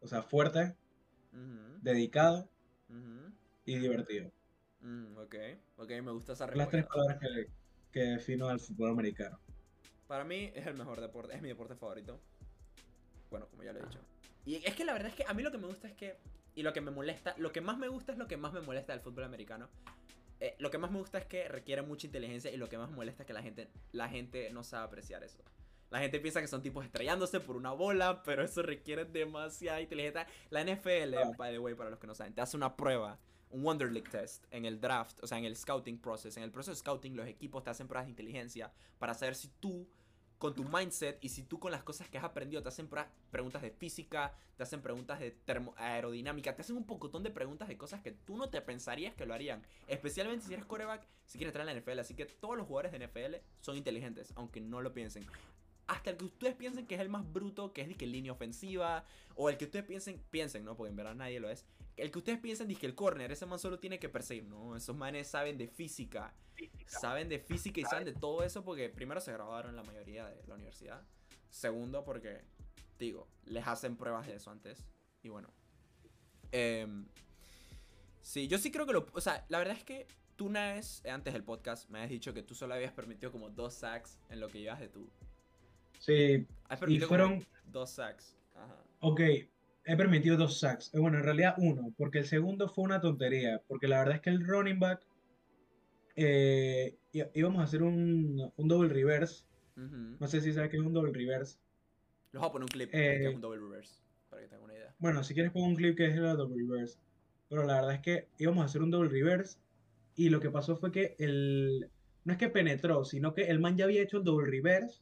o 0.00 0.06
sea, 0.08 0.22
fuerte, 0.22 0.76
dedicado 1.82 2.48
y 3.64 3.78
divertido. 3.78 4.32
mm, 4.80 5.16
ok, 5.18 5.34
ok, 5.78 5.90
me 6.02 6.12
gusta 6.12 6.32
esa 6.32 6.46
Las 6.46 6.68
tres 6.68 6.84
respuesta. 6.84 6.88
palabras 6.88 7.18
que, 7.20 7.50
que 7.92 8.00
defino 8.00 8.48
al 8.48 8.60
fútbol 8.60 8.90
americano. 8.90 9.38
Para 10.06 10.24
mí 10.24 10.50
es 10.54 10.66
el 10.66 10.74
mejor 10.74 11.00
deporte, 11.00 11.34
es 11.34 11.42
mi 11.42 11.48
deporte 11.48 11.74
favorito. 11.76 12.20
Bueno, 13.30 13.46
como 13.50 13.62
ya 13.62 13.72
lo 13.72 13.80
he 13.80 13.82
dicho. 13.82 14.00
Y 14.46 14.56
es 14.56 14.74
que 14.74 14.84
la 14.84 14.92
verdad 14.94 15.08
es 15.10 15.14
que 15.14 15.24
a 15.26 15.34
mí 15.34 15.42
lo 15.42 15.50
que 15.50 15.58
me 15.58 15.66
gusta 15.66 15.88
es 15.88 15.94
que, 15.94 16.16
y 16.54 16.62
lo 16.62 16.72
que 16.72 16.80
me 16.80 16.90
molesta, 16.90 17.34
lo 17.38 17.52
que 17.52 17.60
más 17.60 17.76
me 17.78 17.88
gusta 17.88 18.12
es 18.12 18.18
lo 18.18 18.26
que 18.26 18.36
más 18.38 18.52
me 18.52 18.60
molesta 18.62 18.92
del 18.92 19.02
fútbol 19.02 19.24
americano. 19.24 19.68
Eh, 20.40 20.54
lo 20.58 20.70
que 20.70 20.78
más 20.78 20.90
me 20.90 20.98
gusta 20.98 21.18
es 21.18 21.26
que 21.26 21.48
requiere 21.48 21.82
mucha 21.82 22.06
inteligencia 22.06 22.50
y 22.50 22.56
lo 22.56 22.68
que 22.68 22.78
más 22.78 22.90
molesta 22.90 23.22
es 23.22 23.26
que 23.26 23.32
la 23.32 23.42
gente, 23.42 23.68
la 23.92 24.08
gente 24.08 24.50
no 24.50 24.62
sabe 24.62 24.84
apreciar 24.86 25.24
eso. 25.24 25.42
La 25.90 26.00
gente 26.00 26.20
piensa 26.20 26.40
que 26.40 26.48
son 26.48 26.62
tipos 26.62 26.84
estrellándose 26.84 27.40
por 27.40 27.56
una 27.56 27.72
bola, 27.72 28.22
pero 28.22 28.42
eso 28.44 28.62
requiere 28.62 29.04
demasiada 29.04 29.80
inteligencia. 29.80 30.26
La 30.50 30.60
NFL, 30.60 31.16
Ah. 31.16 31.32
by 31.36 31.52
the 31.52 31.58
way, 31.58 31.74
para 31.74 31.90
los 31.90 31.98
que 31.98 32.06
no 32.06 32.14
saben, 32.14 32.34
te 32.34 32.40
hace 32.42 32.56
una 32.56 32.76
prueba, 32.76 33.18
un 33.50 33.62
Wonder 33.62 33.90
League 33.90 34.10
test 34.10 34.44
en 34.50 34.66
el 34.66 34.78
draft, 34.80 35.18
o 35.22 35.26
sea, 35.26 35.38
en 35.38 35.44
el 35.46 35.56
scouting 35.56 35.98
process. 35.98 36.36
En 36.36 36.42
el 36.42 36.50
proceso 36.50 36.72
de 36.72 36.76
scouting, 36.76 37.16
los 37.16 37.26
equipos 37.26 37.64
te 37.64 37.70
hacen 37.70 37.88
pruebas 37.88 38.06
de 38.06 38.10
inteligencia 38.10 38.70
para 38.98 39.14
saber 39.14 39.34
si 39.34 39.48
tú, 39.60 39.88
con 40.38 40.54
tu 40.54 40.64
mindset 40.64 41.18
y 41.22 41.28
si 41.28 41.42
tú 41.42 41.58
con 41.58 41.72
las 41.72 41.82
cosas 41.82 42.08
que 42.08 42.16
has 42.18 42.24
aprendido, 42.24 42.62
te 42.62 42.68
hacen 42.68 42.88
preguntas 43.30 43.60
de 43.60 43.70
física, 43.70 44.32
te 44.56 44.62
hacen 44.62 44.80
preguntas 44.80 45.18
de 45.18 45.32
termo- 45.32 45.74
aerodinámica, 45.76 46.54
te 46.54 46.62
hacen 46.62 46.76
un 46.76 46.84
pocotón 46.84 47.22
de 47.24 47.30
preguntas 47.30 47.66
de 47.68 47.76
cosas 47.76 48.00
que 48.02 48.12
tú 48.12 48.36
no 48.36 48.48
te 48.48 48.60
pensarías 48.60 49.14
que 49.14 49.26
lo 49.26 49.34
harían. 49.34 49.62
Especialmente 49.88 50.46
si 50.46 50.54
eres 50.54 50.64
coreback, 50.64 51.06
si 51.26 51.38
quieres 51.38 51.50
entrar 51.50 51.68
en 51.68 51.74
la 51.74 51.80
NFL. 51.80 51.98
Así 52.00 52.14
que 52.14 52.24
todos 52.26 52.56
los 52.56 52.66
jugadores 52.66 52.92
de 52.92 52.98
NFL 52.98 53.36
son 53.60 53.76
inteligentes, 53.76 54.32
aunque 54.36 54.60
no 54.60 54.80
lo 54.80 54.94
piensen. 54.94 55.26
Hasta 55.88 56.10
el 56.10 56.16
que 56.18 56.26
ustedes 56.26 56.54
piensen 56.54 56.86
que 56.86 56.94
es 56.96 57.00
el 57.00 57.08
más 57.08 57.30
bruto, 57.32 57.72
que 57.72 57.80
es 57.82 57.88
de 57.88 57.94
que 57.96 58.06
línea 58.06 58.30
ofensiva, 58.32 59.04
o 59.34 59.48
el 59.48 59.56
que 59.56 59.64
ustedes 59.64 59.86
piensen, 59.86 60.22
piensen, 60.30 60.64
¿no? 60.64 60.76
Porque 60.76 60.90
en 60.90 60.96
verdad 60.96 61.14
nadie 61.14 61.40
lo 61.40 61.48
es. 61.50 61.64
El 61.98 62.10
que 62.10 62.18
ustedes 62.18 62.38
piensen, 62.38 62.74
que 62.74 62.86
el 62.86 62.94
corner, 62.94 63.30
ese 63.32 63.44
man 63.44 63.58
solo 63.58 63.78
tiene 63.78 63.98
que 63.98 64.08
perseguir. 64.08 64.44
No, 64.44 64.76
esos 64.76 64.96
manes 64.96 65.26
saben 65.26 65.58
de 65.58 65.66
física. 65.66 66.32
Saben 66.86 67.28
de 67.28 67.38
física 67.38 67.80
y 67.80 67.84
saben 67.84 68.04
de 68.04 68.12
todo 68.12 68.42
eso 68.42 68.64
porque 68.64 68.88
primero 68.88 69.20
se 69.20 69.32
graduaron 69.32 69.76
la 69.76 69.82
mayoría 69.82 70.26
de 70.26 70.42
la 70.46 70.54
universidad. 70.54 71.02
Segundo, 71.50 72.04
porque, 72.04 72.42
digo, 72.98 73.28
les 73.44 73.66
hacen 73.66 73.96
pruebas 73.96 74.26
de 74.26 74.36
eso 74.36 74.50
antes. 74.50 74.86
Y 75.22 75.28
bueno. 75.28 75.52
Em, 76.52 77.06
sí, 78.22 78.48
yo 78.48 78.58
sí 78.58 78.70
creo 78.70 78.86
que 78.86 78.92
lo... 78.92 79.06
O 79.12 79.20
sea, 79.20 79.44
la 79.48 79.58
verdad 79.58 79.76
es 79.76 79.84
que 79.84 80.06
tú 80.36 80.46
una 80.46 80.74
vez, 80.74 81.02
eh, 81.04 81.10
antes 81.10 81.32
del 81.32 81.44
podcast, 81.44 81.90
me 81.90 81.98
habías 81.98 82.10
dicho 82.10 82.32
que 82.32 82.42
tú 82.42 82.54
solo 82.54 82.74
habías 82.74 82.92
permitido 82.92 83.32
como 83.32 83.50
dos 83.50 83.74
sacks 83.74 84.18
en 84.30 84.40
lo 84.40 84.48
que 84.48 84.60
llevas 84.60 84.80
de 84.80 84.88
tu... 84.88 85.10
Sí, 85.98 86.46
Has 86.68 86.78
y 86.78 86.80
permitido 86.80 87.08
como 87.08 87.18
fueron, 87.18 87.46
dos 87.66 87.90
sacks. 87.90 88.36
Ajá. 88.54 88.76
ok, 89.00 89.20
he 89.88 89.96
permitido 89.96 90.36
dos 90.36 90.60
sacks. 90.60 90.94
Eh, 90.94 90.98
Bueno, 90.98 91.18
en 91.18 91.24
realidad 91.24 91.54
uno, 91.58 91.92
porque 91.96 92.18
el 92.18 92.26
segundo 92.26 92.68
fue 92.68 92.84
una 92.84 93.00
tontería, 93.00 93.62
porque 93.66 93.88
la 93.88 93.98
verdad 94.00 94.16
es 94.16 94.20
que 94.20 94.30
el 94.30 94.46
running 94.46 94.78
back 94.78 95.00
eh, 96.16 96.96
íbamos 97.34 97.60
a 97.60 97.64
hacer 97.64 97.82
un, 97.82 98.52
un 98.56 98.68
double 98.68 98.88
reverse. 98.88 99.44
No 99.76 100.26
sé 100.26 100.40
si 100.40 100.52
sabes 100.52 100.70
qué 100.70 100.76
es 100.76 100.82
un 100.82 100.92
double 100.92 101.12
reverse. 101.12 101.56
Les 102.32 102.40
voy 102.40 102.48
a 102.48 102.52
poner 102.52 102.64
un 102.64 102.68
clip 102.68 102.90
que 102.90 102.98
Eh, 102.98 103.28
es 103.28 103.34
un 103.34 103.40
double 103.40 103.60
reverse. 103.60 104.02
Para 104.28 104.42
que 104.42 104.48
tengan 104.48 104.64
una 104.64 104.74
idea. 104.74 104.94
Bueno, 104.98 105.22
si 105.22 105.34
quieres 105.34 105.52
pongo 105.52 105.66
un 105.66 105.76
clip 105.76 105.96
que 105.96 106.06
es 106.06 106.14
el 106.16 106.36
double 106.36 106.56
reverse. 106.56 106.98
Pero 107.48 107.64
la 107.64 107.74
verdad 107.76 107.94
es 107.94 108.00
que 108.00 108.28
íbamos 108.38 108.62
a 108.62 108.64
hacer 108.66 108.82
un 108.82 108.90
double 108.90 109.08
reverse 109.08 109.58
y 110.16 110.28
lo 110.30 110.40
que 110.40 110.50
pasó 110.50 110.76
fue 110.76 110.90
que 110.92 111.14
el... 111.18 111.88
No 112.24 112.32
es 112.32 112.38
que 112.38 112.48
penetró, 112.48 113.04
sino 113.04 113.32
que 113.32 113.44
el 113.44 113.60
man 113.60 113.76
ya 113.76 113.84
había 113.84 114.02
hecho 114.02 114.18
el 114.18 114.24
double 114.24 114.50
reverse, 114.50 115.00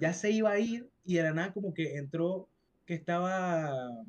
ya 0.00 0.12
se 0.12 0.30
iba 0.32 0.50
a 0.50 0.58
ir 0.58 0.88
y 1.04 1.14
de 1.16 1.22
la 1.22 1.32
nada 1.34 1.52
como 1.52 1.72
que 1.72 1.96
entró, 1.98 2.48
que 2.88 2.94
estaba... 2.94 3.90
O 3.90 4.06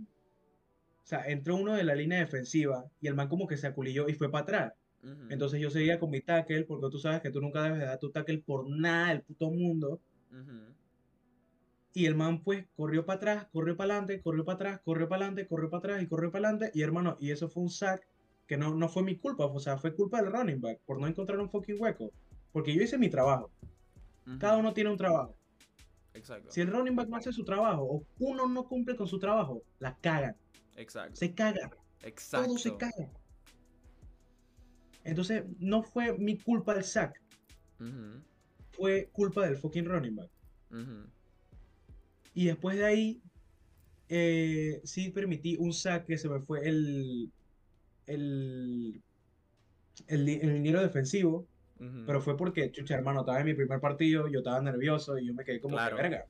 sea, 1.04 1.28
entró 1.28 1.58
uno 1.58 1.74
de 1.74 1.84
la 1.84 1.96
línea 1.96 2.20
defensiva 2.20 2.86
y 3.02 3.08
el 3.08 3.16
man 3.16 3.28
como 3.28 3.46
que 3.46 3.58
se 3.58 3.68
aculilló 3.68 4.08
y 4.08 4.14
fue 4.14 4.32
para 4.32 4.44
atrás. 4.44 4.74
Ujú. 5.04 5.28
Entonces 5.30 5.60
yo 5.60 5.70
seguía 5.70 6.00
con 6.00 6.12
mi 6.12 6.22
tackle, 6.22 6.64
porque 6.64 6.88
tú 6.90 6.98
sabes 6.98 7.22
que 7.22 7.30
tú 7.30 7.42
nunca 7.42 7.62
debes 7.64 7.80
de 7.80 7.86
dar 7.88 8.00
tu 8.00 8.10
tackle 8.10 8.38
por 8.38 8.70
nada 8.70 9.10
del 9.10 9.22
puto 9.22 9.52
mundo. 9.52 10.00
Ujú. 10.32 10.74
Y 11.94 12.06
el 12.06 12.16
man 12.16 12.42
pues 12.42 12.68
corrió 12.78 13.06
para 13.06 13.18
atrás, 13.18 13.48
corrió 13.52 13.76
para 13.76 13.96
adelante, 13.96 14.22
corrió 14.22 14.46
para 14.46 14.56
atrás, 14.56 14.82
corrió 14.86 15.10
para 15.10 15.26
adelante, 15.26 15.48
corrió 15.48 15.70
para 15.70 15.80
atrás 15.80 16.04
y 16.04 16.08
corrió 16.08 16.32
para 16.32 16.48
adelante. 16.48 16.72
Y 16.74 16.82
hermano, 16.82 17.18
y 17.20 17.32
eso 17.32 17.50
fue 17.50 17.64
un 17.64 17.70
sack 17.70 18.08
que 18.48 18.56
no, 18.56 18.74
no 18.74 18.88
fue 18.88 19.04
mi 19.04 19.18
culpa, 19.18 19.46
o 19.46 19.60
sea, 19.60 19.78
fue 19.78 19.94
culpa 19.94 20.22
del 20.22 20.32
running 20.32 20.62
back 20.62 20.80
por 20.86 21.02
no 21.02 21.08
encontrar 21.08 21.40
un 21.40 21.50
fucking 21.50 21.82
hueco. 21.82 22.12
Porque 22.54 22.74
yo 22.74 22.82
hice 22.82 22.98
mi 22.98 23.10
trabajo. 23.10 23.52
Cada 24.40 24.54
Ujú. 24.54 24.62
uno 24.62 24.74
tiene 24.74 24.90
un 24.90 24.98
trabajo. 24.98 25.36
Exacto. 26.20 26.52
Si 26.52 26.62
el 26.62 26.68
running 26.68 26.96
back 26.96 27.08
no 27.08 27.18
hace 27.18 27.32
su 27.32 27.44
trabajo 27.44 27.84
o 27.84 28.04
uno 28.20 28.48
no 28.48 28.68
cumple 28.68 28.96
con 28.96 29.08
su 29.08 29.20
trabajo, 29.20 29.64
la 29.80 29.98
cagan. 29.98 30.36
Exacto. 30.76 31.16
Se 31.16 31.34
caga. 31.34 31.72
Exacto. 32.04 32.48
Todo 32.48 32.58
se 32.58 32.78
caga. 32.78 33.10
Entonces, 35.04 35.44
no 35.60 35.82
fue 35.82 36.18
mi 36.18 36.38
culpa 36.38 36.74
el 36.74 36.84
sack. 36.84 37.22
Fue 38.72 39.10
culpa 39.12 39.46
del 39.46 39.58
fucking 39.58 39.86
running 39.86 40.16
back. 40.16 40.30
Y 42.34 42.46
después 42.46 42.78
de 42.78 42.86
ahí, 42.86 43.22
eh, 44.10 44.82
sí 44.84 45.10
permití 45.10 45.56
un 45.58 45.74
sack 45.74 46.06
que 46.06 46.18
se 46.18 46.30
me 46.30 46.40
fue 46.42 46.68
el, 46.68 47.32
el, 48.08 49.02
el, 50.08 50.30
el 50.30 50.54
liniero 50.54 50.82
defensivo, 50.82 51.48
Pero 52.06 52.20
fue 52.22 52.36
porque, 52.36 52.72
chucha, 52.72 52.96
hermano, 52.96 53.22
estaba 53.22 53.40
en 53.40 53.46
mi 53.46 53.54
primer 53.54 53.80
partido, 53.80 54.28
yo 54.28 54.40
estaba 54.40 54.60
nervioso 54.62 55.18
y 55.18 55.28
yo 55.28 55.34
me 55.34 55.46
quedé 55.46 55.62
como 55.62 55.76
Claro. 55.78 55.96
que 55.96 56.02
verga. 56.04 56.26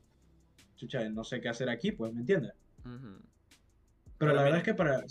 Chucha, 0.75 1.09
no 1.09 1.23
sé 1.23 1.41
qué 1.41 1.49
hacer 1.49 1.69
aquí, 1.69 1.91
pues, 1.91 2.13
¿me 2.13 2.19
entiendes? 2.21 2.53
Pero 2.83 3.19
Pero 4.17 4.33
la 4.33 4.43
verdad 4.43 4.59
es 4.59 4.63
que 4.63 4.73
para... 4.75 5.03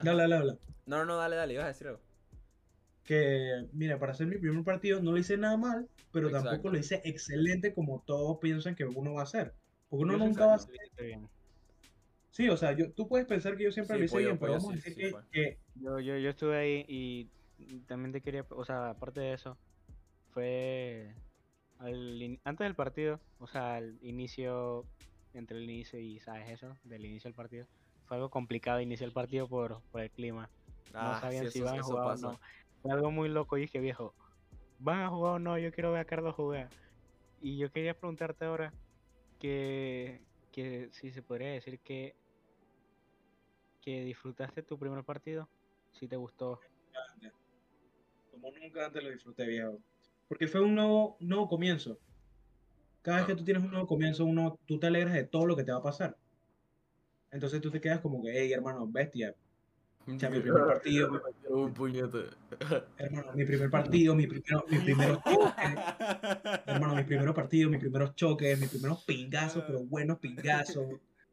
Dale, 0.00 0.22
dale, 0.22 0.34
dale. 0.36 0.58
No, 0.86 0.98
no, 0.98 1.04
no, 1.04 1.16
dale, 1.16 1.36
dale, 1.36 1.54
ibas 1.54 1.64
a 1.64 1.68
decir 1.68 1.88
algo. 1.88 2.00
Que, 3.04 3.66
mira, 3.72 3.98
para 3.98 4.12
hacer 4.12 4.26
mi 4.26 4.36
primer 4.38 4.62
partido 4.62 5.02
no 5.02 5.10
lo 5.12 5.18
hice 5.18 5.36
nada 5.36 5.56
mal, 5.56 5.88
pero 6.12 6.28
Exacto. 6.28 6.50
tampoco 6.50 6.70
lo 6.70 6.78
hice 6.78 7.00
excelente 7.04 7.74
como 7.74 8.02
todos 8.06 8.38
piensan 8.38 8.74
que 8.74 8.84
uno 8.84 9.14
va 9.14 9.20
a 9.20 9.24
hacer. 9.24 9.54
Porque 9.88 10.04
uno 10.04 10.12
Yo 10.12 10.18
nunca 10.18 10.46
va 10.46 10.54
a 10.54 10.60
bien. 11.02 11.28
Sí, 12.30 12.48
o 12.48 12.56
sea, 12.56 12.72
yo, 12.72 12.92
tú 12.92 13.08
puedes 13.08 13.26
pensar 13.26 13.56
que 13.56 13.64
yo 13.64 13.72
siempre 13.72 13.96
Sí, 13.96 13.98
lo 14.00 14.04
hice 14.04 14.14
pollo, 14.14 14.26
bien, 14.26 14.38
pero 14.38 14.52
pollo, 14.52 14.62
vamos 14.62 14.72
a 14.72 14.76
decir 14.76 14.92
sí 14.94 15.00
que, 15.00 15.10
fue. 15.10 15.22
que 15.32 15.58
Yo, 15.74 15.98
yo, 15.98 16.18
yo 16.18 16.30
estuve 16.30 16.56
ahí 16.56 16.84
y 16.86 17.28
también 17.86 18.12
te 18.12 18.20
quería, 18.22 18.46
o 18.50 18.64
sea, 18.64 18.90
aparte 18.90 19.20
de 19.20 19.32
eso, 19.34 19.56
fue 20.32 21.14
al 21.78 22.22
in- 22.22 22.40
antes 22.44 22.64
del 22.66 22.74
partido, 22.74 23.20
o 23.38 23.46
sea, 23.46 23.76
al 23.76 23.98
inicio, 24.02 24.86
entre 25.34 25.58
el 25.58 25.64
inicio 25.64 25.98
y, 25.98 26.18
¿sabes 26.20 26.48
eso? 26.50 26.76
Del 26.84 27.04
inicio 27.04 27.28
del 27.28 27.34
partido. 27.36 27.66
Fue 28.06 28.16
algo 28.16 28.30
complicado 28.30 28.80
iniciar 28.80 29.08
el 29.08 29.14
partido 29.14 29.48
por, 29.48 29.82
por 29.90 30.00
el 30.00 30.10
clima. 30.10 30.50
Ah, 30.94 31.14
no 31.14 31.20
sabían 31.20 31.46
sí, 31.46 31.52
si 31.52 31.58
iban 31.60 31.78
a 31.78 31.82
jugar 31.82 32.04
pasa. 32.06 32.28
o 32.28 32.32
no. 32.32 32.40
Fue 32.82 32.92
algo 32.92 33.10
muy 33.10 33.28
loco 33.28 33.56
y 33.58 33.62
dije, 33.62 33.80
viejo, 33.80 34.14
¿van 34.78 35.00
a 35.00 35.08
jugar 35.10 35.34
o 35.34 35.38
no? 35.38 35.58
Yo 35.58 35.72
quiero 35.72 35.92
ver 35.92 36.00
a 36.00 36.04
Carlos 36.04 36.34
jugar. 36.34 36.70
Y 37.40 37.58
yo 37.58 37.70
quería 37.70 37.94
preguntarte 37.94 38.44
ahora 38.44 38.72
que, 39.38 40.20
que 40.52 40.88
si 40.92 41.10
se 41.10 41.22
podría 41.22 41.50
decir 41.50 41.80
que, 41.80 42.16
que 43.80 44.04
disfrutaste 44.04 44.62
tu 44.62 44.78
primer 44.78 45.04
partido, 45.04 45.48
si 45.92 46.08
te 46.08 46.16
gustó. 46.16 46.60
Como 48.40 48.56
nunca 48.58 48.86
antes 48.86 49.02
lo 49.02 49.10
disfruté, 49.10 49.46
viejo. 49.46 49.78
Porque 50.28 50.46
fue 50.46 50.60
un 50.60 50.74
nuevo, 50.74 51.16
un 51.20 51.28
nuevo 51.28 51.48
comienzo. 51.48 51.98
Cada 53.02 53.18
vez 53.18 53.26
que 53.26 53.34
tú 53.36 53.44
tienes 53.44 53.62
un 53.62 53.70
nuevo 53.70 53.86
comienzo, 53.86 54.24
uno, 54.24 54.58
tú 54.66 54.78
te 54.78 54.86
alegras 54.86 55.14
de 55.14 55.24
todo 55.24 55.46
lo 55.46 55.56
que 55.56 55.64
te 55.64 55.72
va 55.72 55.78
a 55.78 55.82
pasar. 55.82 56.16
Entonces 57.30 57.60
tú 57.60 57.70
te 57.70 57.80
quedas 57.80 58.00
como 58.00 58.22
que, 58.22 58.30
hey, 58.32 58.52
hermano, 58.52 58.86
bestia. 58.86 59.34
O 60.06 60.18
sea, 60.18 60.30
mi 60.30 60.40
primer 60.40 60.64
partido, 60.64 61.10
mi- 61.10 61.18
Un 61.50 61.74
puñete. 61.74 62.18
hermano, 62.96 63.32
mi 63.34 63.44
primer 63.44 63.70
partido, 63.70 64.14
mi 64.14 64.26
primero, 64.26 64.64
mis 64.68 64.80
primeros 64.80 65.18
choques, 65.24 65.78
hermano, 66.66 66.94
mis 66.96 67.04
primeros 67.06 67.34
partidos, 67.34 67.70
mis 67.70 67.80
primeros 67.80 68.14
choques, 68.14 68.58
mis 68.58 68.70
primeros 68.70 69.04
pingazos, 69.04 69.64
pero 69.66 69.80
buenos 69.84 70.18
pingazos. 70.18 70.86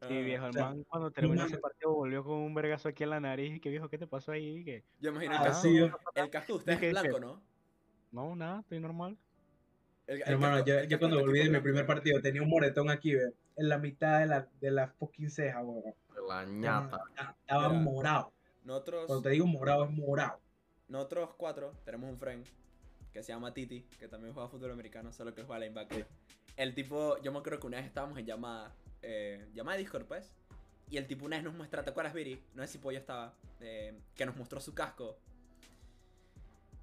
Sí, 0.07 0.23
viejo, 0.23 0.45
el 0.45 0.49
o 0.49 0.53
sea, 0.53 0.63
man 0.65 0.83
cuando 0.87 1.11
terminó 1.11 1.45
ese 1.45 1.57
partido 1.57 1.93
volvió 1.93 2.23
con 2.23 2.37
un 2.37 2.53
vergazo 2.53 2.89
aquí 2.89 3.03
en 3.03 3.09
la 3.11 3.19
nariz 3.19 3.55
y 3.55 3.59
que 3.59 3.69
viejo, 3.69 3.89
¿qué 3.89 3.97
te 3.97 4.07
pasó 4.07 4.31
ahí? 4.31 4.63
Que, 4.63 4.83
Yo 4.99 5.09
imagino 5.11 5.33
el 5.33 5.39
Ah, 5.41 5.43
casco. 5.45 5.61
sí, 5.67 5.77
El 6.15 6.29
casco 6.29 6.59
de 6.59 6.73
Dije 6.73 6.87
es 6.87 6.91
blanco, 7.01 7.19
¿no? 7.19 7.41
no, 8.11 8.35
nada, 8.35 8.59
estoy 8.61 8.79
normal. 8.79 9.17
El- 10.07 10.21
el 10.21 10.29
Hermano, 10.29 10.55
casco- 10.57 10.67
yo, 10.67 10.79
el 10.79 10.87
yo 10.89 10.99
cuando 10.99 11.19
volví 11.19 11.39
de 11.39 11.49
mi 11.49 11.59
primer 11.59 11.85
partido 11.85 12.21
tenía 12.21 12.41
un 12.41 12.49
moretón 12.49 12.89
aquí, 12.89 13.13
ve, 13.15 13.33
en 13.57 13.69
la 13.69 13.77
mitad 13.77 14.19
de 14.19 14.25
la, 14.27 14.47
de 14.61 14.71
la 14.71 14.87
fucking 14.87 15.29
ceja, 15.29 15.61
weón. 15.63 15.93
La 16.27 16.45
ñata. 16.45 16.99
Estaba 17.41 17.69
Mira. 17.69 17.81
morado. 17.81 18.33
Nosotros, 18.63 19.05
Cuando 19.07 19.23
te 19.23 19.29
digo 19.29 19.45
morado, 19.47 19.85
es 19.85 19.91
morado. 19.91 20.39
nosotros 20.87 21.31
cuatro 21.37 21.73
tenemos 21.83 22.09
un 22.09 22.17
friend 22.17 22.45
que 23.11 23.23
se 23.23 23.31
llama 23.31 23.53
Titi, 23.53 23.81
que 23.99 24.07
también 24.07 24.33
juega 24.33 24.49
fútbol 24.49 24.71
americano, 24.71 25.11
solo 25.11 25.33
que 25.33 25.43
juega 25.43 25.59
linebacker. 25.59 26.07
El 26.57 26.73
tipo, 26.73 27.21
yo 27.21 27.31
me 27.31 27.39
acuerdo 27.39 27.59
que 27.59 27.67
una 27.67 27.77
vez 27.77 27.85
estábamos 27.85 28.17
en 28.17 28.25
llamada, 28.25 28.73
eh, 29.05 29.45
llamada 29.53 29.77
de 29.77 29.83
Discord, 29.83 30.05
pues. 30.05 30.31
Y 30.89 30.97
el 30.97 31.07
tipo 31.07 31.25
una 31.25 31.37
vez 31.37 31.43
nos 31.43 31.53
muestra, 31.55 31.83
¿te 31.83 31.89
acuerdas, 31.89 32.13
Viri? 32.13 32.39
No 32.53 32.61
sé 32.63 32.73
si 32.73 32.77
Pollo 32.77 32.97
estaba, 32.99 33.33
eh, 33.61 33.93
que 34.15 34.25
nos 34.25 34.35
mostró 34.35 34.59
su 34.59 34.73
casco. 34.73 35.17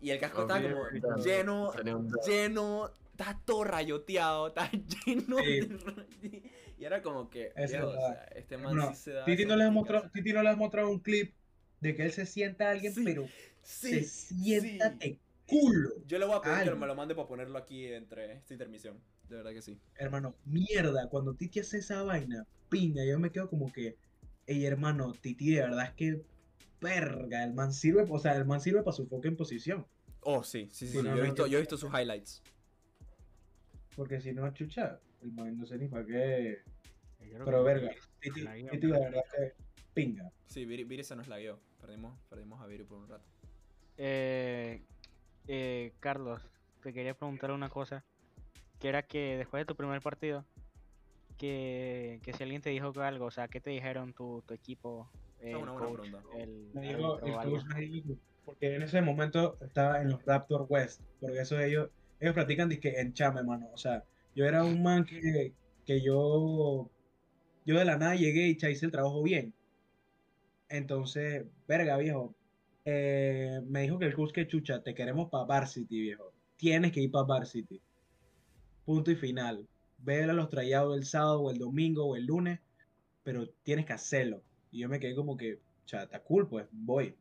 Y 0.00 0.10
el 0.10 0.18
casco 0.18 0.38
Oh, 0.38 0.42
estaba 0.42 0.60
Viri, 0.60 1.00
como 1.00 1.16
lleno, 1.18 1.72
lleno, 2.26 2.90
está 3.12 3.40
todo 3.44 3.64
rayoteado, 3.64 4.48
está 4.48 4.70
lleno 5.06 5.36
Sí. 6.20 6.42
Y 6.78 6.84
era 6.84 7.00
como 7.00 7.30
que, 7.30 7.52
Es 7.54 7.70
viejo, 7.70 7.88
o 7.88 7.92
sea, 7.92 8.24
este 8.34 8.56
man 8.56 8.74
No, 8.74 8.90
sí 8.90 8.96
se 8.96 9.12
da 9.12 9.24
Titi 9.24 9.44
no, 9.44 9.54
les 9.54 9.70
mostrado, 9.70 10.10
Titi 10.12 10.32
no 10.32 10.42
les 10.42 10.52
ha 10.52 10.56
mostrado 10.56 10.90
un 10.90 10.98
clip 10.98 11.32
de 11.80 11.94
que 11.94 12.02
él 12.04 12.12
se 12.12 12.26
sienta 12.26 12.68
a 12.68 12.70
alguien, 12.72 12.92
Sí, 12.92 13.02
pero 13.04 13.28
Sí, 13.62 14.02
se 14.02 14.04
sienta 14.04 14.90
sí. 14.90 14.98
de 14.98 15.18
culo. 15.46 15.90
Yo 16.06 16.18
le 16.18 16.24
voy 16.26 16.36
a 16.36 16.40
pedir 16.40 16.70
que 16.70 16.74
me 16.74 16.86
lo 16.86 16.96
mande 16.96 17.14
para 17.14 17.28
ponerlo 17.28 17.56
aquí 17.58 17.86
entre 17.86 18.32
esta 18.32 18.54
intermisión. 18.54 18.98
De 19.32 19.38
verdad 19.38 19.52
que 19.54 19.62
sí. 19.62 19.80
Hermano, 19.94 20.36
mierda, 20.44 21.08
cuando 21.08 21.32
Titi 21.32 21.60
hace 21.60 21.78
esa 21.78 22.02
vaina, 22.02 22.46
piña, 22.68 23.02
yo 23.02 23.18
me 23.18 23.32
quedo 23.32 23.48
como 23.48 23.72
que, 23.72 23.96
ey, 24.46 24.66
hermano, 24.66 25.14
Titi, 25.14 25.54
de 25.54 25.62
verdad 25.62 25.86
es 25.86 25.92
que, 25.94 26.22
verga, 26.82 27.42
el 27.42 27.54
man 27.54 27.72
sirve, 27.72 28.04
o 28.06 28.18
sea, 28.18 28.36
el 28.36 28.44
man 28.44 28.60
sirve 28.60 28.82
para 28.82 28.94
su 28.94 29.06
foco 29.06 29.26
en 29.26 29.36
posición. 29.38 29.86
Oh, 30.20 30.44
sí, 30.44 30.68
sí, 30.70 30.86
sí. 30.86 30.92
Sí, 30.92 30.98
sí, 30.98 31.08
no, 31.08 31.16
yo, 31.16 31.22
he 31.22 31.24
visto, 31.24 31.46
yo- 31.46 31.56
he 31.56 31.60
visto 31.62 31.78
sus 31.78 31.90
highlights. 31.94 32.42
Porque 33.96 34.20
si 34.20 34.34
no, 34.34 34.52
chucha, 34.52 35.00
el 35.22 35.32
man 35.32 35.56
no 35.56 35.64
sé 35.64 35.78
ni 35.78 35.88
para 35.88 36.04
qué. 36.04 36.58
Pero 37.42 37.64
verga, 37.64 37.90
Titi, 38.20 38.46
Titi 38.70 38.86
de 38.86 38.92
verdad 38.98 39.22
que 39.34 39.54
pinga. 39.94 40.30
Sí, 40.46 40.66
Viri, 40.66 40.84
Viri 40.84 41.04
se 41.04 41.16
nos 41.16 41.26
lagueó. 41.26 41.58
Perdimos, 41.80 42.20
perdimos 42.28 42.60
a 42.60 42.66
Viri 42.66 42.84
por 42.84 42.98
un 42.98 43.08
rato. 43.08 43.24
Eh, 43.96 44.82
eh, 45.48 45.94
Carlos, 46.00 46.42
te 46.82 46.92
quería 46.92 47.14
preguntar 47.16 47.50
una 47.52 47.70
cosa. 47.70 48.04
Que 48.82 48.88
era 48.88 49.04
que 49.04 49.36
después 49.38 49.60
de 49.60 49.64
tu 49.64 49.76
primer 49.76 50.00
partido, 50.00 50.44
que, 51.38 52.18
que 52.24 52.32
si 52.32 52.42
alguien 52.42 52.62
te 52.62 52.70
dijo 52.70 52.92
algo, 53.00 53.26
o 53.26 53.30
sea, 53.30 53.46
¿qué 53.46 53.60
te 53.60 53.70
dijeron 53.70 54.12
tu, 54.12 54.42
tu 54.44 54.54
equipo? 54.54 55.08
El 55.40 55.54
una 55.54 55.70
buena 55.70 55.86
coach, 55.86 56.00
pregunta. 56.00 56.28
el 56.36 56.70
Me 56.74 56.80
dijo, 56.88 57.20
el 57.20 57.32
coach 57.32 57.62
porque 58.44 58.74
en 58.74 58.82
ese 58.82 59.00
momento 59.00 59.56
estaba 59.60 60.02
en 60.02 60.10
los 60.10 60.24
Raptor 60.24 60.66
West, 60.68 61.00
porque 61.20 61.38
eso 61.38 61.60
ellos, 61.60 61.90
ellos 62.18 62.34
practican 62.34 62.68
disque 62.68 63.00
en 63.00 63.14
chame, 63.14 63.44
mano. 63.44 63.68
O 63.72 63.76
sea, 63.76 64.02
yo 64.34 64.46
era 64.46 64.64
un 64.64 64.82
man 64.82 65.04
que, 65.04 65.52
que 65.86 66.00
yo, 66.02 66.90
yo 67.64 67.78
de 67.78 67.84
la 67.84 67.98
nada 67.98 68.16
llegué 68.16 68.48
y 68.48 68.66
hice 68.66 68.86
el 68.86 68.90
trabajo 68.90 69.22
bien. 69.22 69.54
Entonces, 70.68 71.44
verga, 71.68 71.98
viejo, 71.98 72.34
eh, 72.84 73.60
me 73.64 73.82
dijo 73.82 74.00
que 74.00 74.06
el 74.06 74.14
coach 74.16 74.32
que 74.32 74.48
chucha, 74.48 74.82
te 74.82 74.92
queremos 74.92 75.30
para 75.30 75.44
Varsity, 75.44 76.00
viejo. 76.00 76.32
Tienes 76.56 76.90
que 76.90 77.00
ir 77.00 77.12
para 77.12 77.26
Varsity. 77.26 77.80
Punto 78.84 79.10
y 79.10 79.16
final. 79.16 79.66
Ve 79.98 80.24
a 80.24 80.32
los 80.32 80.48
trayados 80.48 80.96
el 80.96 81.04
sábado 81.04 81.40
o 81.42 81.50
el 81.50 81.58
domingo 81.58 82.04
o 82.06 82.16
el 82.16 82.26
lunes, 82.26 82.60
pero 83.22 83.48
tienes 83.62 83.86
que 83.86 83.92
hacerlo. 83.92 84.42
Y 84.70 84.80
yo 84.80 84.88
me 84.88 84.98
quedé 85.00 85.14
como 85.14 85.36
que, 85.36 85.58
cha, 85.86 86.02
está 86.04 86.20
cool, 86.22 86.48
pues 86.48 86.66
voy. 86.72 87.14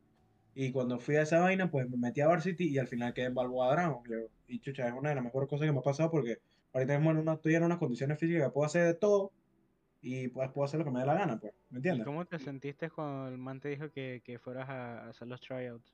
Y 0.55 0.72
cuando 0.72 0.99
fui 0.99 1.16
a 1.16 1.22
esa 1.24 1.39
vaina, 1.39 1.70
pues 1.72 1.89
me 1.89 1.97
metí 1.97 2.22
a 2.22 2.28
Varsity 2.28 2.68
y 2.70 2.78
al 2.78 2.88
final 2.88 3.14
quedé 3.14 3.28
en 3.28 3.36
Balboa 3.36 3.72
Dragons. 3.72 4.09
yo- 4.09 4.28
Y 4.47 4.59
chucha, 4.59 4.88
es 4.88 4.93
una 4.93 5.09
de 5.09 5.16
las 5.16 5.24
mejores 5.24 5.47
cosas 5.49 5.66
que 5.68 5.72
me 5.72 5.80
ha 5.80 5.82
pasado 5.82 6.12
porque 6.12 6.39
ahorita 6.74 6.95
mismo 6.97 7.12
en 7.12 7.18
una, 7.18 7.34
estoy 7.34 7.55
en 7.55 7.64
unas 7.64 7.78
condiciones 7.78 8.20
físicas 8.20 8.43
que 8.47 8.49
puedo 8.53 8.66
hacer 8.66 8.86
de 8.86 8.93
todo 8.95 9.32
y 10.01 10.28
pues 10.30 10.49
puedo 10.51 10.66
hacer 10.66 10.80
lo 10.80 10.86
que 10.86 10.91
me 10.91 10.99
dé 11.01 11.05
la 11.05 11.14
gana, 11.14 11.39
pues. 11.39 11.53
¿Me 11.70 11.78
¿Y 11.78 11.78
entiendes? 11.78 12.05
cómo 12.05 12.26
te 12.26 12.39
sentiste 12.39 12.89
cuando 12.89 13.28
el 13.30 13.38
man 13.38 13.59
te 13.59 13.70
dijo 13.70 13.89
que, 13.91 14.22
que 14.26 14.39
fueras 14.39 14.68
a, 14.70 15.09
hacer 15.09 15.28
los 15.28 15.39
tryouts? 15.41 15.93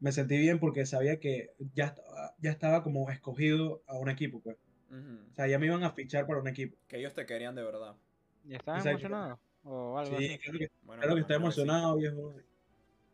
Me 0.00 0.12
sentí 0.12 0.38
bien 0.38 0.58
porque 0.60 0.86
sabía 0.86 1.18
que 1.20 1.50
ya, 1.74 1.94
ya 2.38 2.50
estaba 2.50 2.82
como 2.82 3.10
escogido 3.10 3.82
a 3.86 3.98
un 3.98 4.08
equipo, 4.10 4.40
pues. 4.40 4.56
Ujú. 4.90 5.30
O 5.30 5.34
sea, 5.34 5.46
ya 5.46 5.58
me 5.58 5.66
iban 5.66 5.82
a 5.84 5.90
fichar 5.92 6.26
para 6.26 6.40
un 6.40 6.48
equipo. 6.48 6.76
Que 6.88 6.98
ellos 6.98 7.14
te 7.14 7.26
querían 7.26 7.54
de 7.54 7.62
verdad. 7.64 7.96
¿Y 8.44 8.54
estabas 8.54 8.80
Exacto. 8.80 8.90
emocionado? 9.06 9.40
¿O 9.64 9.98
algo 9.98 10.18
Sí, 10.18 10.26
así? 10.26 10.38
claro 10.38 10.58
que, 10.58 10.70
Bueno, 10.82 11.02
claro 11.02 11.16
que 11.16 11.22
sí. 11.24 11.32
emocionado, 11.34 11.96
viejo. 11.96 12.34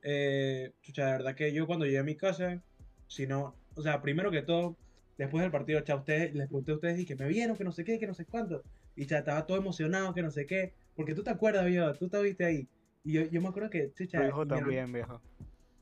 Eh, 0.03 0.73
chucha, 0.83 1.07
de 1.07 1.13
verdad 1.13 1.35
que 1.35 1.53
yo 1.53 1.67
cuando 1.67 1.85
llegué 1.85 1.99
a 1.99 2.05
mi 2.05 2.17
casa, 2.17 2.61
si 3.07 3.27
no, 3.27 3.55
o 3.75 3.83
sea, 3.83 4.03
primero 4.03 4.31
que 4.31 4.43
todo, 4.43 4.77
después 5.17 5.43
del 5.43 5.53
partido, 5.53 5.81
cha, 5.83 5.95
ustedes, 5.97 6.35
les 6.35 6.49
pregunté 6.49 6.73
a 6.73 6.75
ustedes 6.75 6.99
y 6.99 7.05
que 7.07 7.15
me 7.17 7.29
vieron, 7.29 7.57
que 7.57 7.65
no 7.65 7.73
sé 7.73 7.85
qué, 7.85 7.99
que 7.99 8.07
no 8.07 8.15
sé 8.15 8.25
cuánto. 8.27 8.63
Y 8.97 9.07
cha, 9.07 9.19
estaba 9.19 9.47
todo 9.47 9.57
emocionado, 9.59 10.13
que 10.13 10.23
no 10.23 10.31
sé 10.31 10.47
qué. 10.47 10.75
Porque 10.97 11.15
tú 11.15 11.23
te 11.23 11.31
acuerdas, 11.31 11.65
viejo, 11.67 11.93
tú 11.95 12.07
estuviste 12.07 12.45
ahí. 12.45 12.69
Y 13.05 13.13
yo, 13.15 13.23
yo 13.23 13.41
me 13.41 13.49
acuerdo 13.49 13.71
que, 13.71 13.93
chucha, 13.95 14.19
hermano- 14.19 14.47
también, 14.47 14.93
viejo. 14.93 15.21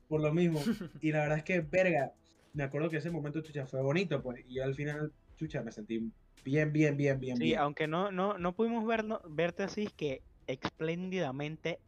por 0.07 0.21
lo 0.21 0.31
mismo. 0.33 0.59
Y 1.03 1.11
la 1.11 1.19
verdad 1.21 1.39
es 1.39 1.43
que, 1.43 1.61
verga, 1.61 2.13
me 2.53 2.63
acuerdo 2.63 2.89
que 2.89 2.97
ese 2.97 3.09
momento, 3.09 3.41
chucha, 3.41 3.65
fue 3.65 3.81
bonito, 3.81 4.21
pues. 4.21 4.43
Y 4.47 4.55
yo 4.55 4.63
al 4.63 4.75
final, 4.75 5.11
chucha, 5.41 5.63
me 5.63 5.71
sentí 5.71 6.11
bien, 6.45 6.71
bien, 6.71 6.95
bien, 6.95 7.19
bien, 7.19 7.35
Sí, 7.37 7.43
bien. 7.45 7.59
aunque 7.59 7.87
no, 7.87 8.11
no, 8.11 8.37
no 8.37 8.53
pudimos 8.53 8.85
verlo, 8.85 9.21
verte 9.27 9.63
así, 9.63 9.83
es 9.85 9.93
que 9.93 10.21
espléndidamente 10.45 11.79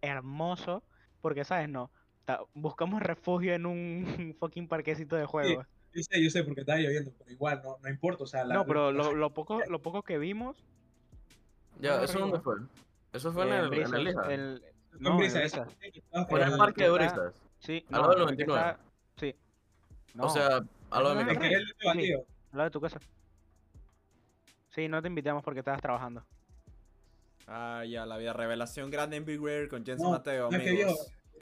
hermoso, 0.00 0.84
porque, 1.20 1.44
¿sabes? 1.44 1.68
No, 1.68 1.90
ta- 2.24 2.40
buscamos 2.54 3.02
refugio 3.02 3.52
en 3.54 3.66
un 3.66 4.04
fucking 4.38 4.68
parquecito 4.68 5.16
de 5.16 5.26
juegos. 5.26 5.66
Yo 5.92 6.02
sé, 6.02 6.22
yo 6.22 6.30
sé, 6.30 6.44
porque 6.44 6.60
estaba 6.60 6.78
lloviendo, 6.78 7.12
pero 7.18 7.30
igual, 7.32 7.60
no, 7.64 7.78
no 7.82 7.88
importa, 7.88 8.22
o 8.22 8.26
sea, 8.26 8.44
la, 8.44 8.54
no, 8.54 8.64
pero 8.66 8.92
la- 8.92 8.98
lo, 9.04 9.14
lo 9.14 9.34
poco, 9.34 9.60
lo 9.68 9.82
poco 9.82 10.02
que 10.04 10.18
vimos... 10.18 10.56
Ya, 11.80 12.02
¿eso 12.02 12.18
dónde 12.20 12.40
fue? 12.40 12.56
Eso 13.12 13.32
fue 13.32 13.44
en 13.46 13.52
eh, 13.52 13.58
el, 13.58 13.64
en 13.64 13.70
Brisas, 13.70 13.92
el 13.94 14.04
Lija. 14.04 14.32
el- 14.34 14.62
fue 14.90 15.00
no, 15.00 15.10
en 15.10 15.16
brisa, 15.18 15.42
En 15.42 16.26
fuera 16.28 16.46
el 16.46 16.56
parque 16.58 16.84
de 16.84 16.90
Brisas. 16.90 17.34
Sí, 17.58 17.84
Al 17.90 18.00
lado 18.02 18.12
no, 18.14 18.20
del 18.26 18.28
el 18.30 18.36
que 18.36 18.46
99. 18.46 18.70
está- 18.70 18.84
Sí. 19.16 19.34
O 20.14 20.18
No, 20.18 20.28
sea, 20.28 20.60
a 20.90 21.00
lo 21.02 21.08
de 21.10 21.24
mi 21.24 21.24
no, 21.24 21.32
no, 21.34 21.40
casa. 21.40 21.58
Lado 22.58 22.68
de 22.68 22.72
tu 22.72 22.80
casa. 22.80 23.00
Sí, 24.68 24.88
no 24.88 25.00
te 25.00 25.08
invitamos 25.08 25.42
porque 25.42 25.60
estabas 25.60 25.80
trabajando. 25.80 26.24
Ah, 27.46 27.84
ya, 27.88 28.04
la 28.04 28.18
vida 28.18 28.32
revelación 28.32 28.90
grande 28.90 29.16
en 29.16 29.24
Big 29.24 29.40
Rare 29.40 29.68
con 29.68 29.84
Jens 29.84 30.00
No, 30.00 30.10
Mateo, 30.10 30.50
no, 30.50 30.58
que 30.58 30.86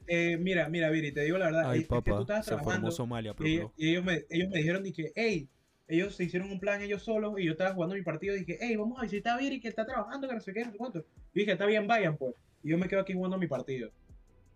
Eh, 0.07 0.37
mira, 0.37 0.69
mira, 0.69 0.89
Viri, 0.91 1.13
te 1.13 1.23
digo 1.23 1.37
la 1.37 1.47
verdad. 1.47 1.71
Ay, 1.71 1.81
es 1.81 1.89
que 1.89 1.89
tú 1.89 2.03
papá, 2.03 2.21
estabas 2.21 2.45
se 2.45 2.51
formó 2.53 2.65
trabajando 2.65 2.91
Somalia, 2.93 3.35
y, 3.41 3.61
y 3.77 3.91
ellos, 3.91 4.05
me, 4.05 4.25
ellos 4.31 4.49
me 4.51 4.59
dijeron, 4.59 4.85
dije, 4.85 5.13
hey, 5.17 5.49
ellos 5.89 6.15
se 6.15 6.25
hicieron 6.25 6.51
un 6.51 6.61
plan 6.61 6.81
ellos 6.81 7.03
solos 7.03 7.35
y 7.39 7.45
yo 7.45 7.53
estaba 7.53 7.75
jugando 7.75 7.95
mi 7.95 8.03
partido 8.03 8.35
y 8.35 8.41
dije, 8.41 8.59
hey, 8.61 8.77
vamos 8.77 8.99
a 8.99 9.03
visitar 9.03 9.35
a 9.35 9.39
Viri 9.39 9.61
que 9.61 9.69
está 9.69 9.85
trabajando, 9.85 10.29
que 10.29 10.35
no 10.35 10.41
sé 10.41 10.53
qué, 10.53 10.65
no 10.65 10.71
sé 10.71 10.79
cuánto. 10.79 11.05
Y 11.35 11.41
dije, 11.41 11.53
está 11.53 11.67
bien, 11.67 11.87
vayan 11.87 12.17
pues. 12.17 12.35
Y 12.63 12.71
yo 12.71 12.79
me 12.79 12.89
quedo 12.89 13.01
aquí 13.01 13.13
jugando 13.13 13.39
mi 13.39 13.49
partido. 13.49 13.91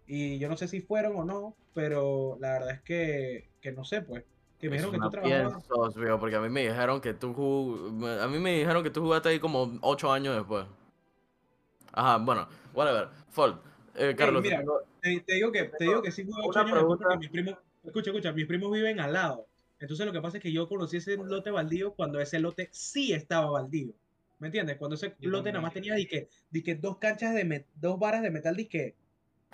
Y 0.06 0.38
yo 0.38 0.48
no 0.48 0.56
sé 0.56 0.66
si 0.66 0.80
fueron 0.80 1.16
o 1.16 1.24
no, 1.24 1.56
pero 1.74 2.36
la 2.40 2.52
verdad 2.52 2.70
es 2.70 2.82
que, 2.82 3.48
que 3.60 3.72
no 3.72 3.84
sé, 3.84 4.02
pues. 4.02 4.24
Que 4.60 4.68
me 4.68 4.76
dijeron 4.76 4.92
que 4.92 5.00
tú 5.00 5.10
trabajabas. 5.10 6.20
porque 6.20 6.36
a 6.36 6.40
mí 6.40 6.48
me 6.50 6.62
dijeron 6.68 7.00
que 7.00 7.14
tú 7.14 7.32
jug- 7.34 8.20
a 8.22 8.28
mí 8.28 8.38
me 8.38 8.58
dijeron 8.58 8.82
que 8.82 8.90
tú 8.90 9.00
jugaste 9.00 9.30
ahí 9.30 9.40
como 9.40 9.78
8 9.80 10.12
años 10.12 10.36
después. 10.36 10.66
Ajá, 11.92 12.18
bueno, 12.18 12.46
whatever. 12.74 13.08
Fold. 13.30 13.58
Eh, 13.96 14.14
Carlos, 14.16 14.42
te 14.42 14.48
mira, 14.48 14.58
tengo- 14.60 14.80
Te, 15.00 15.20
te 15.20 15.34
digo 15.34 15.50
que, 15.50 15.64
te 15.64 15.84
digo 15.84 16.02
que 16.02 16.10
sí 16.12 16.24
jugué 16.24 16.40
Una 16.42 16.48
ocho 16.48 16.58
años 16.60 16.74
después 16.74 16.98
porque 17.00 17.16
mis 17.18 17.30
primos, 17.30 17.54
escucha, 17.84 18.10
escucha, 18.10 18.32
mis 18.32 18.46
primos 18.46 18.70
viven 18.70 19.00
al 19.00 19.12
lado. 19.14 19.46
Entonces 19.80 20.04
lo 20.06 20.12
que 20.12 20.20
pasa 20.20 20.36
es 20.36 20.42
que 20.42 20.52
yo 20.52 20.68
conocí 20.68 20.98
ese 20.98 21.16
lote 21.16 21.50
baldío 21.50 21.94
cuando 21.94 22.20
ese 22.20 22.38
lote 22.38 22.68
sí 22.70 23.12
estaba 23.14 23.50
baldío. 23.50 23.92
¿Me 24.38 24.48
entiendes? 24.48 24.76
Cuando 24.76 24.94
ese 24.94 25.16
lote 25.20 25.50
nada 25.52 25.62
más 25.62 25.72
tenía 25.72 25.94
disque, 25.94 26.28
disque 26.50 26.74
dos 26.74 26.98
canchas 26.98 27.34
de 27.34 27.44
met- 27.46 27.66
dos 27.74 27.98
varas 27.98 28.22
de 28.22 28.30
metal 28.30 28.54
disque. 28.56 28.94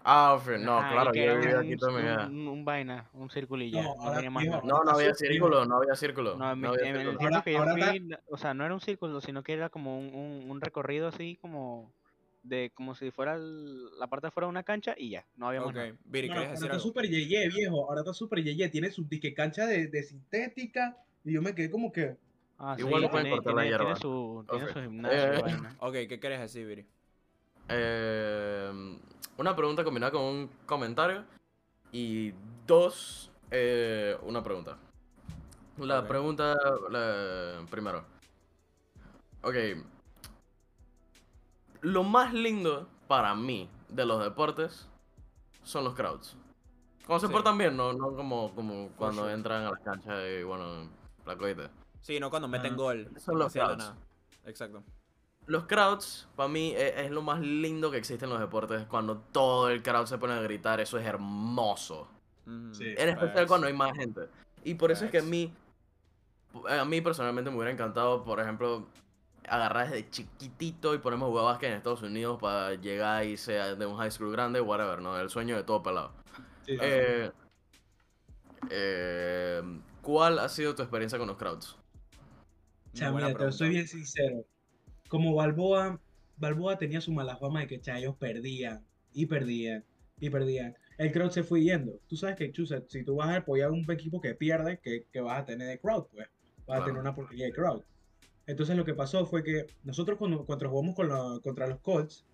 Ah, 0.09 0.39
no, 0.61 0.79
Ajá, 0.79 0.93
claro, 0.93 1.13
yo 1.15 1.21
era 1.23 1.35
viví 1.35 1.53
un, 1.53 1.59
aquí 1.59 1.77
toda 1.77 1.93
mi 1.93 2.03
vida. 2.03 2.27
un, 2.29 2.47
un 2.47 2.65
vaina, 2.65 3.11
un 3.13 3.29
círculo 3.29 3.65
y 3.65 3.73
ya, 3.73 3.83
No, 3.83 3.95
no, 3.97 4.13
tenía 4.13 4.31
más. 4.31 4.45
No, 4.65 4.85
no 4.85 4.91
había 4.93 5.13
círculo, 5.15 5.65
no 5.67 5.77
había 5.79 5.97
círculo. 5.97 6.37
No, 6.37 6.53
en, 6.53 6.61
no 6.61 6.69
había 6.69 6.89
en 6.89 6.97
el 6.97 7.03
círculo. 7.03 7.19
tiempo 7.19 7.63
Ahora- 7.63 7.83
que 7.83 7.99
yo 7.99 8.07
fui, 8.07 8.17
o 8.31 8.37
sea, 8.39 8.55
no 8.55 8.65
era 8.65 8.73
un 8.73 8.81
círculo, 8.81 9.21
sino 9.21 9.43
que 9.43 9.53
era 9.55 9.69
como 9.69 9.99
un, 9.99 10.15
un, 10.15 10.49
un 10.51 10.61
recorrido 10.61 11.09
así 11.09 11.37
como 11.41 11.91
de 12.45 12.71
como 12.75 12.95
si 12.95 13.11
fuera 13.11 13.35
el- 13.35 13.99
la 13.99 14.07
parte 14.07 14.29
de 14.29 14.31
fuera 14.31 14.47
de 14.47 14.51
una 14.51 14.63
cancha 14.63 14.95
y 14.97 15.11
ya, 15.11 15.27
no 15.37 15.49
había 15.49 15.59
más 15.61 15.71
Ok, 15.71 15.75
nada. 15.75 15.93
Viri, 16.05 16.29
¿querías 16.29 16.37
ahora 16.45 16.55
está 16.55 16.67
algo? 16.67 16.79
súper 16.79 17.09
yeye, 17.09 17.49
viejo. 17.49 17.89
Ahora 17.89 18.03
está 18.03 18.15
súper 18.15 18.45
yeye. 18.45 18.69
Tiene 18.69 18.91
su 18.93 19.03
disque 19.09 19.35
cancha 19.35 19.67
de, 19.67 19.89
de 19.89 20.03
sintética. 20.05 20.97
Y 21.25 21.33
yo 21.33 21.43
me 21.43 21.53
quedé 21.53 21.69
como 21.69 21.91
que. 21.91 22.17
Ah, 22.61 22.77
Igual 22.79 23.03
sí, 23.03 23.09
tiene, 23.11 23.31
cortar 23.31 23.55
la 23.55 23.63
tiene, 23.77 23.97
su, 23.97 24.45
tiene 24.49 24.65
Ok. 24.67 24.73
su 24.73 24.81
gimnasio 24.83 25.19
y 25.19 25.37
Eh, 25.39 25.43
vaina. 25.43 25.77
Ok, 25.81 25.93
¿qué 26.09 26.21
quieres 26.21 26.39
decir, 26.41 26.65
Viri? 26.69 26.87
Eh, 27.69 28.99
una 29.39 29.55
pregunta 29.57 29.85
combinada 29.85 30.13
con 30.13 30.23
un 30.23 30.51
comentario. 30.67 31.25
Y 31.93 32.33
dos, 32.67 33.31
eh, 33.51 34.17
una 34.23 34.43
pregunta. 34.43 34.77
La 35.79 36.07
pregunta, 36.07 36.57
la- 36.91 37.65
primero. 37.71 38.05
Ok. 39.43 39.55
Lo 41.83 42.03
más 42.03 42.33
lindo 42.33 42.89
para 43.07 43.35
mí 43.35 43.69
de 43.89 44.05
los 44.07 44.23
deportes 44.23 44.89
son 45.63 45.85
los 45.85 45.95
crowds. 45.95 46.37
Cuando 47.07 47.21
se 47.21 47.27
Sí. 47.29 47.33
portan 47.33 47.57
bien, 47.57 47.77
no, 47.77 47.93
no 47.93 48.17
como, 48.17 48.53
como 48.55 48.89
cuando 48.97 49.23
sure. 49.23 49.35
entran 49.35 49.65
a 49.67 49.71
las 49.71 49.81
canchas 49.81 50.19
y 50.41 50.43
bueno, 50.43 50.89
la 51.25 51.37
coita. 51.37 51.71
Sí, 52.01 52.19
no 52.19 52.31
cuando 52.31 52.49
meten 52.49 52.73
Ah, 52.73 52.77
gol. 52.77 53.09
son 53.19 53.39
los 53.39 53.53
crowds. 53.53 53.79
nada. 53.79 53.97
Exacto. 54.47 54.83
Los 55.47 55.65
crowds, 55.65 56.27
para 56.35 56.49
mí, 56.49 56.73
e- 56.77 57.05
es, 57.05 57.11
lo 57.11 57.23
más 57.23 57.41
lindo 57.41 57.91
que 57.91 57.99
existe 57.99 58.25
en 58.25 58.31
los 58.31 58.41
deportes. 58.41 58.85
Cuando 58.87 59.19
todo 59.33 59.71
el 59.71 59.83
crowd 59.83 60.07
se 60.07 60.19
pone 60.19 60.35
a 60.35 60.41
gritar, 60.41 60.81
eso 60.81 60.99
es 60.99 61.07
hermoso. 61.07 62.09
Sí. 62.73 62.95
En 62.97 63.09
especial 63.09 63.33
facts. 63.33 63.49
cuando 63.49 63.67
hay 63.67 63.73
más 63.73 63.97
gente. 63.97 64.23
Y 64.65 64.75
por 64.75 64.91
eso 64.91 65.05
es 65.05 65.11
que 65.11 65.19
a 65.19 65.23
mí, 65.23 65.53
a 66.69 66.85
mí 66.85 67.01
personalmente 67.01 67.51
me 67.51 67.57
hubiera 67.57 67.73
encantado, 67.73 68.25
por 68.25 68.41
ejemplo, 68.41 68.87
agarrar 69.49 69.91
desde 69.91 70.11
chiquitito 70.11 70.95
y 70.95 70.99
ponerme 70.99 71.25
a 71.25 71.29
jugar 71.29 71.45
básquet 71.45 71.71
en 71.71 71.77
Estados 71.77 72.03
Unidos 72.03 72.39
para 72.41 72.75
llegar 72.75 73.25
y 73.25 73.37
sea 73.37 73.75
de 73.75 73.87
un 73.87 73.97
high 73.97 74.11
school 74.11 74.33
grande, 74.33 74.61
whatever, 74.61 75.01
¿no? 75.01 75.19
El 75.19 75.31
sueño 75.31 75.57
de 75.57 75.63
todo 75.63 75.83
pelado. 75.83 76.13
Sí. 76.65 76.77
Eh, 76.81 77.31
eh, 78.71 79.63
¿Cuál 80.03 80.39
ha 80.39 80.49
sido 80.49 80.75
tu 80.75 80.83
experiencia 80.83 81.19
con 81.19 81.29
los 81.29 81.37
crowds? 81.37 81.77
O 82.93 82.97
sea, 82.97 83.11
mira, 83.13 83.33
te 83.35 83.53
soy 83.53 83.71
bien 83.71 83.87
sincero. 83.87 84.45
Como 85.09 85.35
Balboa, 85.35 86.01
Balboa 86.37 86.79
tenía 86.79 87.01
su 87.01 87.13
mala 87.13 87.37
fama 87.37 87.61
de 87.61 87.67
que 87.67 87.81
cha, 87.81 87.99
ellos 87.99 88.17
perdían 88.17 88.85
y 89.13 89.27
perdían 89.27 89.85
y 90.19 90.31
perdían. 90.31 90.75
El 90.99 91.13
crowd 91.13 91.31
se 91.31 91.43
fue 91.43 91.63
yendo. 91.63 92.01
Tú 92.09 92.17
sabes 92.17 92.37
que, 92.37 92.51
chusa, 92.53 92.83
si 92.89 93.05
tú 93.05 93.17
vas 93.17 93.29
a 93.29 93.37
apoyar 93.37 93.69
a 93.69 93.73
un 93.73 93.91
equipo 93.91 94.21
que 94.21 94.35
pierde, 94.35 94.79
que, 94.83 95.05
que 95.13 95.21
vas 95.21 95.41
a 95.41 95.45
tener 95.45 95.69
de 95.69 95.79
crowd, 95.79 96.07
pues. 96.13 96.29
Vas 96.67 96.81
a 96.81 96.85
tener 96.85 97.01
una 97.01 97.15
porquería 97.15 97.47
de 97.47 97.53
crowd. 97.53 97.83
Entonces 98.47 98.77
lo 98.77 98.85
que 98.85 98.95
pasó 98.95 99.25
fue 99.27 99.43
que 99.45 99.67
nosotros 99.85 100.19
cuando, 100.19 100.45
cuando 100.47 100.69
jugamos 100.71 100.95
con 100.95 101.09
la- 101.09 101.39
contra 101.43 101.67
los 101.67 101.81
Colts, 101.81 102.25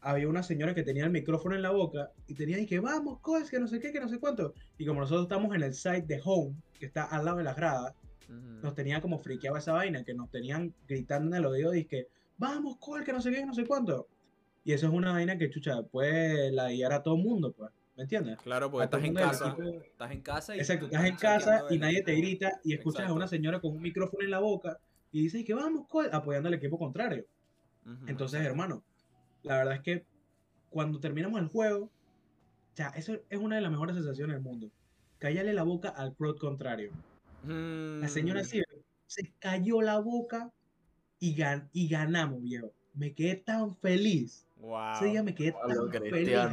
había 0.00 0.28
una 0.28 0.42
señora 0.42 0.74
que 0.74 0.82
tenía 0.82 1.04
el 1.04 1.10
micrófono 1.10 1.54
en 1.54 1.62
la 1.62 1.70
boca 1.70 2.10
y 2.26 2.34
tenía 2.34 2.58
y 2.58 2.66
que 2.66 2.78
vamos 2.80 3.20
Colts, 3.20 3.50
que 3.50 3.58
no 3.58 3.66
sé 3.66 3.80
qué, 3.80 3.92
que 3.92 4.00
no 4.00 4.08
sé 4.08 4.18
cuánto. 4.18 4.54
Y 4.76 4.86
como 4.86 5.00
nosotros 5.00 5.24
estamos 5.24 5.54
en 5.54 5.62
el 5.62 5.74
site 5.74 6.02
de 6.02 6.20
home, 6.24 6.54
que 6.78 6.86
está 6.86 7.04
al 7.04 7.24
lado 7.24 7.38
de 7.38 7.44
las 7.44 7.56
gradas, 7.56 7.94
Nos 8.28 8.74
tenía 8.74 9.00
como 9.00 9.18
friqueado 9.18 9.56
esa 9.56 9.72
vaina, 9.72 10.04
que 10.04 10.12
nos 10.12 10.30
tenían 10.30 10.74
gritando 10.86 11.28
en 11.28 11.42
el 11.42 11.46
oído 11.46 11.74
y 11.74 11.84
que 11.86 12.08
vamos, 12.36 12.76
Col, 12.76 13.04
que 13.04 13.12
no 13.12 13.20
sé 13.20 13.30
qué, 13.30 13.44
no 13.46 13.54
sé 13.54 13.66
cuánto. 13.66 14.06
Y 14.64 14.72
eso 14.72 14.86
es 14.86 14.92
una 14.92 15.12
vaina 15.12 15.38
que, 15.38 15.48
chucha, 15.48 15.82
puede 15.82 16.52
la 16.52 16.70
guiar 16.70 16.92
a 16.92 17.02
todo 17.02 17.16
el 17.16 17.22
mundo, 17.22 17.52
pues, 17.52 17.70
¿me 17.96 18.02
entiendes? 18.02 18.38
Claro, 18.42 18.70
porque 18.70 18.84
estás 18.84 19.04
en 19.04 19.14
casa. 19.14 19.48
equipo. 19.48 19.82
Estás 19.82 20.10
en 20.12 20.20
casa 20.20 20.56
y. 20.56 20.58
Exacto, 20.58 20.86
estás 20.86 21.04
en 21.04 21.16
casa 21.16 21.64
y 21.70 21.78
nadie 21.78 22.02
te 22.02 22.14
grita 22.14 22.60
y 22.64 22.74
escuchas 22.74 23.08
a 23.08 23.12
una 23.12 23.28
señora 23.28 23.60
con 23.60 23.72
un 23.72 23.80
micrófono 23.80 24.24
en 24.24 24.30
la 24.30 24.40
boca 24.40 24.78
y 25.10 25.22
dice 25.22 25.44
que 25.44 25.54
vamos, 25.54 25.86
Col, 25.88 26.10
apoyando 26.12 26.48
al 26.48 26.54
equipo 26.54 26.78
contrario. 26.78 27.24
Entonces, 28.06 28.40
exacto. 28.40 28.48
hermano, 28.50 28.84
la 29.42 29.56
verdad 29.56 29.74
es 29.76 29.80
que 29.80 30.04
cuando 30.68 31.00
terminamos 31.00 31.40
el 31.40 31.48
juego, 31.48 31.84
o 31.84 32.76
sea, 32.76 32.88
eso 32.90 33.18
es 33.30 33.38
una 33.38 33.56
de 33.56 33.62
las 33.62 33.70
mejores 33.70 33.96
sensaciones 33.96 34.36
del 34.36 34.42
mundo. 34.42 34.70
Callarle 35.18 35.54
la 35.54 35.62
boca 35.62 35.88
al 35.88 36.14
crowd 36.14 36.38
contrario. 36.38 36.92
La 37.48 38.08
señora 38.08 38.42
Mm, 38.42 38.44
sí 38.44 38.62
se 39.06 39.32
cayó 39.38 39.80
la 39.80 39.98
boca 39.98 40.50
y, 41.18 41.34
gan 41.34 41.68
y 41.72 41.88
ganamos, 41.88 42.42
viejo. 42.42 42.72
Me 42.94 43.14
quedé 43.14 43.36
tan 43.36 43.74
feliz. 43.76 44.46
Wow. 44.56 44.94
Ese 44.96 45.04
día 45.06 45.22
me 45.22 45.34
quedé 45.34 45.50
A 45.62 45.68
lo 45.74 45.88
tan 45.90 46.02
feliz. 46.02 46.36
A 46.36 46.44
la 46.46 46.50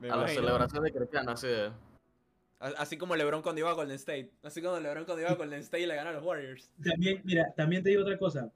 imagino. 0.00 0.28
celebración 0.28 0.84
de 0.84 0.92
cristiano, 0.92 1.30
así 1.30 1.46
de. 1.46 1.66
A- 2.60 2.74
Así 2.78 2.96
como 2.98 3.14
LeBron 3.16 3.40
cuando 3.42 3.60
iba 3.60 3.70
a 3.70 3.74
Golden 3.74 3.94
State. 3.96 4.30
Así 4.42 4.60
como 4.60 4.78
LeBron 4.80 5.04
cuando 5.04 5.22
iba 5.22 5.30
a 5.30 5.34
Golden 5.36 5.60
State 5.60 5.84
y 5.84 5.86
le 5.86 5.94
ganó 5.94 6.10
a 6.10 6.12
los 6.14 6.24
Warriors. 6.24 6.70
También, 6.84 7.20
mira, 7.24 7.52
también 7.56 7.82
te 7.82 7.90
digo 7.90 8.02
otra 8.02 8.18
cosa. 8.18 8.50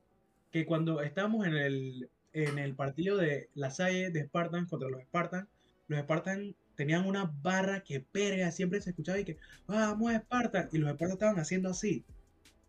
Que 0.51 0.67
cuando 0.67 1.01
estábamos 1.01 1.47
en 1.47 1.55
el, 1.55 2.11
en 2.33 2.59
el 2.59 2.75
partido 2.75 3.17
de 3.17 3.49
La 3.55 3.71
Salle 3.71 4.11
de 4.11 4.25
Spartans 4.25 4.69
contra 4.69 4.89
los 4.91 5.01
Spartans, 5.03 5.49
los 5.87 6.01
Spartans 6.01 6.55
tenían 6.75 7.07
una 7.07 7.33
barra 7.43 7.83
que 7.83 8.01
perga, 8.01 8.51
siempre 8.51 8.81
se 8.81 8.91
escuchaba 8.91 9.19
y 9.19 9.25
que 9.25 9.39
vamos 9.67 10.13
a 10.13 10.19
Spartans, 10.19 10.73
y 10.73 10.79
los 10.79 10.91
Spartans 10.91 11.13
estaban 11.13 11.39
haciendo 11.39 11.71
así. 11.71 12.05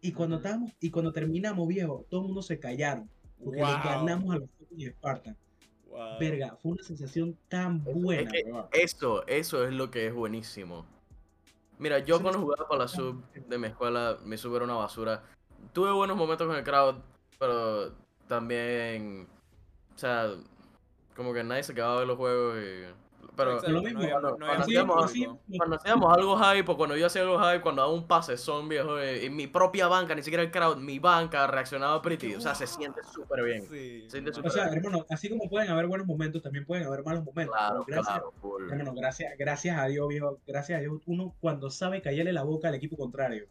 Y 0.01 0.11
cuando 0.11 0.37
estábamos, 0.37 0.71
y 0.79 0.91
cuando 0.91 1.13
terminamos, 1.13 1.67
viejo, 1.67 2.05
todo 2.09 2.21
el 2.21 2.27
mundo 2.27 2.41
se 2.41 2.59
callaron. 2.59 3.09
Porque 3.43 3.61
ganamos 3.61 4.35
a 4.35 4.39
los 4.39 4.49
Spartans. 4.77 5.37
Wow. 5.89 6.19
Verga, 6.19 6.57
fue 6.61 6.71
una 6.71 6.83
sensación 6.83 7.37
tan 7.49 7.83
buena, 7.83 8.23
es 8.23 8.43
que 8.43 8.51
weón. 8.51 8.65
Eso, 8.71 9.27
eso 9.27 9.67
es 9.67 9.73
lo 9.73 9.91
que 9.91 10.07
es 10.07 10.13
buenísimo. 10.13 10.85
Mira, 11.77 11.99
yo 11.99 12.21
cuando 12.21 12.39
jugaba 12.39 12.67
para 12.67 12.81
la 12.81 12.87
sub 12.87 13.23
de 13.33 13.57
mi 13.57 13.67
escuela, 13.67 14.17
mi 14.23 14.37
sub 14.37 14.55
era 14.55 14.65
una 14.65 14.75
basura. 14.75 15.23
Tuve 15.71 15.91
buenos 15.91 16.17
momentos 16.17 16.47
con 16.47 16.55
el 16.55 16.63
crowd, 16.63 16.95
pero 17.39 17.93
también, 18.27 19.27
o 19.93 19.97
sea, 19.97 20.29
como 21.15 21.33
que 21.33 21.43
nadie 21.43 21.63
se 21.63 21.73
quedaba 21.73 21.95
a 21.95 21.99
ver 21.99 22.07
los 22.07 22.17
juegos 22.17 22.57
y... 22.57 23.02
Pero 23.35 23.51
Exacto, 23.53 23.71
lo 23.71 23.77
no 23.77 23.83
mismo, 23.83 23.99
había- 24.01 24.11
cuando- 24.19 24.37
no 24.37 24.51
hacíamos- 24.51 25.41
cuando 25.57 26.09
algo 26.11 26.37
hype 26.37 26.71
o 26.71 26.77
cuando 26.77 26.95
yo 26.97 27.07
hacía 27.07 27.21
algo 27.23 27.39
hype, 27.39 27.61
cuando 27.61 27.81
daba 27.81 27.93
un 27.93 28.07
pase 28.07 28.37
son 28.37 28.69
viejo, 28.69 29.03
y 29.03 29.29
mi 29.29 29.47
propia 29.47 29.87
banca, 29.87 30.13
ni 30.13 30.21
siquiera 30.21 30.43
el 30.43 30.51
crowd, 30.51 30.77
mi 30.77 30.99
banca 30.99 31.47
reaccionaba 31.47 32.01
pretty, 32.01 32.35
o 32.35 32.41
sea, 32.41 32.53
se 32.53 32.67
siente 32.67 33.01
súper 33.03 33.43
bien. 33.43 33.61
Sí. 33.63 34.01
Se 34.03 34.09
siente 34.11 34.29
O 34.31 34.33
súper 34.35 34.51
sea, 34.51 34.65
bien. 34.65 34.77
hermano, 34.77 35.05
así 35.09 35.29
como 35.29 35.49
pueden 35.49 35.69
haber 35.71 35.87
buenos 35.87 36.05
momentos, 36.05 36.41
también 36.43 36.65
pueden 36.65 36.85
haber 36.85 37.03
malos 37.03 37.23
momentos. 37.23 37.55
Claro, 37.55 37.83
gracias, 37.87 38.07
claro, 38.07 38.33
full. 38.39 38.69
hermano, 38.69 38.93
gracias, 38.93 39.33
gracias 39.37 39.77
a 39.79 39.85
Dios, 39.87 40.07
viejo, 40.09 40.39
gracias 40.45 40.77
a 40.77 40.81
Dios, 40.81 41.01
uno 41.07 41.33
cuando 41.39 41.69
sabe 41.71 42.01
callarle 42.01 42.33
la 42.33 42.43
boca 42.43 42.67
al 42.67 42.75
equipo 42.75 42.97
contrario, 42.97 43.47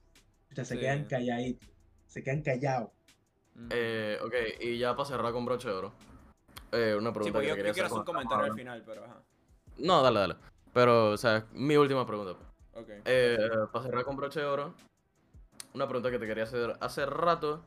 o 0.51 0.55
sea, 0.55 0.65
se 0.65 0.75
Sí. 0.75 0.81
quedan 0.81 1.05
calladitos, 1.07 1.69
se 2.07 2.23
quedan 2.23 2.43
callados. 2.43 2.91
Eh, 3.71 4.19
ok, 4.25 4.35
y 4.61 4.79
ya 4.79 4.95
para 4.97 5.09
cerrar 5.09 5.33
con 5.33 5.45
broche 5.45 5.69
de 5.69 5.75
oro. 5.75 5.93
Eh, 6.71 6.95
una 6.97 7.13
pregunta 7.13 7.25
Sí, 7.25 7.33
porque 7.33 7.47
que 7.63 7.69
yo, 7.69 7.73
quiero 7.75 7.87
hacer 7.87 7.99
un 7.99 8.05
comentario 8.05 8.45
al 8.47 8.55
final, 8.55 8.83
pero 8.87 9.05
ajá. 9.05 9.21
No, 9.79 10.03
dale, 10.03 10.21
dale. 10.21 10.37
Pero, 10.73 11.11
o 11.11 11.17
sea, 11.17 11.47
mi 11.53 11.77
última 11.77 12.07
pregunta. 12.07 12.35
pues. 12.35 12.85
Ok. 12.85 12.91
Eh, 13.05 13.37
para 13.73 13.85
cerrar 13.85 14.05
con 14.05 14.17
broche 14.17 14.41
de 14.41 14.47
oro, 14.47 14.75
una 15.75 15.87
pregunta 15.87 16.11
que 16.11 16.19
te 16.19 16.27
quería 16.27 16.45
hacer 16.45 16.77
hace 16.81 17.05
rato. 17.07 17.63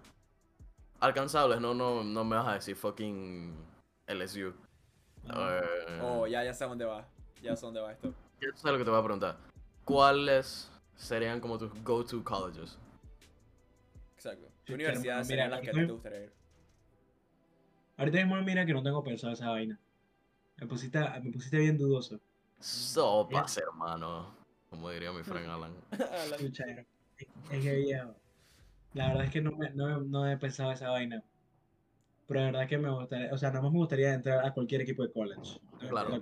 Alcanzables, 1.00 1.60
no, 1.60 1.74
no, 1.74 2.04
no 2.04 2.24
me 2.24 2.36
vas 2.38 2.48
a 2.48 2.54
decir 2.54 2.76
fucking 2.76 3.54
LSU. 4.08 4.54
Eh, 5.26 6.00
Oh, 6.02 6.26
ya, 6.28 6.44
ya 6.44 6.54
sé 6.54 6.66
dónde 6.66 6.86
va. 6.86 7.06
Ya 7.42 7.56
sé 7.56 7.66
dónde 7.66 7.82
va 7.82 7.92
esto. 7.92 8.14
Yo 8.40 8.50
sé 8.56 8.72
lo 8.72 8.78
que 8.78 8.84
te 8.84 8.90
voy 8.90 9.00
a 9.00 9.04
preguntar. 9.04 9.38
¿Cuáles 9.84 10.72
serían 10.96 11.40
como 11.40 11.58
tus 11.58 11.72
go-to 11.84 12.24
colleges? 12.24 12.78
Exacto. 14.16 14.48
Sí, 14.48 14.52
¿Qué 14.66 14.74
universidades 14.74 15.28
mira, 15.28 15.44
serían 15.44 15.52
las 15.52 15.60
que 15.62 15.68
estoy- 15.68 15.86
te 15.86 15.92
gustaría 15.92 16.24
ir? 16.24 16.34
Ahorita 17.98 18.18
mismo 18.18 18.36
mira 18.42 18.66
que 18.66 18.74
no 18.74 18.82
tengo 18.84 19.04
pensado 19.04 19.34
esa 19.34 19.50
vaina. 19.50 19.80
Me 20.58 20.68
pusiste, 20.68 21.00
me 21.22 21.32
pusiste 21.32 21.58
bien 21.58 21.78
dudoso. 21.78 22.20
Sopas, 22.60 23.58
hermano. 23.58 24.34
Como 24.70 24.90
diría 24.90 25.12
mi 25.12 25.24
friend 25.24 25.50
Alan. 25.50 25.74
Es 27.18 27.60
es 27.60 27.64
que 27.64 27.76
viejo, 27.76 28.14
la 28.94 29.08
verdad 29.08 29.26
es 29.26 29.32
que 29.32 29.42
no, 29.42 29.52
me, 29.52 29.70
no, 29.70 30.02
no 30.02 30.30
he 30.30 30.36
pensado 30.38 30.72
esa 30.72 30.90
vaina. 30.90 31.24
Pero 32.28 32.40
la 32.40 32.46
verdad 32.48 32.64
es 32.64 32.70
que 32.70 32.78
me 32.78 32.90
gustaría, 32.90 33.34
o 33.34 33.38
sea, 33.38 33.50
nada 33.50 33.62
más 33.62 33.72
me 33.72 33.78
gustaría 33.78 34.14
entrar 34.14 34.46
a 34.46 34.54
cualquier 34.54 34.82
equipo 34.82 35.04
de 35.04 35.14
college. 35.14 35.62
Claro. 35.88 36.20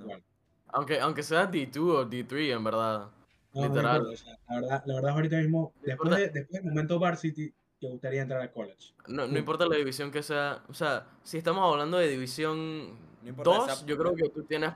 Aunque, 0.68 1.00
aunque 1.00 1.24
sea 1.24 1.50
D2 1.50 1.78
o 1.78 2.10
D3, 2.10 2.56
en 2.56 2.64
verdad. 2.64 3.10
No, 3.54 3.68
Literal. 3.68 3.98
importa, 3.98 4.14
o 4.14 4.18
sea, 4.18 4.40
la 4.50 4.56
verdad, 4.56 4.84
la 4.86 4.96
verdad 4.96 5.12
ahorita 5.12 5.38
mismo, 5.38 5.74
después, 5.84 6.16
de, 6.16 6.30
después 6.30 6.62
del 6.62 6.64
momento 6.66 7.00
Varsity, 7.00 7.54
te 7.80 7.88
gustaría 7.88 8.22
entrar 8.22 8.42
al 8.42 8.52
college. 8.52 8.94
No, 9.08 9.28
no 9.28 9.38
importa 9.38 9.66
la 9.66 9.78
división 9.78 10.12
que 10.12 10.24
sea. 10.24 10.64
O 10.68 10.74
sea, 10.74 11.08
si 11.24 11.38
estamos 11.38 11.72
hablando 11.72 11.98
de 11.98 12.08
división 12.08 12.98
No 13.24 13.30
importa 13.30 13.50
2, 13.52 13.72
esa- 13.72 13.86
yo 13.86 13.98
creo 13.98 14.16
que 14.16 14.30
tú 14.30 14.44
tienes 14.44 14.74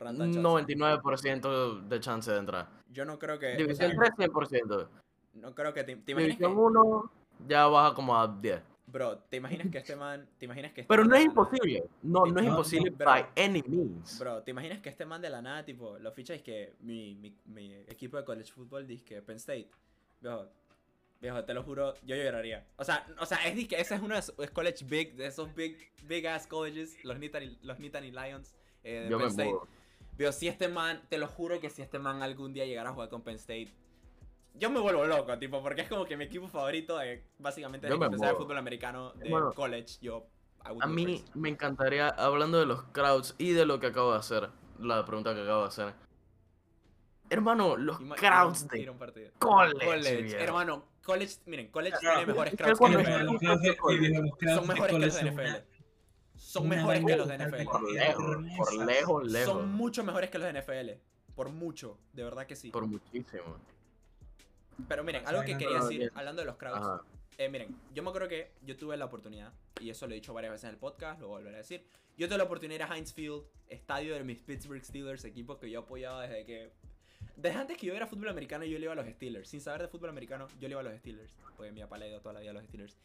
un 0.00 0.16
chance. 0.16 0.40
99% 0.40 1.88
de 1.88 2.00
chance 2.00 2.30
de 2.30 2.38
entrar. 2.38 2.68
Yo 2.90 3.04
no 3.04 3.18
creo 3.18 3.38
que. 3.38 3.54
o 3.54 3.56
División 3.56 3.90
sea, 3.92 4.12
3, 4.16 4.30
100%. 4.30 4.88
no 5.34 5.54
creo 5.54 5.72
que. 5.72 5.84
¿Te, 5.84 5.96
te 5.96 6.12
imaginas 6.12 6.38
División 6.38 6.54
que, 6.54 6.60
1 6.60 7.12
ya 7.46 7.66
baja 7.66 7.94
como 7.94 8.16
a 8.18 8.26
10. 8.26 8.60
Bro, 8.86 9.18
¿te 9.18 9.36
imaginas 9.36 9.70
que 9.70 9.78
este 9.78 9.96
man. 9.96 10.26
¿Te 10.38 10.46
imaginas 10.46 10.72
que 10.72 10.80
este 10.80 10.88
Pero 10.88 11.04
no 11.04 11.14
es 11.14 11.24
imposible. 11.24 11.84
No, 12.02 12.24
no 12.24 12.40
es 12.40 12.46
imposible 12.46 12.90
bro. 12.90 13.04
by 13.06 13.26
any 13.36 13.62
means. 13.66 14.18
Bro, 14.18 14.42
¿te 14.42 14.50
imaginas 14.50 14.80
que 14.80 14.88
este 14.88 15.04
man 15.04 15.20
de 15.20 15.28
la 15.28 15.42
nada, 15.42 15.62
tipo, 15.64 15.98
lo 15.98 16.10
ficha 16.12 16.32
es 16.34 16.42
que 16.42 16.74
mi, 16.80 17.14
mi, 17.16 17.36
mi 17.44 17.74
equipo 17.86 18.16
de 18.16 18.24
college 18.24 18.50
football 18.50 18.86
dice 18.86 19.04
que 19.04 19.20
Penn 19.22 19.36
State? 19.36 19.68
Viejo, 20.20 20.48
viejo, 21.20 21.44
te 21.44 21.54
lo 21.54 21.62
juro, 21.62 21.94
yo 22.04 22.16
lloraría. 22.16 22.66
O 22.76 22.84
sea, 22.84 23.06
o 23.18 23.26
sea 23.26 23.38
es 23.46 23.68
que 23.68 23.80
ese 23.80 23.94
es 23.94 24.00
uno 24.00 24.14
de 24.14 24.20
esos 24.20 24.38
es 24.38 24.50
college 24.50 24.84
big, 24.84 25.16
de 25.16 25.26
esos 25.26 25.54
big, 25.54 25.92
big 26.04 26.26
ass 26.26 26.46
colleges, 26.46 27.04
los 27.04 27.18
Nittany, 27.18 27.58
los 27.62 27.78
Nittany 27.78 28.10
Lions 28.10 28.54
eh, 28.84 29.02
de 29.04 29.10
Yo 29.10 29.18
Penn 29.18 29.28
State. 29.28 29.56
Viejo, 30.16 30.32
si 30.32 30.48
este 30.48 30.68
man, 30.68 31.02
te 31.08 31.18
lo 31.18 31.28
juro 31.28 31.60
que 31.60 31.70
si 31.70 31.82
este 31.82 31.98
man 31.98 32.22
algún 32.22 32.52
día 32.52 32.66
llegara 32.66 32.90
a 32.90 32.92
jugar 32.92 33.08
con 33.08 33.22
Penn 33.22 33.36
State, 33.36 33.72
yo 34.54 34.70
me 34.70 34.80
vuelvo 34.80 35.06
loco, 35.06 35.38
tipo, 35.38 35.62
porque 35.62 35.82
es 35.82 35.88
como 35.88 36.04
que 36.04 36.16
mi 36.16 36.24
equipo 36.24 36.48
favorito 36.48 36.98
de, 36.98 37.24
básicamente, 37.38 37.86
de 37.86 37.96
muevo. 37.96 38.36
fútbol 38.36 38.58
americano 38.58 39.12
de 39.12 39.30
college, 39.54 39.98
yo... 40.00 40.26
A 40.64 40.86
mí 40.88 41.04
crazy. 41.04 41.24
me 41.34 41.48
encantaría, 41.48 42.08
hablando 42.08 42.58
de 42.58 42.66
los 42.66 42.82
crowds 42.90 43.36
y 43.38 43.52
de 43.52 43.64
lo 43.64 43.78
que 43.78 43.86
acabo 43.86 44.12
de 44.12 44.18
hacer, 44.18 44.50
la 44.80 45.04
pregunta 45.04 45.32
que 45.34 45.42
acabo 45.42 45.62
de 45.62 45.68
hacer. 45.68 45.94
Hermano, 47.30 47.76
los 47.76 47.98
crowds 48.16 48.68
de 48.68 48.92
college, 49.38 50.22
viejo. 50.22 50.42
hermano, 50.42 50.84
college, 51.08 51.36
miren, 51.46 51.68
college 51.68 51.96
No, 52.02 52.10
tiene 52.10 52.26
mejores 52.26 52.52
es 52.52 52.58
que 52.58 52.64
crowds 52.64 52.78
que 52.78 52.84
cuando 52.84 53.00
NFL. 53.00 54.44
Son 54.46 54.66
mejores 54.68 54.92
que 54.92 54.98
los 54.98 55.14
de 55.14 55.30
NFL. 55.30 55.78
Son 56.36 56.68
mejores 56.68 57.04
que 57.04 57.16
los 57.16 57.28
de 57.28 57.38
NFL. 57.38 57.64
Por 57.64 57.92
lejos, 57.92 58.24
por 58.24 58.32
hermosas. 58.34 58.86
lejos, 58.86 59.26
lejos. 59.26 59.54
Son 59.54 59.72
mucho 59.72 60.04
mejores 60.04 60.30
que 60.30 60.38
los 60.38 60.52
de 60.52 60.60
NFL. 60.60 61.00
Por 61.34 61.48
mucho, 61.50 61.98
de 62.12 62.24
verdad 62.24 62.46
que 62.46 62.56
sí. 62.56 62.70
Por 62.70 62.86
muchísimo. 62.86 63.56
Pero 64.86 65.02
miren, 65.02 65.26
algo 65.26 65.42
que 65.42 65.56
quería 65.56 65.80
decir, 65.80 66.12
hablando 66.14 66.42
de 66.42 66.46
los 66.46 66.56
crowds. 66.56 67.02
Eh, 67.38 67.48
miren, 67.48 67.74
yo 67.94 68.02
me 68.02 68.10
acuerdo 68.10 68.28
que 68.28 68.52
yo 68.62 68.76
tuve 68.76 68.96
la 68.96 69.04
oportunidad, 69.04 69.52
y 69.80 69.90
eso 69.90 70.06
lo 70.06 70.12
he 70.12 70.16
dicho 70.16 70.34
varias 70.34 70.52
veces 70.52 70.64
en 70.64 70.70
el 70.70 70.76
podcast, 70.76 71.20
lo 71.20 71.28
volveré 71.28 71.54
a 71.54 71.58
decir. 71.58 71.86
Yo 72.16 72.26
tuve 72.26 72.38
la 72.38 72.44
oportunidad 72.44 72.78
de 72.80 72.84
ir 72.84 72.90
a 72.90 72.96
Heinz 72.96 73.14
Field, 73.14 73.44
estadio 73.68 74.14
de 74.14 74.24
mis 74.24 74.42
Pittsburgh 74.42 74.84
Steelers, 74.84 75.24
equipo 75.24 75.58
que 75.58 75.70
yo 75.70 75.80
apoyaba 75.80 76.22
desde 76.22 76.44
que. 76.44 76.72
Desde 77.38 77.56
antes 77.56 77.76
que 77.76 77.86
yo 77.86 77.94
era 77.94 78.08
fútbol 78.08 78.30
americano, 78.30 78.64
yo 78.64 78.76
le 78.80 78.84
iba 78.84 78.92
a 78.92 78.96
los 78.96 79.06
Steelers. 79.06 79.48
Sin 79.48 79.60
saber 79.60 79.82
de 79.82 79.88
fútbol 79.88 80.10
americano, 80.10 80.48
yo 80.58 80.66
le 80.66 80.72
iba 80.72 80.80
a 80.80 80.82
los 80.82 80.98
Steelers. 80.98 81.32
Porque 81.56 81.70
mi 81.70 81.80
papá 81.80 81.96
le 81.96 82.06
ha 82.06 82.08
ido 82.08 82.20
toda 82.20 82.32
la 82.32 82.40
vida 82.40 82.50
a 82.50 82.54
los 82.54 82.64
Steelers. 82.64 82.98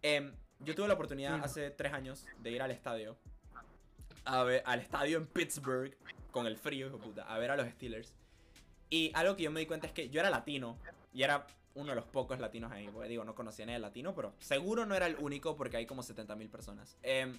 Em, 0.00 0.32
yo 0.60 0.76
tuve 0.76 0.86
la 0.86 0.94
oportunidad 0.94 1.42
hace 1.42 1.72
tres 1.72 1.92
años 1.92 2.24
de 2.38 2.52
ir 2.52 2.62
al 2.62 2.70
estadio. 2.70 3.16
A 4.26 4.44
ver, 4.44 4.62
al 4.64 4.78
estadio 4.78 5.18
en 5.18 5.26
Pittsburgh, 5.26 5.92
con 6.30 6.46
el 6.46 6.56
frío, 6.56 6.86
hijo 6.86 6.98
puta, 6.98 7.24
a 7.24 7.36
ver 7.38 7.50
a 7.50 7.56
los 7.56 7.68
Steelers. 7.68 8.14
Y 8.90 9.10
algo 9.12 9.34
que 9.34 9.42
yo 9.42 9.50
me 9.50 9.58
di 9.58 9.66
cuenta 9.66 9.88
es 9.88 9.92
que 9.92 10.08
yo 10.08 10.20
era 10.20 10.30
latino, 10.30 10.78
y 11.12 11.24
era 11.24 11.44
uno 11.74 11.90
de 11.90 11.96
los 11.96 12.04
pocos 12.04 12.38
latinos 12.38 12.70
ahí. 12.70 12.88
Porque 12.92 13.08
digo, 13.08 13.24
no 13.24 13.34
conocía 13.34 13.64
a 13.64 13.66
nadie 13.66 13.80
latino, 13.80 14.14
pero 14.14 14.34
seguro 14.38 14.86
no 14.86 14.94
era 14.94 15.08
el 15.08 15.16
único 15.16 15.56
porque 15.56 15.78
hay 15.78 15.86
como 15.86 16.04
70.000 16.04 16.48
personas. 16.48 16.96
Em, 17.02 17.36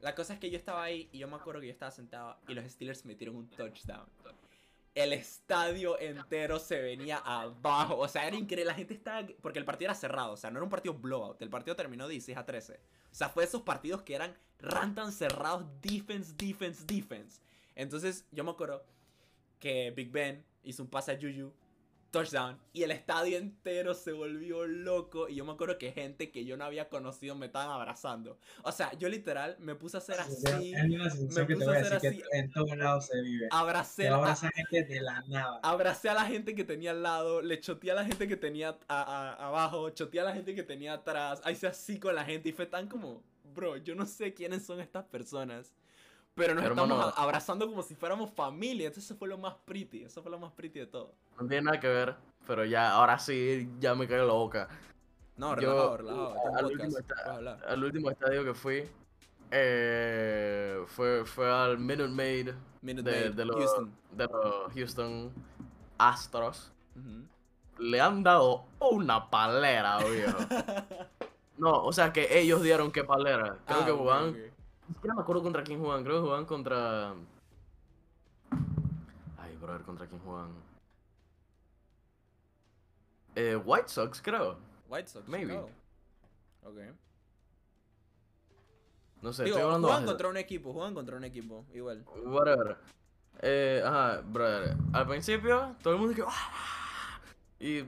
la 0.00 0.16
cosa 0.16 0.34
es 0.34 0.40
que 0.40 0.50
yo 0.50 0.58
estaba 0.58 0.82
ahí 0.82 1.08
y 1.12 1.18
yo 1.18 1.28
me 1.28 1.36
acuerdo 1.36 1.60
que 1.60 1.68
yo 1.68 1.72
estaba 1.72 1.92
sentado 1.92 2.36
y 2.48 2.54
los 2.54 2.68
Steelers 2.68 3.04
metieron 3.04 3.36
un 3.36 3.48
touchdown. 3.48 4.06
El 4.94 5.12
estadio 5.12 5.98
entero 5.98 6.58
se 6.58 6.80
venía 6.80 7.16
abajo. 7.18 7.96
O 7.96 8.08
sea, 8.08 8.26
era 8.26 8.36
increíble. 8.36 8.66
La 8.66 8.74
gente 8.74 8.94
estaba. 8.94 9.26
Porque 9.40 9.58
el 9.58 9.64
partido 9.64 9.90
era 9.90 9.94
cerrado. 9.94 10.32
O 10.32 10.36
sea, 10.36 10.50
no 10.50 10.58
era 10.58 10.64
un 10.64 10.70
partido 10.70 10.94
blowout. 10.94 11.40
El 11.40 11.48
partido 11.48 11.74
terminó 11.76 12.06
16 12.08 12.36
a 12.36 12.44
13. 12.44 12.74
O 12.74 13.14
sea, 13.14 13.28
fue 13.28 13.44
esos 13.44 13.62
partidos 13.62 14.02
que 14.02 14.14
eran 14.14 14.36
rantan 14.58 15.12
cerrados. 15.12 15.64
Defense, 15.80 16.34
defense, 16.36 16.84
defense. 16.86 17.40
Entonces, 17.74 18.26
yo 18.32 18.44
me 18.44 18.50
acuerdo 18.50 18.84
que 19.58 19.90
Big 19.92 20.10
Ben 20.10 20.44
hizo 20.62 20.82
un 20.82 20.90
pase 20.90 21.12
a 21.12 21.16
Juju. 21.16 21.52
Touchdown. 22.12 22.58
Y 22.72 22.82
el 22.84 22.90
estadio 22.92 23.38
entero 23.38 23.94
se 23.94 24.12
volvió 24.12 24.64
loco. 24.66 25.28
Y 25.28 25.34
yo 25.36 25.44
me 25.44 25.52
acuerdo 25.52 25.78
que 25.78 25.90
gente 25.92 26.30
que 26.30 26.44
yo 26.44 26.56
no 26.56 26.64
había 26.64 26.88
conocido 26.88 27.34
me 27.34 27.46
estaban 27.46 27.70
abrazando. 27.70 28.38
O 28.62 28.70
sea, 28.70 28.92
yo 28.98 29.08
literal 29.08 29.56
me 29.58 29.74
puse 29.74 29.96
a 29.96 29.98
hacer 29.98 30.20
así. 30.20 30.72
Es 30.74 30.84
una 30.84 31.08
te 31.10 31.44
puse 31.46 31.66
voy 31.66 31.76
a 31.76 31.80
hacer 31.80 31.94
así. 31.94 32.22
en 32.32 32.52
todos 32.52 32.76
lados 32.76 33.06
se 33.06 33.20
vive. 33.22 33.48
Abracé 33.50 34.08
a 34.08 34.12
a, 34.14 34.16
abrazar 34.18 34.52
gente 34.52 34.84
de 34.84 35.00
la 35.00 35.20
nada. 35.26 35.58
abracé 35.62 36.08
a 36.10 36.14
la 36.14 36.26
gente 36.26 36.54
que 36.54 36.64
tenía 36.64 36.90
al 36.92 37.02
lado, 37.02 37.40
le 37.42 37.58
choteé 37.60 37.92
a 37.92 37.94
la 37.94 38.04
gente 38.04 38.28
que 38.28 38.36
tenía 38.36 38.76
a- 38.88 39.02
a- 39.02 39.46
abajo, 39.48 39.90
choteé 39.90 40.20
a 40.20 40.24
la 40.24 40.34
gente 40.34 40.54
que 40.54 40.62
tenía 40.62 40.92
atrás, 40.92 41.40
hice 41.50 41.66
así 41.66 41.98
con 41.98 42.14
la 42.14 42.24
gente 42.24 42.50
y 42.50 42.52
fue 42.52 42.66
tan 42.66 42.88
como, 42.88 43.22
bro, 43.54 43.78
yo 43.78 43.94
no 43.94 44.04
sé 44.06 44.34
quiénes 44.34 44.64
son 44.66 44.80
estas 44.80 45.04
personas, 45.06 45.72
pero 46.34 46.54
nos 46.54 46.64
Hermano. 46.64 46.94
estamos 46.94 47.14
a- 47.18 47.22
abrazando 47.22 47.66
como 47.68 47.82
si 47.82 47.94
fuéramos 47.94 48.30
familia, 48.34 48.86
entonces 48.88 49.10
eso 49.10 49.18
fue 49.18 49.28
lo 49.28 49.38
más 49.38 49.54
pretty, 49.64 50.02
eso 50.04 50.22
fue 50.22 50.30
lo 50.30 50.38
más 50.38 50.52
pretty 50.52 50.78
de 50.80 50.86
todo. 50.86 51.12
No 51.40 51.46
tiene 51.46 51.62
nada 51.62 51.78
que 51.80 51.88
ver, 51.88 52.14
pero 52.46 52.64
ya, 52.64 52.92
ahora 52.92 53.18
sí, 53.18 53.68
ya 53.80 53.94
me 53.94 54.06
cae 54.08 54.18
la 54.18 54.32
boca. 54.32 54.68
No, 55.36 55.58
Yo, 55.60 55.96
relajado, 55.96 55.96
relajado, 55.98 56.34
este 56.36 56.58
al 56.58 56.64
último 56.66 56.98
esta- 56.98 57.14
puedes 57.14 57.28
hablar. 57.30 57.64
Al 57.66 57.84
último 57.84 58.10
estadio 58.10 58.44
que 58.44 58.54
fui, 58.54 58.84
eh, 59.50 60.82
fue, 60.88 61.24
fue 61.24 61.50
al 61.50 61.78
Minute 61.78 62.08
Maid 62.08 62.50
Minute 62.80 63.10
de, 63.10 63.20
Maid, 63.28 63.34
de 63.34 63.44
los, 63.44 63.56
Houston. 63.56 63.92
de 64.12 64.24
los 64.26 64.72
Houston 64.74 65.32
Astros. 65.98 66.72
Le 67.78 68.00
han 68.00 68.22
dado 68.22 68.64
una 68.80 69.28
palera, 69.30 69.98
viejo. 70.04 70.38
No, 71.58 71.84
o 71.84 71.92
sea 71.92 72.12
que 72.12 72.40
ellos 72.40 72.62
dieron 72.62 72.90
que 72.90 73.04
palera. 73.04 73.56
Creo 73.66 74.10
Ah, 74.10 74.30
que. 74.32 74.51
Ni 74.88 74.94
siquiera 74.94 75.14
me 75.14 75.22
acuerdo 75.22 75.42
contra 75.42 75.62
quién 75.62 75.80
jugaban. 75.80 76.02
Creo 76.04 76.16
que 76.16 76.22
jugaban 76.22 76.44
contra. 76.46 77.14
Ay, 79.38 79.56
brother, 79.60 79.82
¿contra 79.82 80.06
quién 80.06 80.20
jugaban? 80.20 80.50
Eh, 83.34 83.56
White 83.56 83.88
Sox, 83.88 84.20
creo. 84.20 84.56
White 84.88 85.08
Sox, 85.08 85.26
Maybe. 85.28 85.46
Chicago. 85.54 85.70
Ok. 86.64 86.76
No 89.22 89.32
sé, 89.32 89.44
Digo, 89.44 89.56
estoy 89.56 89.66
hablando 89.66 89.88
juegan 89.88 90.04
contra 90.06 90.28
un 90.28 90.36
equipo, 90.36 90.72
juegan 90.72 90.94
contra 90.94 91.16
un 91.16 91.24
equipo, 91.24 91.64
igual. 91.72 92.04
Whatever. 92.24 92.76
Eh, 93.40 93.82
ajá, 93.84 94.20
brother. 94.20 94.76
Al 94.92 95.06
principio, 95.06 95.76
todo 95.82 95.94
el 95.94 96.00
mundo 96.00 96.14
que. 96.14 96.24
"Ah". 96.26 97.20
Y, 97.60 97.84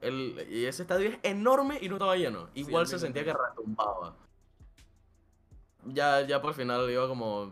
el, 0.00 0.46
y 0.50 0.64
ese 0.64 0.82
estadio 0.82 1.10
es 1.10 1.18
enorme 1.22 1.78
y 1.80 1.88
no 1.88 1.96
estaba 1.96 2.16
lleno. 2.16 2.48
Igual 2.54 2.86
se 2.86 2.94
mismo 2.94 3.06
sentía 3.06 3.24
que 3.24 3.34
retumbaba. 3.34 4.14
Ya, 5.92 6.20
ya 6.26 6.40
por 6.40 6.50
el 6.50 6.56
final 6.56 6.90
iba 6.90 7.06
como 7.08 7.42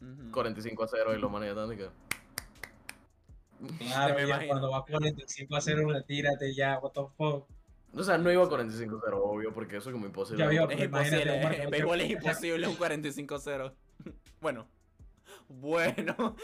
Ujú. 0.00 0.32
45 0.32 0.84
a 0.84 0.88
0 0.88 1.14
y 1.16 1.18
los 1.20 1.30
manes 1.30 1.46
ya 1.48 1.50
estaban 1.50 1.70
de 1.70 1.76
que. 1.76 1.88
Claro, 3.84 4.14
me 4.14 4.22
imagino. 4.22 4.48
cuando 4.48 4.70
va 4.70 4.84
45 4.86 5.56
a 5.56 5.60
0, 5.60 5.88
retírate 5.92 6.54
ya, 6.54 6.78
what 6.78 6.92
the 6.92 7.02
fuck. 7.16 7.46
O 7.92 8.02
sea, 8.02 8.16
no 8.18 8.30
iba 8.30 8.48
45 8.48 8.96
a 8.96 9.00
0, 9.04 9.22
obvio, 9.22 9.52
porque 9.52 9.76
eso 9.76 9.90
es 9.90 9.92
como 9.94 10.06
imposible. 10.06 10.42
Ya 10.44 10.48
vio. 10.48 10.70
Es 10.70 10.80
imposible, 10.80 11.62
en 11.62 11.70
béisbol 11.70 12.00
es 12.00 12.10
imposible 12.10 12.68
un 12.68 12.76
45-0. 12.76 13.72
Bueno, 14.40 14.66
bueno. 15.50 16.34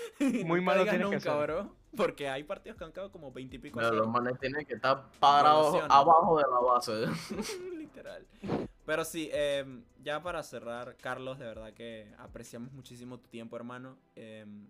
Muy 0.45 0.61
No 0.61 0.67
malo 0.67 0.81
digas 0.81 0.97
tienes 0.97 1.09
que 1.09 1.15
nunca, 1.17 1.21
ser. 1.21 1.43
bro. 1.47 1.75
Porque 1.97 2.29
hay 2.29 2.43
partidos 2.45 2.77
que 2.77 2.85
han 2.85 2.93
quedado 2.93 3.11
como 3.11 3.33
20 3.33 3.57
y 3.57 3.59
pico. 3.59 3.79
Pero 3.79 3.93
los 3.93 4.07
manes 4.07 4.39
tienen 4.39 4.67
que 4.67 4.75
estar 4.75 5.03
parados 5.19 5.83
abajo 5.89 6.37
de 6.37 6.45
la 6.51 6.59
base. 6.61 7.07
Literal. 7.79 8.27
Pero 8.87 9.05
sí, 9.05 9.29
em, 9.33 9.85
ya 10.03 10.23
para 10.23 10.43
cerrar, 10.45 10.97
Carlos, 10.97 11.41
de 11.41 11.45
verdad 11.45 11.75
que 11.75 12.09
apreciamos 12.19 12.73
muchísimo 12.73 13.19
tu 13.19 13.29
tiempo, 13.29 13.57
hermano. 13.57 13.99
Em, 14.15 14.69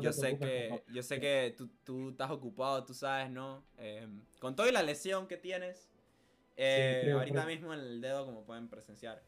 yo 0.00 0.10
sé 0.12 0.38
que, 0.38 0.82
yo 0.88 1.02
sé 1.02 1.20
que 1.20 1.54
tú, 1.56 1.68
tú 1.84 2.10
estás 2.10 2.30
ocupado, 2.30 2.82
tú 2.84 2.94
sabes, 2.94 3.30
¿no? 3.30 3.62
Em, 3.76 4.24
con 4.40 4.56
toda 4.56 4.72
la 4.72 4.82
lesión 4.82 5.26
que 5.26 5.36
tienes, 5.36 5.90
eh, 6.56 7.00
creo, 7.02 7.18
ahorita 7.18 7.44
creo. 7.44 7.54
mismo 7.54 7.74
en 7.74 7.80
el 7.80 8.00
dedo, 8.00 8.24
como 8.24 8.42
pueden 8.44 8.68
presenciar, 8.68 9.22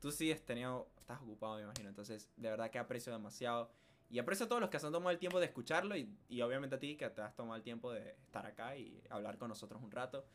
tú 0.00 0.12
sí 0.12 0.30
has 0.30 0.42
tenido, 0.42 0.90
estás 0.98 1.22
ocupado, 1.22 1.56
me 1.56 1.62
imagino. 1.62 1.88
Entonces, 1.88 2.30
de 2.36 2.50
verdad 2.50 2.70
que 2.70 2.78
aprecio 2.78 3.12
demasiado. 3.12 3.70
Y 4.10 4.18
aprecio 4.18 4.44
a 4.44 4.48
todos 4.48 4.60
los 4.60 4.70
que 4.70 4.78
se 4.78 4.86
han 4.86 4.92
tomado 4.92 5.12
el 5.12 5.18
tiempo 5.18 5.38
de 5.38 5.46
escucharlo 5.46 5.96
y, 5.96 6.12
y 6.28 6.42
obviamente 6.42 6.74
a 6.74 6.78
ti 6.80 6.96
que 6.96 7.08
te 7.08 7.22
has 7.22 7.34
tomado 7.34 7.56
el 7.56 7.62
tiempo 7.62 7.92
de 7.92 8.10
estar 8.24 8.44
acá 8.44 8.76
y 8.76 9.02
hablar 9.08 9.38
con 9.38 9.48
nosotros 9.48 9.80
un 9.80 9.90
rato. 9.90 10.26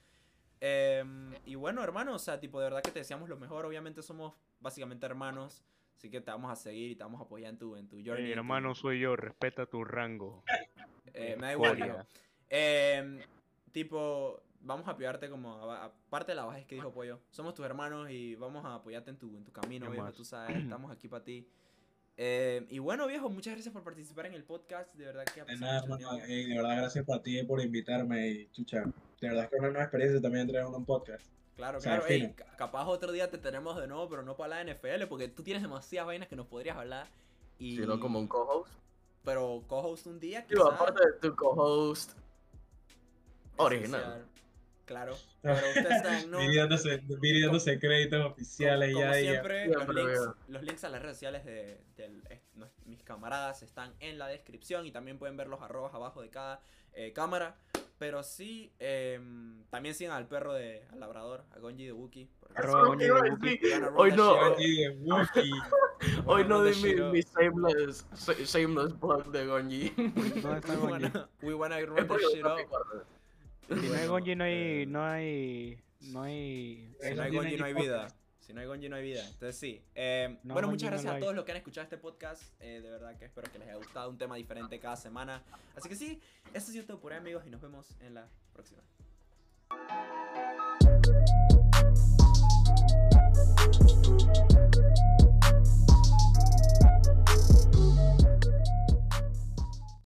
Em, 0.62 1.34
y 1.46 1.56
bueno, 1.56 1.84
hermano, 1.84 2.16
o 2.16 2.20
sea, 2.20 2.40
tipo, 2.40 2.60
de 2.60 2.66
verdad 2.66 2.82
que 2.82 2.92
te 2.92 3.00
deseamos 3.00 3.30
lo 3.30 3.38
mejor. 3.38 3.66
Obviamente 3.66 4.02
somos 4.02 4.34
básicamente 4.60 5.06
hermanos. 5.06 5.64
Así 5.98 6.10
que 6.10 6.22
te 6.22 6.32
vamos 6.32 6.52
a 6.52 6.56
seguir 6.56 6.92
y 6.92 6.96
te 6.96 7.04
vamos 7.04 7.22
a 7.22 7.24
apoyar 7.24 7.50
en 7.52 7.58
tu, 7.58 7.76
en 7.76 7.88
tu 7.88 7.98
journey. 7.98 8.24
Mi 8.24 8.30
en 8.32 8.36
tu- 8.36 8.40
hermano 8.40 8.76
soy 8.76 9.00
yo, 9.00 9.16
respeta 9.16 9.66
tu 9.66 9.84
rango. 9.84 10.44
eh, 11.14 11.36
me 11.40 11.48
da 11.48 11.52
igual. 11.54 12.06
Em, 12.50 13.22
tipo, 13.72 14.42
vamos 14.62 14.88
a 14.88 14.92
apoyarte 14.92 15.30
como, 15.30 15.54
aparte 15.72 16.32
de 16.32 16.36
la 16.36 16.46
base 16.46 16.66
que 16.66 16.76
dijo 16.76 16.92
Pollo, 16.92 17.20
somos 17.32 17.54
tus 17.54 17.66
hermanos 17.66 18.10
y 18.10 18.36
vamos 18.36 18.66
a 18.66 18.76
apoyarte 18.76 19.12
en 19.12 19.18
tu, 19.18 19.36
en 19.38 19.44
tu 19.44 19.52
camino, 19.52 19.86
¿Qué 19.88 19.94
viejo, 19.94 20.12
tú 20.14 20.24
sabes, 20.26 20.62
estamos 20.64 20.92
aquí 20.92 21.08
para 21.08 21.24
ti. 21.24 21.48
Eh, 22.18 22.66
y 22.70 22.80
bueno, 22.80 23.08
viejo, 23.08 23.30
muchas 23.30 23.54
gracias 23.54 23.74
por 23.74 23.84
participar 23.84 24.28
en 24.28 24.34
el 24.34 24.44
podcast. 24.44 24.94
De 24.96 25.06
verdad 25.06 25.26
que 25.26 25.42
ha 25.42 25.46
De 25.46 25.58
nada, 25.58 25.82
verdad, 25.86 26.78
gracias 26.78 27.06
para 27.06 27.22
ti 27.22 27.44
por 27.44 27.62
invitarme 27.62 28.28
y 28.30 28.50
chucha. 28.52 28.84
De 29.20 29.28
verdad 29.28 29.44
es 29.44 29.50
que 29.50 29.56
es 29.56 29.60
una 29.60 29.70
nueva 29.70 29.84
experiencia 29.84 30.22
también 30.22 30.48
traer 30.48 30.66
un 30.66 30.86
podcast. 30.86 31.26
Claro, 31.56 31.78
O 31.78 31.82
sea, 31.82 32.02
claro. 32.02 32.34
capaz 32.58 32.86
otro 32.88 33.12
día 33.12 33.30
te 33.30 33.38
tenemos 33.38 33.80
de 33.80 33.88
nuevo, 33.88 34.10
pero 34.10 34.24
no 34.24 34.36
para 34.36 34.64
la 34.64 34.74
NFL, 34.74 35.08
porque 35.08 35.30
tú 35.30 35.42
tienes 35.42 35.64
demasiadas 35.64 36.08
vainas 36.08 36.28
que 36.28 36.36
nos 36.36 36.48
podrías 36.48 36.78
hablar. 36.78 37.08
Y... 37.60 37.78
Sino 37.78 38.00
como 38.00 38.20
un 38.20 38.28
co-host. 38.28 38.74
Pero 39.24 39.64
co-host 39.68 40.08
un 40.08 40.20
día, 40.20 40.46
quizás, 40.46 40.68
aparte 40.74 41.02
de 41.06 41.14
tu 41.20 41.36
co-host 41.36 42.12
original. 43.58 44.26
Claro. 44.86 45.16
Pero 45.42 45.56
ustedes 45.56 46.02
saben, 46.02 46.32
¿no? 46.32 46.38
Viri 46.40 46.56
dándose, 46.58 46.98
Viri 47.20 47.42
dándose 47.42 47.80
créditos 47.80 48.26
oficiales 48.32 48.94
como, 48.94 49.02
ya 49.02 49.08
como 49.12 49.20
ya. 49.20 49.22
siempre, 49.32 49.66
Siempre, 49.66 49.86
los, 49.86 49.96
links, 49.96 50.12
viejo. 50.12 50.36
los 50.48 50.64
links 50.64 50.84
a 50.84 50.90
las 50.90 51.02
redes 51.02 51.18
sociales 51.18 51.46
de, 51.46 51.82
mis 52.86 53.04
camaradas 53.04 53.64
están 53.64 53.94
en 54.00 54.18
la 54.20 54.28
descripción 54.28 54.86
y 54.86 54.92
también 54.92 55.18
pueden 55.18 55.38
ver 55.38 55.48
los 55.48 55.62
arrobas 55.62 55.94
abajo 55.94 56.22
de 56.22 56.30
cada 56.30 56.62
eh, 56.94 57.14
cámara. 57.14 57.56
Pero 57.98 58.24
sí, 58.24 58.74
em, 58.80 59.64
también 59.70 59.96
sigan 59.96 60.18
al 60.18 60.28
perro 60.28 60.54
de 60.54 60.84
al 60.92 61.00
labrador, 61.00 61.46
a 61.52 61.60
Gonji 61.60 61.86
de 61.86 61.94
Wookie. 61.94 62.30
Hoy 63.96 64.12
no, 64.12 64.34
hoy 66.26 66.44
no 66.46 66.64
di 66.64 66.76
mi, 66.84 66.94
mi 67.12 67.22
shameless, 67.22 68.06
shameless 68.46 68.94
plug 68.94 69.32
de 69.32 69.46
Gonji. 69.46 69.90
¿Dónde 69.96 70.58
está 70.60 70.74
We 70.74 70.78
Gonji? 70.78 70.92
wanna, 70.92 71.30
we 71.42 71.54
wanna 71.54 71.80
run 71.86 71.96
that 71.96 72.08
porque 72.08 72.26
shit 72.34 72.46
up. 72.46 72.60
Si 73.68 73.76
no 73.90 73.96
hay 73.96 74.08
Gonji, 74.08 74.36
no 74.36 74.44
hay. 74.44 74.54
eh, 74.54 74.86
No 74.88 75.04
hay. 75.04 75.80
No 76.12 76.22
hay. 76.24 76.96
Si 77.02 77.14
no 77.16 77.24
hay 77.24 77.32
Gonji, 77.36 77.58
no 77.58 77.66
hay 77.66 77.74
vida. 77.74 78.08
Si 78.40 78.54
no 78.54 78.62
hay 78.62 78.68
Gonji, 78.68 78.90
no 78.90 78.96
hay 78.96 79.04
vida. 79.04 79.24
Entonces 79.26 79.58
sí. 79.58 79.82
Eh, 79.96 80.38
No, 80.44 80.54
bueno, 80.54 80.68
muchas 80.68 80.92
gracias 80.92 81.16
a 81.16 81.20
todos 81.20 81.34
los 81.34 81.46
que 81.46 81.52
han 81.52 81.58
escuchado 81.58 81.84
este 81.84 81.98
podcast. 81.98 82.44
Eh, 82.60 82.80
de 82.82 82.90
verdad 82.92 83.18
que 83.18 83.26
espero 83.26 83.52
que 83.52 83.58
les 83.58 83.68
haya 83.68 83.78
gustado. 83.78 84.10
Un 84.10 84.18
tema 84.20 84.36
diferente 84.36 84.80
cada 84.80 84.96
semana. 84.96 85.42
Así 85.76 85.90
que 85.90 85.96
sí, 85.96 86.22
eso 86.54 86.70
ha 86.70 86.72
sido 86.72 86.86
todo 86.86 87.00
por 87.00 87.12
hoy, 87.12 87.18
amigos. 87.18 87.44
Y 87.48 87.50
nos 87.50 87.62
vemos 87.62 87.96
en 88.02 88.14
la 88.14 88.28
próxima. 88.54 88.84